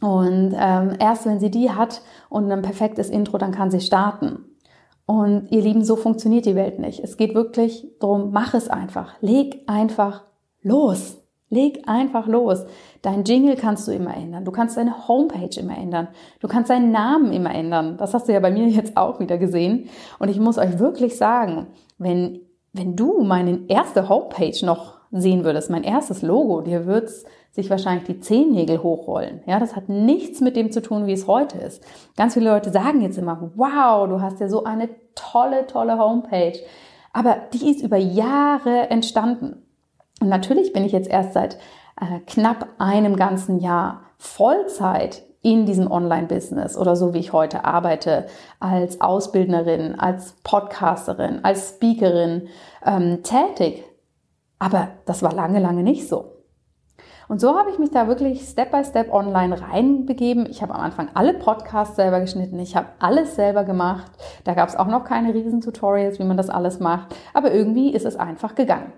Und 0.00 0.54
ähm, 0.56 0.94
erst 1.00 1.26
wenn 1.26 1.40
sie 1.40 1.50
die 1.50 1.72
hat 1.72 2.02
und 2.28 2.48
ein 2.52 2.62
perfektes 2.62 3.10
Intro, 3.10 3.36
dann 3.36 3.50
kann 3.50 3.72
sie 3.72 3.80
starten. 3.80 4.44
Und 5.06 5.50
ihr 5.50 5.62
Lieben, 5.62 5.82
so 5.82 5.96
funktioniert 5.96 6.46
die 6.46 6.54
Welt 6.54 6.78
nicht. 6.78 7.00
Es 7.00 7.16
geht 7.16 7.34
wirklich 7.34 7.88
darum, 7.98 8.30
mach 8.30 8.54
es 8.54 8.68
einfach. 8.68 9.14
Leg 9.22 9.64
einfach 9.66 10.22
los. 10.62 11.21
Leg 11.52 11.82
einfach 11.86 12.26
los. 12.26 12.64
Dein 13.02 13.24
Jingle 13.24 13.56
kannst 13.56 13.86
du 13.86 13.92
immer 13.92 14.16
ändern. 14.16 14.46
Du 14.46 14.52
kannst 14.52 14.78
deine 14.78 15.06
Homepage 15.06 15.60
immer 15.60 15.76
ändern. 15.76 16.08
Du 16.40 16.48
kannst 16.48 16.70
deinen 16.70 16.92
Namen 16.92 17.30
immer 17.30 17.54
ändern. 17.54 17.98
Das 17.98 18.14
hast 18.14 18.26
du 18.26 18.32
ja 18.32 18.40
bei 18.40 18.50
mir 18.50 18.66
jetzt 18.68 18.96
auch 18.96 19.20
wieder 19.20 19.36
gesehen. 19.36 19.90
Und 20.18 20.30
ich 20.30 20.40
muss 20.40 20.56
euch 20.56 20.78
wirklich 20.78 21.18
sagen, 21.18 21.66
wenn, 21.98 22.40
wenn 22.72 22.96
du 22.96 23.22
meine 23.22 23.60
erste 23.68 24.08
Homepage 24.08 24.64
noch 24.64 24.94
sehen 25.10 25.44
würdest, 25.44 25.68
mein 25.68 25.84
erstes 25.84 26.22
Logo, 26.22 26.62
dir 26.62 26.86
wird's 26.86 27.24
sich 27.50 27.68
wahrscheinlich 27.68 28.04
die 28.04 28.20
Zehennägel 28.20 28.82
hochrollen. 28.82 29.42
Ja, 29.44 29.60
das 29.60 29.76
hat 29.76 29.90
nichts 29.90 30.40
mit 30.40 30.56
dem 30.56 30.72
zu 30.72 30.80
tun, 30.80 31.06
wie 31.06 31.12
es 31.12 31.26
heute 31.26 31.58
ist. 31.58 31.84
Ganz 32.16 32.32
viele 32.32 32.48
Leute 32.48 32.70
sagen 32.70 33.02
jetzt 33.02 33.18
immer, 33.18 33.50
wow, 33.56 34.08
du 34.08 34.22
hast 34.22 34.40
ja 34.40 34.48
so 34.48 34.64
eine 34.64 34.88
tolle, 35.14 35.66
tolle 35.66 35.98
Homepage. 35.98 36.58
Aber 37.12 37.36
die 37.52 37.70
ist 37.70 37.82
über 37.82 37.98
Jahre 37.98 38.88
entstanden. 38.88 39.61
Und 40.22 40.28
natürlich 40.28 40.72
bin 40.72 40.84
ich 40.84 40.92
jetzt 40.92 41.10
erst 41.10 41.32
seit 41.32 41.58
äh, 42.00 42.20
knapp 42.28 42.68
einem 42.78 43.16
ganzen 43.16 43.58
Jahr 43.58 44.02
Vollzeit 44.18 45.24
in 45.42 45.66
diesem 45.66 45.90
Online-Business 45.90 46.78
oder 46.78 46.94
so 46.94 47.12
wie 47.12 47.18
ich 47.18 47.32
heute 47.32 47.64
arbeite, 47.64 48.26
als 48.60 49.00
Ausbildnerin, 49.00 49.98
als 49.98 50.36
Podcasterin, 50.44 51.44
als 51.44 51.70
Speakerin 51.70 52.46
ähm, 52.86 53.24
tätig. 53.24 53.82
Aber 54.60 54.90
das 55.06 55.24
war 55.24 55.32
lange, 55.32 55.58
lange 55.58 55.82
nicht 55.82 56.06
so. 56.06 56.36
Und 57.26 57.40
so 57.40 57.58
habe 57.58 57.70
ich 57.70 57.80
mich 57.80 57.90
da 57.90 58.06
wirklich 58.06 58.42
Step 58.42 58.70
by 58.70 58.84
Step 58.84 59.12
online 59.12 59.60
reinbegeben. 59.60 60.46
Ich 60.48 60.62
habe 60.62 60.72
am 60.72 60.82
Anfang 60.82 61.08
alle 61.14 61.34
Podcasts 61.34 61.96
selber 61.96 62.20
geschnitten, 62.20 62.60
ich 62.60 62.76
habe 62.76 62.86
alles 63.00 63.34
selber 63.34 63.64
gemacht. 63.64 64.12
Da 64.44 64.54
gab 64.54 64.68
es 64.68 64.76
auch 64.76 64.86
noch 64.86 65.02
keine 65.02 65.34
riesen 65.34 65.62
Tutorials, 65.62 66.20
wie 66.20 66.24
man 66.24 66.36
das 66.36 66.48
alles 66.48 66.78
macht. 66.78 67.12
Aber 67.34 67.52
irgendwie 67.52 67.92
ist 67.92 68.06
es 68.06 68.14
einfach 68.14 68.54
gegangen. 68.54 68.92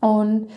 Und 0.00 0.48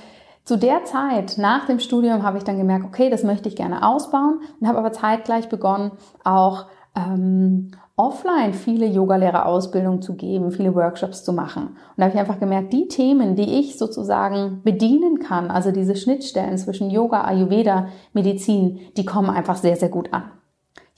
zu 0.43 0.57
der 0.57 0.83
Zeit, 0.85 1.37
nach 1.37 1.65
dem 1.65 1.79
Studium, 1.79 2.23
habe 2.23 2.37
ich 2.37 2.43
dann 2.43 2.57
gemerkt, 2.57 2.85
okay, 2.85 3.09
das 3.09 3.23
möchte 3.23 3.47
ich 3.47 3.55
gerne 3.55 3.87
ausbauen 3.87 4.41
und 4.59 4.67
habe 4.67 4.79
aber 4.79 4.91
zeitgleich 4.91 5.49
begonnen, 5.49 5.91
auch 6.23 6.65
ähm, 6.95 7.71
offline 7.95 8.53
viele 8.53 8.87
Yogalehrerausbildungen 8.87 10.01
zu 10.01 10.15
geben, 10.15 10.51
viele 10.51 10.73
Workshops 10.73 11.23
zu 11.23 11.33
machen. 11.33 11.67
Und 11.67 11.77
da 11.97 12.05
habe 12.05 12.13
ich 12.15 12.19
einfach 12.19 12.39
gemerkt, 12.39 12.73
die 12.73 12.87
Themen, 12.87 13.35
die 13.35 13.59
ich 13.59 13.77
sozusagen 13.77 14.61
bedienen 14.63 15.19
kann, 15.19 15.51
also 15.51 15.71
diese 15.71 15.95
Schnittstellen 15.95 16.57
zwischen 16.57 16.89
Yoga, 16.89 17.23
Ayurveda, 17.23 17.87
Medizin, 18.13 18.79
die 18.97 19.05
kommen 19.05 19.29
einfach 19.29 19.55
sehr, 19.55 19.75
sehr 19.75 19.89
gut 19.89 20.11
an. 20.13 20.31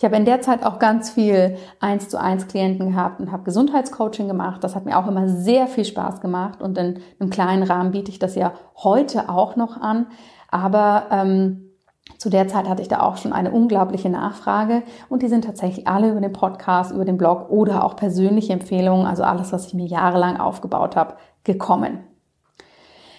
Ich 0.04 0.06
habe 0.06 0.18
in 0.18 0.26
der 0.26 0.42
Zeit 0.42 0.66
auch 0.66 0.80
ganz 0.80 1.12
viel 1.12 1.56
eins 1.80 2.10
zu 2.10 2.20
eins 2.20 2.50
Klienten 2.50 2.92
gehabt 2.92 3.22
und 3.22 3.32
habe 3.32 3.44
Gesundheitscoaching 3.44 4.28
gemacht. 4.28 4.62
Das 4.62 4.76
hat 4.76 4.84
mir 4.84 5.00
auch 5.00 5.08
immer 5.08 5.30
sehr 5.30 5.66
viel 5.68 5.86
Spaß 5.86 6.20
gemacht 6.20 6.62
und 6.62 6.78
in 6.78 7.00
einem 7.22 7.30
kleinen 7.30 7.64
Rahmen 7.64 7.92
biete 7.92 8.12
ich 8.12 8.20
das 8.20 8.36
ja 8.36 8.52
heute 8.76 9.30
auch 9.30 9.56
noch 9.56 9.80
an. 9.80 10.08
Aber 10.52 11.06
ähm, 11.10 11.70
Zu 12.18 12.30
der 12.30 12.50
Zeit 12.50 12.68
hatte 12.68 12.82
ich 12.82 12.90
da 12.90 13.00
auch 13.00 13.16
schon 13.16 13.32
eine 13.32 13.52
unglaubliche 13.52 14.10
Nachfrage 14.10 14.84
und 15.08 15.24
die 15.24 15.30
sind 15.30 15.46
tatsächlich 15.46 15.88
alle 15.88 16.12
über 16.12 16.20
den 16.20 16.34
Podcast, 16.34 16.92
über 16.92 17.06
den 17.06 17.18
Blog 17.18 17.50
oder 17.50 17.86
auch 17.86 17.96
persönliche 17.96 18.52
Empfehlungen, 18.52 19.06
also 19.06 19.24
alles, 19.24 19.54
was 19.54 19.68
ich 19.68 19.74
mir 19.74 19.86
jahrelang 19.86 20.38
aufgebaut 20.38 20.98
habe, 20.98 21.16
gekommen. 21.46 22.00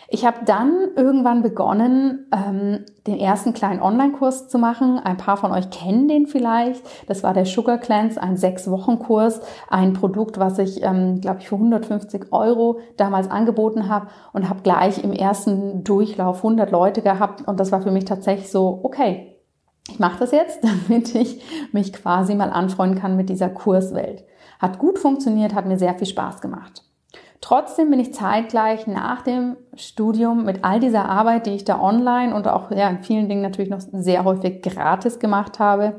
Ich 0.08 0.26
habe 0.26 0.44
dann 0.44 0.88
irgendwann 0.96 1.42
begonnen, 1.42 2.26
ähm, 2.32 2.84
den 3.06 3.18
ersten 3.18 3.54
kleinen 3.54 3.80
Online-Kurs 3.80 4.48
zu 4.48 4.58
machen. 4.58 4.98
Ein 4.98 5.16
paar 5.16 5.36
von 5.36 5.52
euch 5.52 5.70
kennen 5.70 6.08
den 6.08 6.26
vielleicht. 6.26 6.82
Das 7.08 7.22
war 7.22 7.34
der 7.34 7.46
Sugar 7.46 7.78
Cleanse, 7.78 8.20
ein 8.20 8.36
Sechs-Wochen-Kurs, 8.36 9.40
ein 9.68 9.92
Produkt, 9.94 10.38
was 10.38 10.58
ich, 10.58 10.82
ähm, 10.82 11.20
glaube 11.20 11.40
ich, 11.40 11.48
für 11.48 11.56
150 11.56 12.32
Euro 12.32 12.80
damals 12.96 13.30
angeboten 13.30 13.88
habe 13.88 14.08
und 14.32 14.48
habe 14.48 14.62
gleich 14.62 15.02
im 15.02 15.12
ersten 15.12 15.84
Durchlauf 15.84 16.38
100 16.38 16.70
Leute 16.70 17.02
gehabt. 17.02 17.46
Und 17.46 17.60
das 17.60 17.72
war 17.72 17.82
für 17.82 17.90
mich 17.90 18.04
tatsächlich 18.04 18.50
so, 18.50 18.80
okay, 18.82 19.38
ich 19.90 19.98
mache 19.98 20.18
das 20.18 20.32
jetzt, 20.32 20.60
damit 20.88 21.14
ich 21.14 21.42
mich 21.72 21.92
quasi 21.92 22.34
mal 22.34 22.50
anfreunden 22.50 22.98
kann 22.98 23.16
mit 23.16 23.28
dieser 23.28 23.48
Kurswelt. 23.48 24.24
Hat 24.58 24.78
gut 24.78 24.98
funktioniert, 24.98 25.54
hat 25.54 25.66
mir 25.66 25.78
sehr 25.78 25.94
viel 25.94 26.06
Spaß 26.06 26.40
gemacht. 26.40 26.82
Trotzdem 27.44 27.90
bin 27.90 28.00
ich 28.00 28.14
zeitgleich 28.14 28.86
nach 28.86 29.20
dem 29.20 29.58
Studium 29.76 30.46
mit 30.46 30.64
all 30.64 30.80
dieser 30.80 31.10
Arbeit, 31.10 31.44
die 31.44 31.50
ich 31.50 31.64
da 31.64 31.78
online 31.78 32.34
und 32.34 32.48
auch 32.48 32.70
ja, 32.70 32.88
in 32.88 33.02
vielen 33.02 33.28
Dingen 33.28 33.42
natürlich 33.42 33.70
noch 33.70 33.80
sehr 33.80 34.24
häufig 34.24 34.62
gratis 34.62 35.18
gemacht 35.18 35.58
habe, 35.58 35.96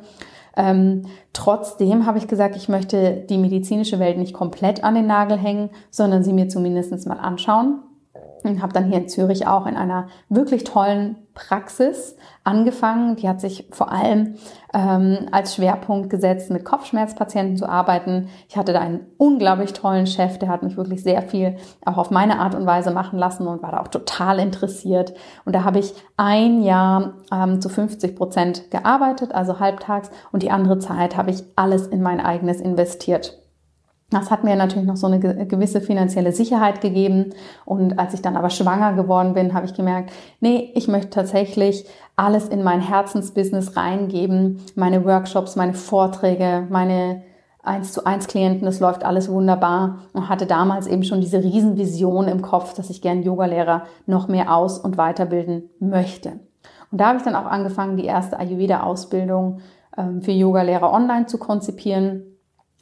ähm, 0.58 1.04
trotzdem 1.34 2.08
habe 2.08 2.18
ich 2.18 2.28
gesagt, 2.28 2.56
ich 2.56 2.68
möchte 2.68 3.28
die 3.30 3.38
medizinische 3.38 4.00
Welt 4.00 4.18
nicht 4.18 4.34
komplett 4.34 4.84
an 4.84 4.96
den 4.96 5.06
Nagel 5.06 5.38
hängen, 5.38 5.70
sondern 5.92 6.24
sie 6.24 6.34
mir 6.34 6.50
zumindest 6.50 7.06
mal 7.08 7.20
anschauen. 7.20 7.84
Und 8.42 8.64
habe 8.64 8.74
dann 8.74 8.86
hier 8.86 8.98
in 8.98 9.08
Zürich 9.08 9.46
auch 9.46 9.68
in 9.68 9.76
einer 9.76 10.08
wirklich 10.30 10.64
tollen 10.64 11.25
Praxis 11.36 12.16
angefangen. 12.44 13.18
Die 13.18 13.30
hat 13.30 13.40
sich 13.40 13.68
vor 13.72 13.92
allem 13.92 14.36
ähm, 14.74 15.28
als 15.32 15.56
Schwerpunkt 15.56 16.10
gesetzt, 16.10 16.50
mit 16.50 16.66
Kopfschmerzpatienten 16.66 17.58
zu 17.58 17.70
arbeiten. 17.70 18.30
Ich 18.50 18.58
hatte 18.58 18.74
da 18.74 18.80
einen 18.80 19.06
unglaublich 19.18 19.74
tollen 19.74 20.08
Chef, 20.08 20.40
der 20.40 20.50
hat 20.50 20.64
mich 20.64 20.78
wirklich 20.78 21.04
sehr 21.04 21.22
viel 21.22 21.58
auch 21.86 21.98
auf 21.98 22.10
meine 22.10 22.40
Art 22.40 22.56
und 22.56 22.66
Weise 22.66 22.90
machen 22.90 23.20
lassen 23.20 23.46
und 23.46 23.62
war 23.62 23.72
da 23.72 23.82
auch 23.82 23.90
total 23.90 24.40
interessiert. 24.40 25.14
Und 25.44 25.54
da 25.54 25.64
habe 25.64 25.80
ich 25.80 25.94
ein 26.18 26.64
Jahr 26.64 27.16
ähm, 27.32 27.62
zu 27.62 27.70
50 27.70 28.16
Prozent 28.16 28.72
gearbeitet, 28.72 29.36
also 29.36 29.60
halbtags, 29.60 30.10
und 30.32 30.42
die 30.42 30.52
andere 30.52 30.80
Zeit 30.80 31.18
habe 31.18 31.32
ich 31.32 31.44
alles 31.56 31.86
in 31.86 32.02
mein 32.02 32.20
eigenes 32.20 32.62
investiert. 32.62 33.45
Das 34.12 34.30
hat 34.30 34.44
mir 34.44 34.56
natürlich 34.56 34.88
noch 34.88 34.98
so 34.98 35.08
eine 35.08 35.20
gewisse 35.20 35.82
finanzielle 35.82 36.32
Sicherheit 36.32 36.80
gegeben. 36.80 37.34
Und 37.66 37.98
als 37.98 38.14
ich 38.14 38.22
dann 38.22 38.38
aber 38.38 38.52
schwanger 38.52 38.94
geworden 38.94 39.34
bin, 39.34 39.54
habe 39.56 39.66
ich 39.66 39.74
gemerkt, 39.74 40.12
nee, 40.40 40.72
ich 40.76 40.88
möchte 40.88 41.10
tatsächlich 41.10 41.86
alles 42.16 42.48
in 42.48 42.62
mein 42.64 42.82
Herzensbusiness 42.82 43.76
reingeben. 43.76 44.62
Meine 44.76 45.06
Workshops, 45.06 45.56
meine 45.56 45.74
Vorträge, 45.74 46.68
meine 46.70 47.24
1 47.64 47.94
zu 47.94 48.06
1 48.06 48.28
Klienten, 48.28 48.66
das 48.66 48.80
läuft 48.80 49.04
alles 49.04 49.28
wunderbar 49.28 50.04
und 50.14 50.30
hatte 50.30 50.46
damals 50.46 50.86
eben 50.86 51.04
schon 51.04 51.20
diese 51.20 51.44
Riesenvision 51.44 52.28
im 52.28 52.44
Kopf, 52.44 52.76
dass 52.76 52.92
ich 52.92 53.02
gern 53.02 53.24
Yogalehrer 53.24 53.86
noch 54.06 54.28
mehr 54.28 54.56
aus- 54.56 54.78
und 54.78 54.98
weiterbilden 54.98 55.72
möchte. 55.80 56.40
Und 56.92 57.02
da 57.02 57.08
habe 57.08 57.18
ich 57.18 57.24
dann 57.24 57.36
auch 57.36 57.48
angefangen, 57.48 57.98
die 57.98 58.06
erste 58.06 58.38
Ayurveda-Ausbildung 58.38 59.62
ähm, 59.98 60.22
für 60.22 60.32
Yogalehrer 60.32 60.94
online 60.94 61.26
zu 61.26 61.40
konzipieren 61.40 62.35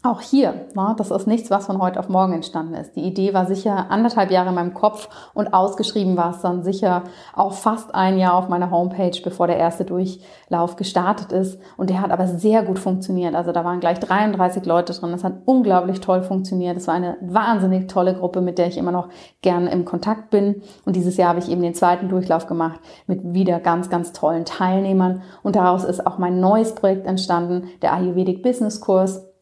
auch 0.05 0.19
hier, 0.19 0.67
ne, 0.75 0.93
das 0.97 1.11
ist 1.11 1.27
nichts, 1.27 1.49
was 1.49 1.65
von 1.65 1.81
heute 1.81 1.97
auf 1.97 2.09
morgen 2.09 2.33
entstanden 2.33 2.73
ist. 2.73 2.97
Die 2.97 3.03
Idee 3.03 3.33
war 3.33 3.45
sicher 3.45 3.89
anderthalb 3.89 4.31
Jahre 4.31 4.49
in 4.49 4.55
meinem 4.55 4.73
Kopf 4.73 5.07
und 5.33 5.53
ausgeschrieben 5.53 6.17
war 6.17 6.31
es 6.31 6.41
dann 6.41 6.61
sicher 6.61 7.03
auch 7.33 7.53
fast 7.53 7.95
ein 7.95 8.17
Jahr 8.17 8.33
auf 8.33 8.49
meiner 8.49 8.69
Homepage, 8.69 9.17
bevor 9.23 9.47
der 9.47 9.55
erste 9.55 9.85
Durchlauf 9.85 10.75
gestartet 10.75 11.31
ist. 11.31 11.57
Und 11.77 11.89
der 11.89 12.01
hat 12.01 12.11
aber 12.11 12.27
sehr 12.27 12.63
gut 12.63 12.79
funktioniert. 12.79 13.33
Also 13.33 13.53
da 13.53 13.63
waren 13.63 13.79
gleich 13.79 13.97
33 14.01 14.65
Leute 14.65 14.91
drin. 14.91 15.13
Das 15.13 15.23
hat 15.23 15.35
unglaublich 15.45 16.01
toll 16.01 16.21
funktioniert. 16.21 16.75
Es 16.75 16.87
war 16.87 16.95
eine 16.95 17.15
wahnsinnig 17.21 17.87
tolle 17.87 18.13
Gruppe, 18.13 18.41
mit 18.41 18.57
der 18.57 18.67
ich 18.67 18.77
immer 18.77 18.91
noch 18.91 19.07
gerne 19.41 19.71
im 19.71 19.85
Kontakt 19.85 20.31
bin. 20.31 20.63
Und 20.83 20.97
dieses 20.97 21.15
Jahr 21.15 21.29
habe 21.29 21.39
ich 21.39 21.49
eben 21.49 21.61
den 21.61 21.75
zweiten 21.75 22.09
Durchlauf 22.09 22.45
gemacht 22.45 22.81
mit 23.07 23.33
wieder 23.33 23.61
ganz, 23.61 23.89
ganz 23.89 24.11
tollen 24.11 24.43
Teilnehmern. 24.43 25.21
Und 25.43 25.55
daraus 25.55 25.85
ist 25.85 26.05
auch 26.05 26.17
mein 26.17 26.41
neues 26.41 26.75
Projekt 26.75 27.07
entstanden, 27.07 27.69
der 27.81 27.93
Ayurvedic 27.93 28.43
Business 28.43 28.81
Kurs 28.81 29.32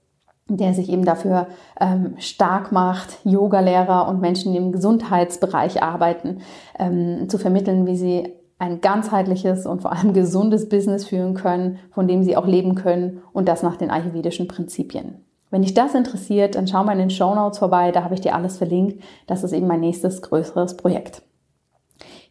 der 0.58 0.74
sich 0.74 0.90
eben 0.90 1.06
dafür 1.06 1.48
ähm, 1.80 2.16
stark 2.18 2.72
macht, 2.72 3.20
Yogalehrer 3.24 4.08
und 4.08 4.22
Menschen, 4.22 4.52
die 4.52 4.58
im 4.58 4.72
Gesundheitsbereich 4.72 5.84
arbeiten, 5.84 6.40
ähm, 6.80 7.30
zu 7.30 7.38
vermitteln, 7.38 7.86
wie 7.86 7.96
sie 7.96 8.34
ein 8.60 8.80
ganzheitliches 8.80 9.66
und 9.66 9.82
vor 9.82 9.92
allem 9.92 10.14
gesundes 10.14 10.70
Business 10.70 11.06
führen 11.08 11.34
können, 11.34 11.80
von 11.92 12.08
dem 12.08 12.24
sie 12.24 12.38
auch 12.38 12.46
leben 12.46 12.76
können 12.76 13.22
und 13.34 13.48
das 13.48 13.64
nach 13.64 13.76
den 13.76 13.90
ayurvedischen 13.90 14.48
Prinzipien. 14.48 15.26
Wenn 15.50 15.64
dich 15.64 15.74
das 15.74 15.96
interessiert, 15.96 16.56
dann 16.56 16.68
schau 16.68 16.84
mal 16.84 16.94
in 16.94 17.00
den 17.00 17.10
Show 17.10 17.36
Notes 17.36 17.60
vorbei, 17.60 17.92
da 17.92 18.04
habe 18.04 18.14
ich 18.14 18.22
dir 18.22 18.36
alles 18.36 18.58
verlinkt. 18.58 19.04
Das 19.28 19.44
ist 19.44 19.52
eben 19.52 19.68
mein 19.68 19.82
nächstes 19.82 20.22
größeres 20.22 20.78
Projekt. 20.78 21.24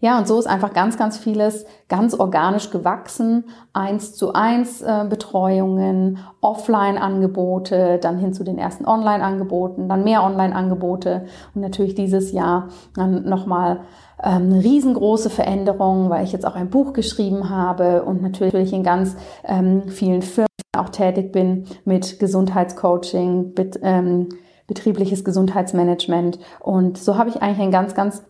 Ja, 0.01 0.19
und 0.19 0.27
so 0.27 0.39
ist 0.39 0.47
einfach 0.47 0.73
ganz, 0.73 0.97
ganz 0.97 1.19
vieles 1.19 1.67
ganz 1.89 2.15
organisch 2.15 2.71
gewachsen. 2.71 3.45
Eins 3.75 4.15
zu 4.15 4.33
eins 4.33 4.81
äh, 4.81 5.05
Betreuungen, 5.09 6.19
Offline-Angebote, 6.41 7.99
dann 7.99 8.19
hin 8.19 8.33
zu 8.33 8.43
den 8.43 8.57
ersten 8.57 8.87
Online-Angeboten, 8.87 9.89
dann 9.89 10.03
mehr 10.03 10.23
Online-Angebote 10.23 11.27
und 11.55 11.61
natürlich 11.61 11.95
dieses 11.95 12.33
Jahr 12.33 12.69
dann 12.95 13.29
nochmal 13.29 13.81
ähm, 14.23 14.53
eine 14.53 14.65
riesengroße 14.65 15.29
Veränderung, 15.29 16.09
weil 16.09 16.25
ich 16.25 16.33
jetzt 16.33 16.47
auch 16.47 16.55
ein 16.55 16.71
Buch 16.71 16.95
geschrieben 16.95 17.51
habe 17.51 18.03
und 18.03 18.23
natürlich 18.23 18.73
in 18.73 18.83
ganz 18.83 19.17
ähm, 19.45 19.89
vielen 19.89 20.23
Firmen 20.23 20.49
auch 20.79 20.89
tätig 20.89 21.31
bin 21.31 21.67
mit 21.85 22.19
Gesundheitscoaching, 22.19 23.53
mit, 23.55 23.79
ähm, 23.83 24.29
betriebliches 24.71 25.25
Gesundheitsmanagement. 25.25 26.39
Und 26.61 26.97
so 26.97 27.19
habe 27.19 27.29
ich 27.29 27.43
eigentlich 27.43 27.59
ein 27.59 27.73
ganz, 27.73 27.97
ganz 27.97 28.23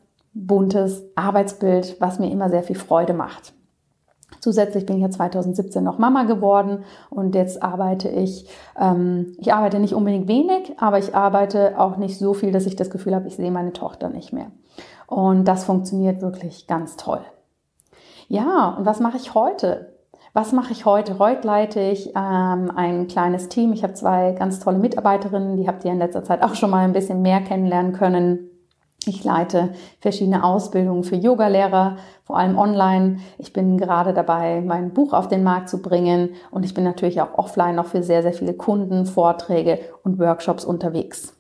buntes 0.47 1.05
Arbeitsbild, 1.15 2.01
was 2.01 2.19
mir 2.19 2.31
immer 2.31 2.49
sehr 2.51 2.63
viel 2.63 2.77
Freude 2.77 3.15
macht. 3.15 3.55
Zusätzlich 4.41 4.87
bin 4.87 4.97
ich 4.97 5.03
ja 5.03 5.11
2017 5.11 5.83
noch 5.83 5.99
Mama 5.99 6.23
geworden 6.23 6.85
und 7.11 7.35
jetzt 7.35 7.63
arbeite 7.63 8.09
ich, 8.09 8.49
ähm, 8.79 9.35
ich 9.39 9.53
arbeite 9.53 9.79
nicht 9.79 9.95
unbedingt 9.95 10.29
wenig, 10.29 10.73
aber 10.79 10.99
ich 10.99 11.15
arbeite 11.15 11.79
auch 11.79 11.97
nicht 11.97 12.19
so 12.19 12.33
viel, 12.33 12.53
dass 12.53 12.67
ich 12.67 12.77
das 12.77 12.91
Gefühl 12.91 13.15
habe, 13.15 13.29
ich 13.29 13.37
sehe 13.37 13.51
meine 13.51 13.73
Tochter 13.73 14.09
nicht 14.09 14.33
mehr. 14.33 14.47
Und 15.07 15.47
das 15.47 15.65
funktioniert 15.65 16.23
wirklich 16.23 16.67
ganz 16.67 16.97
toll. 16.97 17.21
Ja, 18.29 18.77
und 18.79 18.87
was 18.87 19.01
mache 19.01 19.17
ich 19.17 19.35
heute? 19.35 19.95
Was 20.33 20.53
mache 20.53 20.73
ich 20.73 20.85
heute? 20.85 21.19
Heute 21.19 21.45
leite 21.47 21.81
ich 21.81 22.11
ähm, 22.15 22.71
ein 22.77 23.09
kleines 23.09 23.49
Team. 23.49 23.73
Ich 23.73 23.83
habe 23.83 23.95
zwei 23.95 24.33
ganz 24.33 24.61
tolle 24.61 24.79
Mitarbeiterinnen, 24.79 25.57
die 25.57 25.67
habt 25.67 25.85
ihr 25.85 25.91
in 25.91 25.99
letzter 25.99 26.23
Zeit 26.23 26.45
auch 26.45 26.55
schon 26.55 26.71
mal 26.71 26.85
ein 26.85 26.93
bisschen 26.93 27.21
mehr 27.21 27.41
kennenlernen 27.41 27.93
können. 27.93 28.50
Ich 29.07 29.25
leite 29.25 29.71
verschiedene 29.99 30.45
Ausbildungen 30.45 31.05
für 31.05 31.17
Yogalehrer, 31.17 31.97
vor 32.23 32.37
allem 32.39 32.59
online. 32.59 33.19
Ich 33.39 33.53
bin 33.53 33.79
gerade 33.79 34.13
dabei, 34.13 34.61
mein 34.61 34.93
Buch 34.93 35.15
auf 35.15 35.27
den 35.27 35.43
Markt 35.43 35.71
zu 35.71 35.81
bringen 35.81 36.31
und 36.51 36.65
ich 36.65 36.75
bin 36.75 36.85
natürlich 36.85 37.21
auch 37.23 37.39
offline 37.39 37.77
noch 37.77 37.87
für 37.87 38.03
sehr, 38.03 38.23
sehr 38.23 38.35
viele 38.35 38.53
Kunden, 38.53 39.07
Vorträge 39.07 39.79
und 40.05 40.19
Workshops 40.19 40.67
unterwegs. 40.67 41.35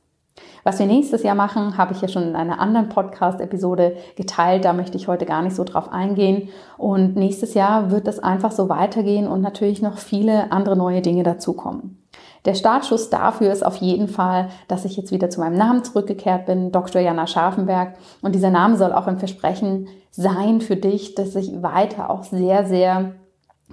Was 0.64 0.78
wir 0.78 0.86
nächstes 0.86 1.22
Jahr 1.22 1.34
machen, 1.34 1.76
habe 1.76 1.92
ich 1.92 2.00
ja 2.00 2.08
schon 2.08 2.22
in 2.22 2.36
einer 2.36 2.61
anderen 2.61 2.88
Podcast-Episode 2.88 3.96
geteilt. 4.16 4.64
Da 4.64 4.72
möchte 4.72 4.96
ich 4.96 5.08
heute 5.08 5.24
gar 5.24 5.42
nicht 5.42 5.56
so 5.56 5.64
drauf 5.64 5.90
eingehen. 5.90 6.48
Und 6.76 7.16
nächstes 7.16 7.54
Jahr 7.54 7.90
wird 7.90 8.06
es 8.08 8.18
einfach 8.18 8.52
so 8.52 8.68
weitergehen 8.68 9.26
und 9.26 9.40
natürlich 9.40 9.80
noch 9.80 9.98
viele 9.98 10.52
andere 10.52 10.76
neue 10.76 11.00
Dinge 11.00 11.22
dazukommen. 11.22 11.99
Der 12.45 12.55
Startschuss 12.55 13.11
dafür 13.11 13.53
ist 13.53 13.64
auf 13.64 13.76
jeden 13.76 14.09
Fall, 14.09 14.49
dass 14.68 14.84
ich 14.84 14.97
jetzt 14.97 15.12
wieder 15.12 15.30
zu 15.30 15.41
meinem 15.41 15.59
Namen 15.59 15.84
zurückgekehrt 15.84 16.47
bin, 16.47 16.72
Dr. 16.72 17.01
Jana 17.01 17.26
Scharfenberg. 17.26 17.97
Und 18.22 18.34
dieser 18.34 18.51
Name 18.51 18.76
soll 18.76 18.93
auch 18.93 19.07
ein 19.07 19.18
Versprechen 19.18 19.88
sein 20.11 20.61
für 20.61 20.76
dich, 20.76 21.14
dass 21.14 21.36
ich 21.36 21.62
weiter 21.62 22.11
auch 22.11 22.24
sehr, 22.24 22.66
sehr 22.66 23.14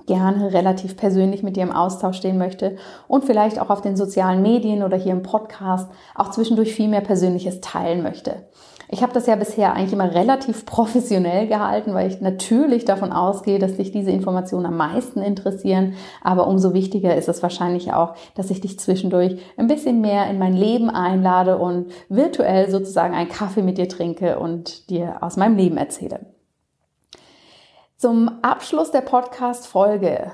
gerne 0.05 0.53
relativ 0.53 0.95
persönlich 0.95 1.43
mit 1.43 1.55
dir 1.55 1.63
im 1.63 1.71
Austausch 1.71 2.17
stehen 2.17 2.37
möchte 2.37 2.77
und 3.07 3.25
vielleicht 3.25 3.59
auch 3.59 3.69
auf 3.69 3.81
den 3.81 3.97
sozialen 3.97 4.41
Medien 4.41 4.83
oder 4.83 4.95
hier 4.95 5.11
im 5.11 5.23
Podcast 5.23 5.89
auch 6.15 6.31
zwischendurch 6.31 6.73
viel 6.73 6.87
mehr 6.87 7.01
Persönliches 7.01 7.61
teilen 7.61 8.03
möchte. 8.03 8.47
Ich 8.89 9.03
habe 9.03 9.13
das 9.13 9.27
ja 9.27 9.35
bisher 9.35 9.73
eigentlich 9.73 9.91
immer 9.91 10.13
relativ 10.13 10.65
professionell 10.65 11.47
gehalten, 11.47 11.93
weil 11.93 12.09
ich 12.09 12.21
natürlich 12.21 12.85
davon 12.85 13.11
ausgehe, 13.11 13.59
dass 13.59 13.75
dich 13.75 13.91
diese 13.91 14.11
Informationen 14.11 14.65
am 14.65 14.77
meisten 14.77 15.21
interessieren. 15.21 15.95
Aber 16.21 16.47
umso 16.47 16.73
wichtiger 16.73 17.15
ist 17.15 17.27
es 17.27 17.43
wahrscheinlich 17.43 17.93
auch, 17.93 18.15
dass 18.35 18.49
ich 18.49 18.61
dich 18.61 18.79
zwischendurch 18.79 19.39
ein 19.57 19.67
bisschen 19.67 19.99
mehr 19.99 20.29
in 20.29 20.39
mein 20.39 20.53
Leben 20.53 20.89
einlade 20.89 21.57
und 21.57 21.91
virtuell 22.07 22.69
sozusagen 22.69 23.13
einen 23.13 23.29
Kaffee 23.29 23.61
mit 23.61 23.77
dir 23.77 23.89
trinke 23.89 24.39
und 24.39 24.89
dir 24.89 25.17
aus 25.21 25.35
meinem 25.35 25.57
Leben 25.57 25.77
erzähle. 25.77 26.21
Zum 27.97 28.39
Abschluss 28.41 28.91
der 28.91 29.01
Podcast-Folge 29.01 30.31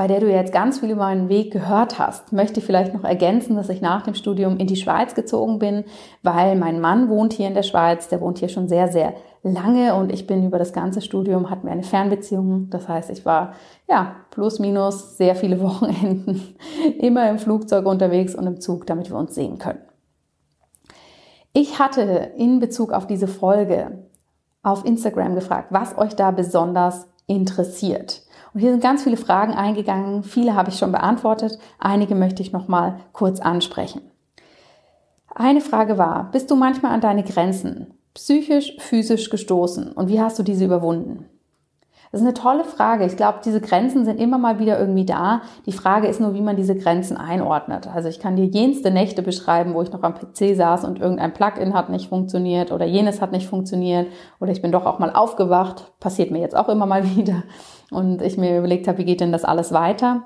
bei 0.00 0.06
der 0.06 0.20
du 0.20 0.32
jetzt 0.32 0.50
ganz 0.50 0.78
viel 0.78 0.92
über 0.92 1.02
meinen 1.02 1.28
Weg 1.28 1.52
gehört 1.52 1.98
hast, 1.98 2.32
möchte 2.32 2.58
ich 2.58 2.64
vielleicht 2.64 2.94
noch 2.94 3.04
ergänzen, 3.04 3.54
dass 3.54 3.68
ich 3.68 3.82
nach 3.82 4.00
dem 4.00 4.14
Studium 4.14 4.56
in 4.56 4.66
die 4.66 4.76
Schweiz 4.76 5.14
gezogen 5.14 5.58
bin, 5.58 5.84
weil 6.22 6.56
mein 6.56 6.80
Mann 6.80 7.10
wohnt 7.10 7.34
hier 7.34 7.46
in 7.46 7.52
der 7.52 7.64
Schweiz, 7.64 8.08
der 8.08 8.22
wohnt 8.22 8.38
hier 8.38 8.48
schon 8.48 8.66
sehr, 8.66 8.88
sehr 8.88 9.12
lange 9.42 9.94
und 9.94 10.10
ich 10.10 10.26
bin 10.26 10.46
über 10.46 10.58
das 10.58 10.72
ganze 10.72 11.02
Studium, 11.02 11.50
hatten 11.50 11.66
wir 11.66 11.72
eine 11.72 11.82
Fernbeziehung. 11.82 12.70
Das 12.70 12.88
heißt, 12.88 13.10
ich 13.10 13.26
war 13.26 13.52
ja 13.90 14.16
plus 14.30 14.58
minus 14.58 15.18
sehr 15.18 15.36
viele 15.36 15.60
Wochenenden 15.62 16.56
immer 16.98 17.28
im 17.28 17.38
Flugzeug 17.38 17.84
unterwegs 17.84 18.34
und 18.34 18.46
im 18.46 18.58
Zug, 18.58 18.86
damit 18.86 19.10
wir 19.10 19.18
uns 19.18 19.34
sehen 19.34 19.58
können. 19.58 19.82
Ich 21.52 21.78
hatte 21.78 22.32
in 22.38 22.58
Bezug 22.58 22.94
auf 22.94 23.06
diese 23.06 23.28
Folge 23.28 24.08
auf 24.62 24.86
Instagram 24.86 25.34
gefragt, 25.34 25.66
was 25.72 25.98
euch 25.98 26.16
da 26.16 26.30
besonders 26.30 27.06
interessiert. 27.26 28.22
Und 28.52 28.60
hier 28.60 28.70
sind 28.70 28.82
ganz 28.82 29.04
viele 29.04 29.16
Fragen 29.16 29.52
eingegangen. 29.54 30.24
Viele 30.24 30.54
habe 30.54 30.70
ich 30.70 30.78
schon 30.78 30.92
beantwortet. 30.92 31.58
Einige 31.78 32.14
möchte 32.14 32.42
ich 32.42 32.52
noch 32.52 32.68
mal 32.68 33.00
kurz 33.12 33.40
ansprechen. 33.40 34.02
Eine 35.32 35.60
Frage 35.60 35.98
war, 35.98 36.30
bist 36.32 36.50
du 36.50 36.56
manchmal 36.56 36.92
an 36.92 37.00
deine 37.00 37.22
Grenzen 37.22 37.94
psychisch, 38.14 38.76
physisch 38.80 39.30
gestoßen 39.30 39.92
und 39.92 40.08
wie 40.08 40.20
hast 40.20 40.38
du 40.38 40.42
diese 40.42 40.64
überwunden? 40.64 41.26
Das 42.12 42.20
ist 42.20 42.26
eine 42.26 42.34
tolle 42.34 42.64
Frage. 42.64 43.04
Ich 43.06 43.16
glaube, 43.16 43.38
diese 43.44 43.60
Grenzen 43.60 44.04
sind 44.04 44.20
immer 44.20 44.36
mal 44.36 44.58
wieder 44.58 44.80
irgendwie 44.80 45.04
da. 45.04 45.42
Die 45.66 45.72
Frage 45.72 46.08
ist 46.08 46.20
nur, 46.20 46.34
wie 46.34 46.40
man 46.40 46.56
diese 46.56 46.74
Grenzen 46.74 47.16
einordnet. 47.16 47.86
Also 47.86 48.08
ich 48.08 48.18
kann 48.18 48.34
dir 48.34 48.46
jenste 48.46 48.90
Nächte 48.90 49.22
beschreiben, 49.22 49.74
wo 49.74 49.82
ich 49.82 49.92
noch 49.92 50.02
am 50.02 50.14
PC 50.14 50.56
saß 50.56 50.84
und 50.84 50.98
irgendein 50.98 51.32
Plugin 51.32 51.72
hat 51.72 51.88
nicht 51.88 52.08
funktioniert 52.08 52.72
oder 52.72 52.84
jenes 52.84 53.20
hat 53.20 53.30
nicht 53.30 53.46
funktioniert 53.46 54.08
oder 54.40 54.50
ich 54.50 54.60
bin 54.60 54.72
doch 54.72 54.86
auch 54.86 54.98
mal 54.98 55.12
aufgewacht. 55.12 55.92
Passiert 56.00 56.32
mir 56.32 56.40
jetzt 56.40 56.56
auch 56.56 56.68
immer 56.68 56.86
mal 56.86 57.04
wieder. 57.16 57.44
Und 57.92 58.22
ich 58.22 58.36
mir 58.36 58.58
überlegt 58.58 58.88
habe, 58.88 58.98
wie 58.98 59.04
geht 59.04 59.20
denn 59.20 59.32
das 59.32 59.44
alles 59.44 59.72
weiter? 59.72 60.24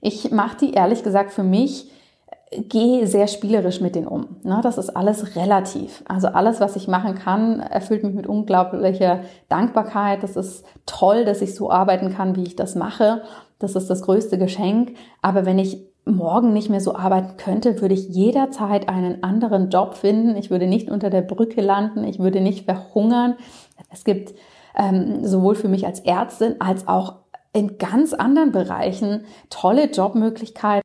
Ich 0.00 0.32
mache 0.32 0.56
die 0.56 0.72
ehrlich 0.72 1.04
gesagt 1.04 1.30
für 1.30 1.44
mich 1.44 1.92
gehe 2.68 3.06
sehr 3.06 3.26
spielerisch 3.26 3.80
mit 3.80 3.94
denen 3.94 4.06
um. 4.06 4.36
Ne? 4.42 4.60
Das 4.62 4.78
ist 4.78 4.90
alles 4.90 5.36
relativ. 5.36 6.02
Also 6.06 6.28
alles, 6.28 6.60
was 6.60 6.76
ich 6.76 6.88
machen 6.88 7.14
kann, 7.14 7.60
erfüllt 7.60 8.04
mich 8.04 8.14
mit 8.14 8.26
unglaublicher 8.26 9.20
Dankbarkeit. 9.48 10.22
Das 10.22 10.36
ist 10.36 10.64
toll, 10.86 11.24
dass 11.24 11.42
ich 11.42 11.54
so 11.54 11.70
arbeiten 11.70 12.12
kann, 12.14 12.36
wie 12.36 12.44
ich 12.44 12.56
das 12.56 12.74
mache. 12.74 13.22
Das 13.58 13.74
ist 13.74 13.88
das 13.88 14.02
größte 14.02 14.38
Geschenk. 14.38 14.94
Aber 15.22 15.46
wenn 15.46 15.58
ich 15.58 15.86
morgen 16.04 16.52
nicht 16.52 16.68
mehr 16.68 16.80
so 16.80 16.94
arbeiten 16.94 17.36
könnte, 17.36 17.80
würde 17.80 17.94
ich 17.94 18.08
jederzeit 18.08 18.88
einen 18.88 19.22
anderen 19.22 19.70
Job 19.70 19.94
finden. 19.94 20.36
Ich 20.36 20.50
würde 20.50 20.66
nicht 20.66 20.90
unter 20.90 21.10
der 21.10 21.22
Brücke 21.22 21.60
landen. 21.60 22.04
Ich 22.04 22.18
würde 22.18 22.40
nicht 22.40 22.64
verhungern. 22.64 23.36
Es 23.90 24.04
gibt 24.04 24.34
ähm, 24.76 25.24
sowohl 25.24 25.54
für 25.54 25.68
mich 25.68 25.86
als 25.86 26.00
Ärztin 26.00 26.56
als 26.60 26.88
auch 26.88 27.14
in 27.52 27.78
ganz 27.78 28.14
anderen 28.14 28.52
Bereichen 28.52 29.24
tolle 29.50 29.90
Jobmöglichkeiten. 29.90 30.82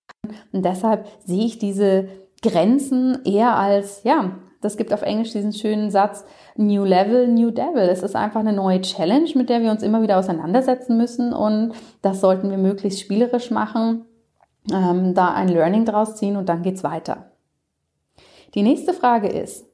Und 0.51 0.65
deshalb 0.65 1.07
sehe 1.26 1.45
ich 1.45 1.59
diese 1.59 2.09
Grenzen 2.41 3.20
eher 3.26 3.55
als, 3.55 4.03
ja, 4.03 4.38
das 4.61 4.76
gibt 4.76 4.93
auf 4.93 5.01
Englisch 5.01 5.32
diesen 5.32 5.53
schönen 5.53 5.91
Satz, 5.91 6.26
New 6.55 6.84
Level, 6.84 7.28
New 7.28 7.51
Devil. 7.51 7.84
Es 7.84 8.03
ist 8.03 8.15
einfach 8.15 8.39
eine 8.39 8.53
neue 8.53 8.82
Challenge, 8.82 9.30
mit 9.36 9.49
der 9.49 9.61
wir 9.61 9.72
uns 9.72 9.84
immer 9.84 10.01
wieder 10.01 10.18
auseinandersetzen 10.18 10.97
müssen. 10.97 11.32
Und 11.32 11.74
das 12.01 12.20
sollten 12.20 12.49
wir 12.49 12.57
möglichst 12.57 12.99
spielerisch 12.99 13.51
machen, 13.51 14.05
ähm, 14.74 15.13
da 15.13 15.34
ein 15.34 15.47
Learning 15.47 15.86
draus 15.86 16.15
ziehen 16.15 16.36
und 16.36 16.49
dann 16.49 16.63
geht's 16.63 16.84
weiter. 16.84 17.32
Die 18.55 18.63
nächste 18.63 18.93
Frage 18.93 19.28
ist, 19.28 19.66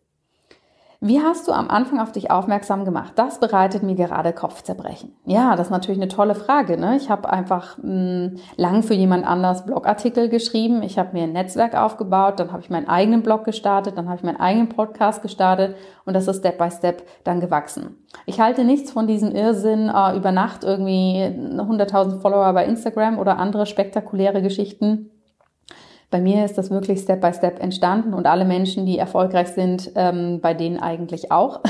wie 1.05 1.21
hast 1.21 1.49
du 1.49 1.51
am 1.51 1.69
Anfang 1.69 1.99
auf 1.99 2.13
dich 2.13 2.31
aufmerksam 2.31 2.85
gemacht? 2.85 3.11
Das 3.17 3.41
bereitet 3.41 3.83
mir 3.83 3.95
gerade 3.95 4.31
Kopfzerbrechen. 4.31 5.13
Ja, 5.25 5.57
das 5.57 5.67
ist 5.67 5.71
natürlich 5.71 6.01
eine 6.01 6.07
tolle 6.07 6.33
Frage. 6.33 6.77
Ne? 6.77 6.95
Ich 6.95 7.09
habe 7.09 7.29
einfach 7.29 7.77
mh, 7.77 7.83
hm, 7.83 8.35
lang 8.55 8.83
für 8.83 8.93
jemand 8.93 9.27
anders 9.27 9.65
Blogartikel 9.65 10.29
geschrieben. 10.29 10.81
Ich 10.81 10.97
habe 10.97 11.09
mir 11.11 11.23
ein 11.23 11.33
Netzwerk 11.33 11.75
aufgebaut, 11.75 12.39
dann 12.39 12.53
habe 12.53 12.61
ich 12.61 12.69
meinen 12.69 12.87
eigenen 12.87 13.21
Blog 13.21 13.43
gestartet, 13.43 13.97
dann 13.97 14.07
habe 14.07 14.19
ich 14.19 14.23
meinen 14.23 14.39
eigenen 14.39 14.69
Podcast 14.69 15.21
gestartet 15.21 15.75
und 16.05 16.13
das 16.13 16.29
ist 16.29 16.37
Step 16.37 16.57
by 16.57 16.71
Step 16.71 17.03
dann 17.25 17.41
gewachsen. 17.41 17.97
Ich 18.25 18.39
halte 18.39 18.63
nichts 18.63 18.91
von 18.91 19.05
diesem 19.05 19.35
Irrsinn, 19.35 19.89
äh, 19.89 20.15
über 20.15 20.31
Nacht 20.31 20.63
irgendwie 20.63 21.21
100.000 21.21 22.21
Follower 22.21 22.53
bei 22.53 22.65
Instagram 22.65 23.19
oder 23.19 23.39
andere 23.39 23.65
spektakuläre 23.65 24.41
Geschichten 24.41 25.09
bei 26.13 26.21
mir 26.21 26.45
ist 26.45 26.59
das 26.59 26.69
wirklich 26.69 26.99
Step 26.99 27.21
by 27.21 27.33
Step 27.33 27.59
entstanden 27.59 28.13
und 28.13 28.27
alle 28.27 28.45
Menschen, 28.45 28.85
die 28.85 28.99
erfolgreich 28.99 29.47
sind, 29.47 29.91
ähm, 29.95 30.41
bei 30.41 30.53
denen 30.53 30.77
eigentlich 30.77 31.31
auch. 31.31 31.61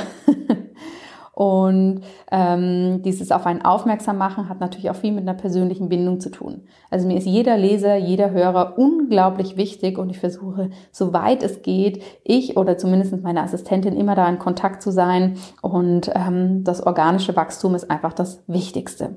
und 1.33 2.01
ähm, 2.29 3.01
dieses 3.03 3.31
auf 3.31 3.45
einen 3.45 3.61
aufmerksam 3.61 4.17
machen 4.17 4.49
hat 4.49 4.59
natürlich 4.59 4.89
auch 4.89 4.97
viel 4.97 5.13
mit 5.13 5.21
einer 5.21 5.33
persönlichen 5.33 5.87
Bindung 5.87 6.19
zu 6.19 6.29
tun. 6.29 6.63
Also 6.91 7.07
mir 7.07 7.17
ist 7.17 7.25
jeder 7.25 7.55
Leser, 7.55 7.95
jeder 7.95 8.31
Hörer 8.31 8.77
unglaublich 8.77 9.55
wichtig 9.55 9.97
und 9.97 10.09
ich 10.09 10.19
versuche, 10.19 10.71
soweit 10.91 11.41
es 11.41 11.61
geht, 11.61 12.03
ich 12.25 12.57
oder 12.57 12.77
zumindest 12.77 13.23
meine 13.23 13.43
Assistentin 13.43 13.95
immer 13.95 14.15
da 14.15 14.27
in 14.27 14.39
Kontakt 14.39 14.81
zu 14.81 14.91
sein 14.91 15.37
und 15.61 16.11
ähm, 16.13 16.65
das 16.65 16.85
organische 16.85 17.37
Wachstum 17.37 17.75
ist 17.75 17.89
einfach 17.89 18.11
das 18.11 18.43
Wichtigste. 18.47 19.15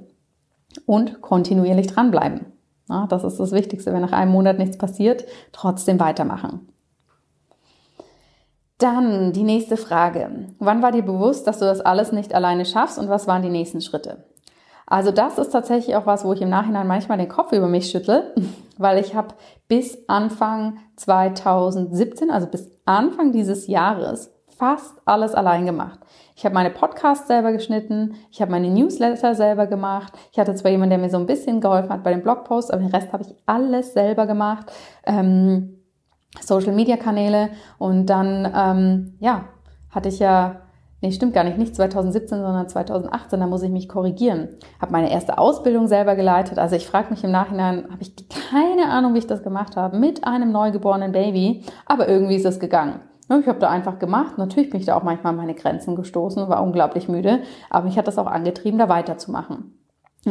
Und 0.85 1.20
kontinuierlich 1.20 1.89
dranbleiben. 1.89 2.56
Ja, 2.89 3.07
das 3.09 3.24
ist 3.24 3.39
das 3.39 3.53
Wichtigste, 3.53 3.93
wenn 3.93 4.03
nach 4.03 4.12
einem 4.12 4.30
Monat 4.30 4.59
nichts 4.59 4.78
passiert, 4.78 5.24
trotzdem 5.53 5.99
weitermachen. 5.99 6.68
Dann 8.78 9.32
die 9.32 9.43
nächste 9.43 9.76
Frage. 9.76 10.49
Wann 10.59 10.82
war 10.82 10.93
dir 10.93 11.03
bewusst, 11.03 11.47
dass 11.47 11.59
du 11.59 11.64
das 11.64 11.80
alles 11.80 12.12
nicht 12.12 12.34
alleine 12.34 12.64
schaffst 12.64 12.99
und 12.99 13.09
was 13.09 13.26
waren 13.26 13.43
die 13.43 13.49
nächsten 13.49 13.80
Schritte? 13.80 14.24
Also 14.87 15.11
das 15.11 15.39
ist 15.39 15.51
tatsächlich 15.51 15.97
auch 15.97 16.07
was, 16.07 16.24
wo 16.24 16.32
ich 16.32 16.43
im 16.43 16.49
Nachhinein 16.49 16.87
manchmal 16.87 17.18
den 17.18 17.28
Kopf 17.28 17.53
über 17.53 17.66
mich 17.66 17.91
schüttel, 17.91 18.34
weil 18.78 18.99
ich 18.99 19.14
habe 19.14 19.34
bis 19.66 19.99
Anfang 20.09 20.78
2017, 20.97 22.30
also 22.30 22.47
bis 22.47 22.70
Anfang 22.84 23.32
dieses 23.32 23.66
Jahres, 23.66 24.32
fast 24.57 24.95
alles 25.05 25.34
allein 25.34 25.66
gemacht. 25.66 25.99
Ich 26.37 26.45
habe 26.45 26.55
meine 26.55 26.70
Podcasts 26.70 27.26
selber 27.26 27.51
geschnitten, 27.51 28.14
ich 28.30 28.43
habe 28.43 28.51
meine 28.51 28.70
Newsletter 28.70 29.34
selber 29.34 29.66
gemacht. 29.66 30.12
Ich 30.32 30.39
hatte 30.39 30.55
zwar 30.55 30.70
jemanden, 30.70 30.91
der 30.91 30.99
mir 30.99 31.09
so 31.09 31.16
ein 31.16 31.24
bisschen 31.24 31.62
geholfen 31.62 31.91
hat 31.91 32.05
bei 32.05 32.12
den 32.12 32.22
Blogposts, 32.22 32.70
aber 32.70 32.82
den 32.82 32.95
Rest 32.95 33.11
habe 33.12 33.22
ich 33.22 33.34
alles 33.47 33.95
selber 33.95 34.26
gemacht. 34.26 34.70
Ähm, 35.05 35.78
Social 36.39 36.74
Media 36.74 36.99
Kanäle 36.99 37.49
und 37.78 38.07
dann, 38.07 38.53
ähm, 38.55 39.14
ja, 39.18 39.47
hatte 39.91 40.11
ich 40.11 40.18
ja 40.18 40.61
Nee, 41.03 41.12
stimmt 41.12 41.34
gar 41.34 41.45
nicht, 41.45 41.59
nicht 41.59 41.76
2017, 41.76 42.39
sondern 42.39 42.68
2018, 42.68 43.39
da 43.39 43.47
muss 43.47 43.62
ich 43.62 43.70
mich 43.70 43.87
korrigieren. 43.87 44.49
Habe 44.80 44.93
meine 44.93 45.12
erste 45.12 45.37
Ausbildung 45.37 45.89
selber 45.89 46.16
geleitet. 46.16 46.59
Also 46.59 46.74
ich 46.74 46.87
frage 46.87 47.11
mich 47.11 47.22
im 47.22 47.30
Nachhinein, 47.30 47.84
habe 47.91 48.01
ich 48.01 48.14
keine 48.51 48.91
Ahnung, 48.91 49.12
wie 49.12 49.18
ich 49.18 49.26
das 49.26 49.43
gemacht 49.43 49.76
habe, 49.76 49.99
mit 49.99 50.26
einem 50.26 50.53
neugeborenen 50.53 51.12
Baby, 51.12 51.64
aber 51.84 52.09
irgendwie 52.09 52.37
ist 52.37 52.47
es 52.47 52.59
gegangen. 52.59 53.01
Ich 53.29 53.49
habe 53.49 53.59
da 53.59 53.70
einfach 53.70 53.99
gemacht. 53.99 54.39
Natürlich 54.39 54.70
bin 54.70 54.81
ich 54.81 54.87
da 54.87 54.97
auch 54.97 55.03
manchmal 55.03 55.33
an 55.33 55.39
meine 55.39 55.55
Grenzen 55.55 55.97
gestoßen 55.97 56.49
war 56.49 56.62
unglaublich 56.62 57.09
müde, 57.09 57.41
aber 57.70 57.87
mich 57.87 57.99
hat 57.99 58.07
das 58.07 58.18
auch 58.18 58.27
angetrieben, 58.27 58.79
da 58.79 58.89
weiterzumachen. 58.89 59.72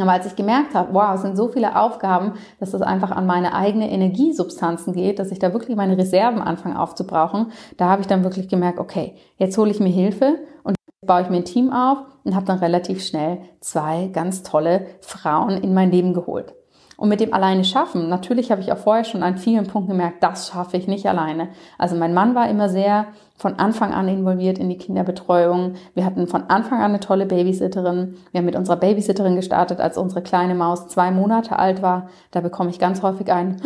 Aber 0.02 0.12
als 0.12 0.26
ich 0.26 0.36
gemerkt 0.36 0.74
habe, 0.74 0.92
wow, 0.92 1.14
es 1.14 1.22
sind 1.22 1.36
so 1.36 1.48
viele 1.48 1.80
Aufgaben, 1.80 2.32
dass 2.60 2.70
das 2.70 2.82
einfach 2.82 3.10
an 3.10 3.26
meine 3.26 3.54
eigene 3.54 3.90
Energiesubstanzen 3.90 4.92
geht, 4.92 5.18
dass 5.18 5.30
ich 5.30 5.38
da 5.38 5.52
wirklich 5.52 5.76
meine 5.76 5.96
Reserven 5.96 6.42
anfange 6.42 6.78
aufzubrauchen, 6.80 7.52
da 7.78 7.88
habe 7.88 8.02
ich 8.02 8.06
dann 8.06 8.22
wirklich 8.22 8.48
gemerkt, 8.48 8.78
okay, 8.78 9.14
jetzt 9.38 9.56
hole 9.56 9.70
ich 9.70 9.80
mir 9.80 9.88
Hilfe 9.88 10.38
und 10.64 10.76
baue 11.06 11.22
ich 11.22 11.30
mir 11.30 11.38
ein 11.38 11.44
Team 11.44 11.72
auf 11.72 11.98
und 12.24 12.34
habe 12.34 12.46
dann 12.46 12.58
relativ 12.58 13.04
schnell 13.04 13.38
zwei 13.60 14.08
ganz 14.12 14.42
tolle 14.42 14.86
Frauen 15.00 15.56
in 15.56 15.72
mein 15.72 15.90
Leben 15.90 16.12
geholt. 16.12 16.54
Und 16.96 17.10
mit 17.10 17.20
dem 17.20 17.34
alleine 17.34 17.64
schaffen, 17.64 18.08
natürlich 18.08 18.50
habe 18.50 18.62
ich 18.62 18.72
auch 18.72 18.78
vorher 18.78 19.04
schon 19.04 19.22
an 19.22 19.36
vielen 19.36 19.66
Punkten 19.66 19.92
gemerkt, 19.92 20.22
das 20.22 20.48
schaffe 20.48 20.78
ich 20.78 20.88
nicht 20.88 21.06
alleine. 21.06 21.48
Also 21.76 21.94
mein 21.94 22.14
Mann 22.14 22.34
war 22.34 22.48
immer 22.48 22.68
sehr 22.68 23.06
von 23.36 23.58
Anfang 23.58 23.92
an 23.92 24.08
involviert 24.08 24.58
in 24.58 24.70
die 24.70 24.78
Kinderbetreuung. 24.78 25.74
Wir 25.94 26.06
hatten 26.06 26.26
von 26.26 26.44
Anfang 26.48 26.78
an 26.78 26.92
eine 26.92 27.00
tolle 27.00 27.26
Babysitterin. 27.26 28.16
Wir 28.32 28.38
haben 28.38 28.46
mit 28.46 28.56
unserer 28.56 28.76
Babysitterin 28.76 29.36
gestartet, 29.36 29.78
als 29.78 29.98
unsere 29.98 30.22
kleine 30.22 30.54
Maus 30.54 30.88
zwei 30.88 31.10
Monate 31.10 31.58
alt 31.58 31.82
war. 31.82 32.08
Da 32.30 32.40
bekomme 32.40 32.70
ich 32.70 32.78
ganz 32.78 33.02
häufig 33.02 33.30
ein, 33.30 33.60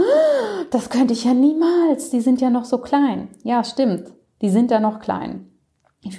das 0.71 0.91
könnte 0.91 1.13
ich 1.13 1.25
ja 1.25 1.35
niemals, 1.35 2.11
die 2.11 2.21
sind 2.21 2.41
ja 2.41 2.51
noch 2.51 2.65
so 2.65 2.79
klein. 2.79 3.29
Ja, 3.43 3.63
stimmt, 3.65 4.13
die 4.43 4.51
sind 4.51 4.71
ja 4.71 4.81
noch 4.81 5.01
klein. 5.01 5.50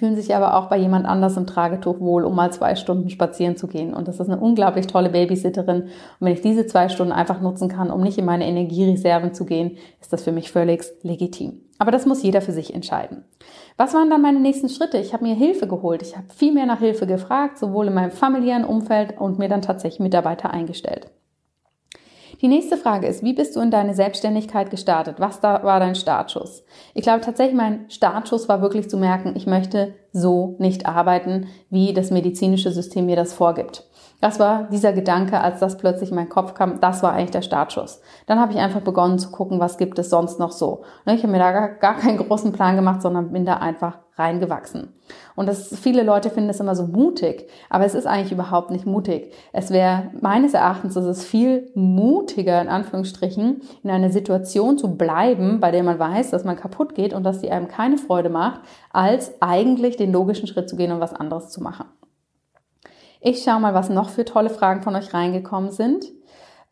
Fühlen 0.01 0.15
sich 0.15 0.33
aber 0.35 0.57
auch 0.57 0.67
bei 0.67 0.77
jemand 0.77 1.05
anders 1.05 1.37
im 1.37 1.45
Tragetuch 1.45 1.99
wohl, 1.99 2.23
um 2.23 2.33
mal 2.33 2.51
zwei 2.51 2.75
Stunden 2.75 3.11
spazieren 3.11 3.55
zu 3.55 3.67
gehen. 3.67 3.93
Und 3.93 4.07
das 4.07 4.19
ist 4.19 4.29
eine 4.29 4.39
unglaublich 4.39 4.87
tolle 4.87 5.09
Babysitterin. 5.09 5.83
Und 5.83 5.91
wenn 6.19 6.33
ich 6.33 6.41
diese 6.41 6.65
zwei 6.65 6.89
Stunden 6.89 7.13
einfach 7.13 7.39
nutzen 7.39 7.69
kann, 7.69 7.91
um 7.91 8.01
nicht 8.01 8.17
in 8.17 8.25
meine 8.25 8.47
Energiereserven 8.47 9.35
zu 9.35 9.45
gehen, 9.45 9.77
ist 9.99 10.11
das 10.11 10.23
für 10.23 10.31
mich 10.31 10.51
völlig 10.51 10.83
legitim. 11.03 11.61
Aber 11.77 11.91
das 11.91 12.07
muss 12.07 12.23
jeder 12.23 12.41
für 12.41 12.51
sich 12.51 12.73
entscheiden. 12.73 13.25
Was 13.77 13.93
waren 13.93 14.09
dann 14.09 14.23
meine 14.23 14.39
nächsten 14.39 14.69
Schritte? 14.69 14.97
Ich 14.97 15.13
habe 15.13 15.23
mir 15.23 15.35
Hilfe 15.35 15.67
geholt. 15.67 16.01
Ich 16.01 16.17
habe 16.17 16.33
viel 16.33 16.51
mehr 16.51 16.65
nach 16.65 16.79
Hilfe 16.79 17.05
gefragt, 17.05 17.59
sowohl 17.59 17.85
in 17.87 17.93
meinem 17.93 18.11
familiären 18.11 18.65
Umfeld 18.65 19.19
und 19.19 19.37
mir 19.37 19.49
dann 19.49 19.61
tatsächlich 19.61 19.99
Mitarbeiter 19.99 20.49
eingestellt. 20.49 21.11
Die 22.41 22.47
nächste 22.47 22.75
Frage 22.75 23.05
ist, 23.05 23.23
wie 23.23 23.33
bist 23.33 23.55
du 23.55 23.59
in 23.61 23.69
deine 23.69 23.93
Selbstständigkeit 23.93 24.71
gestartet? 24.71 25.19
Was 25.19 25.41
da 25.41 25.61
war 25.63 25.79
dein 25.79 25.93
Startschuss? 25.93 26.63
Ich 26.95 27.03
glaube 27.03 27.21
tatsächlich, 27.21 27.55
mein 27.55 27.85
Startschuss 27.89 28.49
war 28.49 28.63
wirklich 28.63 28.89
zu 28.89 28.97
merken, 28.97 29.33
ich 29.35 29.45
möchte 29.45 29.93
so 30.11 30.55
nicht 30.57 30.87
arbeiten, 30.87 31.47
wie 31.69 31.93
das 31.93 32.09
medizinische 32.09 32.71
System 32.71 33.05
mir 33.05 33.15
das 33.15 33.33
vorgibt. 33.33 33.85
Das 34.21 34.39
war 34.39 34.67
dieser 34.71 34.93
Gedanke, 34.93 35.41
als 35.41 35.59
das 35.59 35.77
plötzlich 35.77 36.11
in 36.11 36.15
meinen 36.15 36.29
Kopf 36.29 36.53
kam, 36.53 36.79
das 36.79 37.01
war 37.01 37.13
eigentlich 37.13 37.31
der 37.31 37.41
Startschuss. 37.41 38.01
Dann 38.27 38.39
habe 38.39 38.53
ich 38.53 38.59
einfach 38.59 38.81
begonnen 38.81 39.17
zu 39.17 39.31
gucken, 39.31 39.59
was 39.59 39.79
gibt 39.79 39.97
es 39.97 40.11
sonst 40.11 40.39
noch 40.39 40.51
so. 40.51 40.83
Ne, 41.05 41.15
ich 41.15 41.23
habe 41.23 41.31
mir 41.31 41.39
da 41.39 41.51
gar, 41.67 41.95
keinen 41.95 42.17
großen 42.19 42.51
Plan 42.51 42.75
gemacht, 42.75 43.01
sondern 43.01 43.31
bin 43.31 43.45
da 43.45 43.57
einfach 43.57 43.97
reingewachsen. 44.17 44.93
Und 45.35 45.47
das, 45.47 45.75
viele 45.75 46.03
Leute 46.03 46.29
finden 46.29 46.49
das 46.49 46.59
immer 46.59 46.75
so 46.75 46.85
mutig, 46.85 47.49
aber 47.69 47.85
es 47.85 47.95
ist 47.95 48.05
eigentlich 48.05 48.31
überhaupt 48.31 48.69
nicht 48.69 48.85
mutig. 48.85 49.33
Es 49.53 49.71
wäre, 49.71 50.11
meines 50.21 50.53
Erachtens, 50.53 50.95
ist 50.95 51.05
es 51.05 51.25
viel 51.25 51.71
mutiger, 51.73 52.61
in 52.61 52.67
Anführungsstrichen, 52.67 53.61
in 53.81 53.89
einer 53.89 54.11
Situation 54.11 54.77
zu 54.77 54.95
bleiben, 54.97 55.59
bei 55.59 55.71
der 55.71 55.81
man 55.81 55.97
weiß, 55.97 56.29
dass 56.29 56.43
man 56.43 56.57
kaputt 56.57 56.93
geht 56.93 57.13
und 57.13 57.23
dass 57.23 57.39
die 57.39 57.49
einem 57.49 57.67
keine 57.67 57.97
Freude 57.97 58.29
macht, 58.29 58.61
als 58.91 59.41
eigentlich 59.41 59.97
den 59.97 60.11
logischen 60.11 60.47
Schritt 60.47 60.69
zu 60.69 60.75
gehen 60.75 60.91
und 60.91 60.99
was 60.99 61.13
anderes 61.13 61.49
zu 61.49 61.63
machen. 61.63 61.85
Ich 63.21 63.43
schaue 63.43 63.59
mal, 63.59 63.75
was 63.75 63.89
noch 63.89 64.09
für 64.09 64.25
tolle 64.25 64.49
Fragen 64.49 64.81
von 64.81 64.95
euch 64.95 65.13
reingekommen 65.13 65.71
sind. 65.71 66.05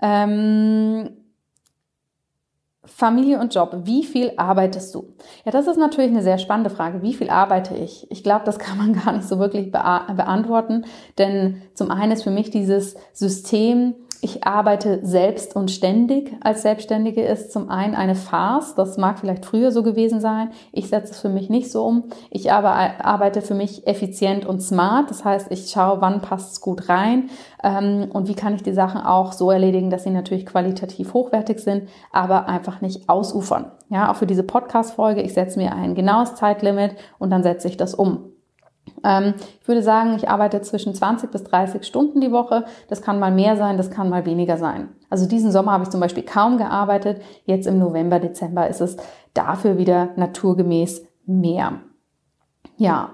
Ähm, 0.02 1.12
Familie 2.84 3.40
und 3.40 3.54
Job, 3.54 3.82
wie 3.84 4.04
viel 4.04 4.34
arbeitest 4.36 4.96
du? 4.96 5.14
Ja, 5.46 5.52
das 5.52 5.68
ist 5.68 5.78
natürlich 5.78 6.10
eine 6.10 6.24
sehr 6.24 6.40
spannende 6.40 6.72
Frage. 6.72 7.04
Wie 7.04 7.14
viel 7.14 7.30
arbeite 7.30 7.76
ich? 7.76 8.10
Ich 8.10 8.24
glaube, 8.24 8.46
das 8.46 8.58
kann 8.60 8.78
man 8.78 8.94
gar 8.94 9.14
nicht 9.14 9.28
so 9.28 9.38
wirklich 9.38 9.72
beantworten, 9.72 10.86
denn 11.20 11.62
zum 11.76 11.92
einen 11.92 12.14
ist 12.14 12.24
für 12.24 12.32
mich 12.32 12.50
dieses 12.50 12.98
System 13.14 13.94
ich 14.22 14.44
arbeite 14.44 15.00
selbst 15.06 15.56
und 15.56 15.72
ständig 15.72 16.36
als 16.42 16.62
Selbstständige 16.62 17.22
ist 17.24 17.54
zum 17.54 17.70
einen 17.70 17.96
eine 17.96 18.16
Farce. 18.16 18.76
Das 18.76 18.98
mag 18.98 19.20
vielleicht 19.20 19.46
früher 19.46 19.72
so 19.72 19.82
gewesen 19.82 20.20
sein. 20.20 20.52
Ich 20.74 20.90
setze 20.90 21.14
es 21.14 21.20
für 21.20 21.30
mich 21.30 21.50
nicht 21.50 21.72
so 21.72 21.86
um. 21.86 22.04
Ich 22.30 22.52
aber 22.52 22.72
arbeite 22.72 23.42
für 23.42 23.54
mich 23.54 23.88
effizient 23.88 24.46
und 24.46 24.62
smart. 24.62 25.10
Das 25.10 25.24
heißt, 25.24 25.52
ich 25.52 25.70
schaue, 25.70 26.02
wann 26.02 26.22
passt 26.22 26.52
es 26.52 26.62
gut 26.62 26.90
rein 26.90 27.30
ähm, 27.64 28.10
und 28.12 28.28
wie 28.28 28.36
kann 28.36 28.56
ich 28.56 28.64
die 28.64 28.74
Sachen 28.74 29.00
auch 29.00 29.32
so 29.32 29.52
erledigen, 29.52 29.90
dass 29.90 30.04
sie 30.04 30.10
natürlich 30.10 30.46
qualitativ 30.46 31.14
hochwertig 31.14 31.60
sind, 31.60 31.88
aber 32.12 32.48
einfach 32.48 32.82
nicht 32.82 33.08
ausufern. 33.08 33.72
Ja, 33.90 34.12
auch 34.12 34.18
für 34.18 34.28
diese 34.28 34.44
Podcast-Folge. 34.44 35.22
Ich 35.22 35.34
setze 35.34 35.58
mir 35.58 35.74
ein 35.74 35.96
genaues 35.96 36.36
Zeitlimit 36.36 36.96
und 37.20 37.30
dann 37.30 37.44
setze 37.44 37.70
ich 37.70 37.78
das 37.78 37.96
um. 37.96 38.29
Ähm, 39.04 39.34
ich 39.62 39.68
würde 39.68 39.84
sagen, 39.84 40.16
ich 40.16 40.30
arbeite 40.30 40.62
zwischen 40.62 40.94
20 40.94 41.32
bis 41.32 41.44
30 41.44 41.86
Stunden 41.86 42.22
die 42.22 42.32
Woche. 42.32 42.66
Das 42.88 43.02
kann 43.02 43.20
mal 43.20 43.32
mehr 43.32 43.58
sein, 43.58 43.78
das 43.78 43.92
kann 43.92 44.10
mal 44.10 44.26
weniger 44.26 44.58
sein. 44.58 44.90
Also 45.10 45.28
diesen 45.28 45.52
Sommer 45.52 45.72
habe 45.74 45.84
ich 45.84 45.90
zum 45.90 46.00
Beispiel 46.00 46.24
kaum 46.24 46.58
gearbeitet. 46.58 47.22
Jetzt 47.46 47.68
im 47.68 47.80
November, 47.80 48.20
Dezember 48.20 48.68
ist 48.68 48.82
es 48.82 48.98
dafür 49.34 49.78
wieder 49.78 50.10
naturgemäß 50.16 51.06
mehr. 51.26 51.82
Ja, 52.78 53.12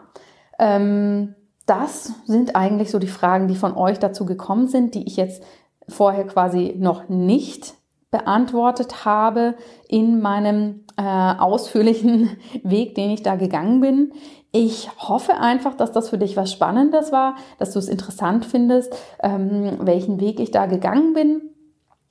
ähm, 0.59 1.35
das 1.65 2.13
sind 2.25 2.55
eigentlich 2.55 2.91
so 2.91 2.99
die 2.99 3.07
Fragen, 3.07 3.47
die 3.47 3.55
von 3.55 3.75
euch 3.75 3.99
dazu 3.99 4.25
gekommen 4.25 4.67
sind, 4.67 4.93
die 4.95 5.07
ich 5.07 5.17
jetzt 5.17 5.43
vorher 5.87 6.25
quasi 6.25 6.75
noch 6.77 7.09
nicht 7.09 7.73
beantwortet 8.11 9.05
habe 9.05 9.55
in 9.89 10.21
meinem 10.21 10.85
äh, 10.97 11.01
ausführlichen 11.01 12.29
Weg, 12.63 12.95
den 12.95 13.11
ich 13.11 13.23
da 13.23 13.35
gegangen 13.35 13.81
bin. 13.81 14.13
Ich 14.57 14.89
hoffe 14.97 15.33
einfach, 15.35 15.75
dass 15.75 15.91
das 15.91 16.07
für 16.07 16.17
dich 16.17 16.37
was 16.37 16.49
Spannendes 16.49 17.11
war, 17.11 17.35
dass 17.59 17.73
du 17.73 17.79
es 17.79 17.89
interessant 17.89 18.45
findest, 18.45 18.95
ähm, 19.21 19.79
welchen 19.81 20.21
Weg 20.21 20.39
ich 20.39 20.49
da 20.49 20.65
gegangen 20.65 21.13
bin. 21.13 21.41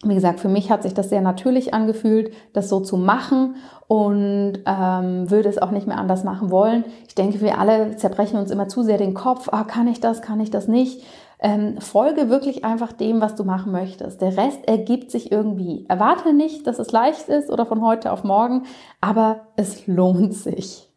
Wie 0.04 0.14
gesagt, 0.14 0.40
für 0.40 0.50
mich 0.50 0.70
hat 0.70 0.82
sich 0.82 0.92
das 0.92 1.08
sehr 1.08 1.22
natürlich 1.22 1.72
angefühlt, 1.72 2.34
das 2.52 2.68
so 2.68 2.80
zu 2.80 2.98
machen 2.98 3.56
und 3.86 4.58
ähm, 4.66 5.30
würde 5.30 5.48
es 5.48 5.56
auch 5.56 5.70
nicht 5.70 5.86
mehr 5.86 5.96
anders 5.96 6.22
machen 6.22 6.50
wollen. 6.50 6.84
Ich 7.08 7.14
denke, 7.14 7.40
wir 7.40 7.58
alle 7.58 7.96
zerbrechen 7.96 8.38
uns 8.38 8.50
immer 8.50 8.68
zu 8.68 8.82
sehr 8.82 8.98
den 8.98 9.14
Kopf. 9.14 9.48
Ah, 9.50 9.64
kann 9.64 9.88
ich 9.88 10.00
das, 10.00 10.20
kann 10.20 10.38
ich 10.38 10.50
das 10.50 10.68
nicht? 10.68 11.02
Ähm, 11.38 11.80
folge 11.80 12.28
wirklich 12.28 12.62
einfach 12.62 12.92
dem, 12.92 13.22
was 13.22 13.36
du 13.36 13.44
machen 13.44 13.72
möchtest. 13.72 14.20
Der 14.20 14.36
Rest 14.36 14.68
ergibt 14.68 15.10
sich 15.10 15.32
irgendwie. 15.32 15.86
Erwarte 15.88 16.34
nicht, 16.34 16.66
dass 16.66 16.78
es 16.78 16.92
leicht 16.92 17.30
ist 17.30 17.48
oder 17.48 17.64
von 17.64 17.80
heute 17.80 18.12
auf 18.12 18.22
morgen, 18.22 18.64
aber 19.00 19.46
es 19.56 19.86
lohnt 19.86 20.34
sich. 20.34 20.90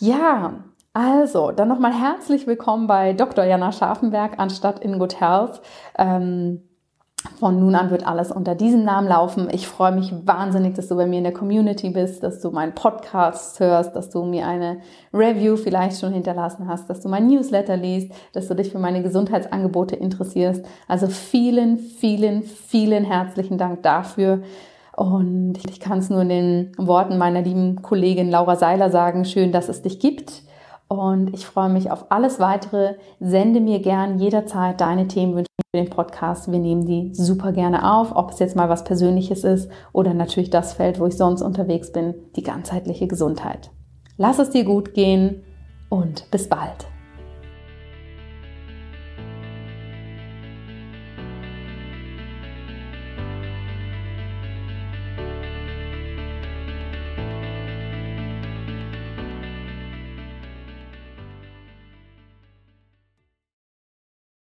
Ja, 0.00 0.54
also, 0.92 1.50
dann 1.50 1.66
nochmal 1.66 1.92
herzlich 1.92 2.46
willkommen 2.46 2.86
bei 2.86 3.14
Dr. 3.14 3.44
Jana 3.44 3.72
Scharfenberg 3.72 4.38
anstatt 4.38 4.78
in 4.78 5.00
Good 5.00 5.20
Health. 5.20 5.60
Ähm, 5.98 6.62
von 7.40 7.58
nun 7.58 7.74
an 7.74 7.90
wird 7.90 8.06
alles 8.06 8.30
unter 8.30 8.54
diesem 8.54 8.84
Namen 8.84 9.08
laufen. 9.08 9.48
Ich 9.50 9.66
freue 9.66 9.90
mich 9.90 10.12
wahnsinnig, 10.24 10.74
dass 10.74 10.86
du 10.86 10.94
bei 10.94 11.06
mir 11.06 11.18
in 11.18 11.24
der 11.24 11.32
Community 11.32 11.90
bist, 11.90 12.22
dass 12.22 12.40
du 12.40 12.52
meinen 12.52 12.76
Podcast 12.76 13.58
hörst, 13.58 13.96
dass 13.96 14.08
du 14.08 14.22
mir 14.22 14.46
eine 14.46 14.78
Review 15.12 15.56
vielleicht 15.56 15.98
schon 15.98 16.12
hinterlassen 16.12 16.68
hast, 16.68 16.88
dass 16.88 17.00
du 17.00 17.08
mein 17.08 17.26
Newsletter 17.26 17.76
liest, 17.76 18.12
dass 18.34 18.46
du 18.46 18.54
dich 18.54 18.70
für 18.70 18.78
meine 18.78 19.02
Gesundheitsangebote 19.02 19.96
interessierst. 19.96 20.64
Also 20.86 21.08
vielen, 21.08 21.78
vielen, 21.78 22.44
vielen 22.44 23.02
herzlichen 23.02 23.58
Dank 23.58 23.82
dafür. 23.82 24.42
Und 24.98 25.58
ich 25.70 25.78
kann 25.78 25.98
es 25.98 26.10
nur 26.10 26.22
in 26.22 26.28
den 26.28 26.72
Worten 26.76 27.18
meiner 27.18 27.40
lieben 27.40 27.82
Kollegin 27.82 28.32
Laura 28.32 28.56
Seiler 28.56 28.90
sagen, 28.90 29.24
schön, 29.24 29.52
dass 29.52 29.68
es 29.68 29.80
dich 29.80 30.00
gibt. 30.00 30.42
Und 30.88 31.32
ich 31.32 31.46
freue 31.46 31.68
mich 31.68 31.92
auf 31.92 32.10
alles 32.10 32.40
weitere. 32.40 32.96
Sende 33.20 33.60
mir 33.60 33.78
gern 33.78 34.18
jederzeit 34.18 34.80
deine 34.80 35.06
Themenwünsche 35.06 35.46
für 35.70 35.80
den 35.80 35.88
Podcast. 35.88 36.50
Wir 36.50 36.58
nehmen 36.58 36.84
die 36.84 37.14
super 37.14 37.52
gerne 37.52 37.88
auf, 37.94 38.16
ob 38.16 38.32
es 38.32 38.40
jetzt 38.40 38.56
mal 38.56 38.68
was 38.68 38.82
Persönliches 38.82 39.44
ist 39.44 39.70
oder 39.92 40.14
natürlich 40.14 40.50
das 40.50 40.72
Feld, 40.72 40.98
wo 40.98 41.06
ich 41.06 41.16
sonst 41.16 41.42
unterwegs 41.42 41.92
bin, 41.92 42.14
die 42.34 42.42
ganzheitliche 42.42 43.06
Gesundheit. 43.06 43.70
Lass 44.16 44.40
es 44.40 44.50
dir 44.50 44.64
gut 44.64 44.94
gehen 44.94 45.44
und 45.90 46.28
bis 46.32 46.48
bald. 46.48 46.88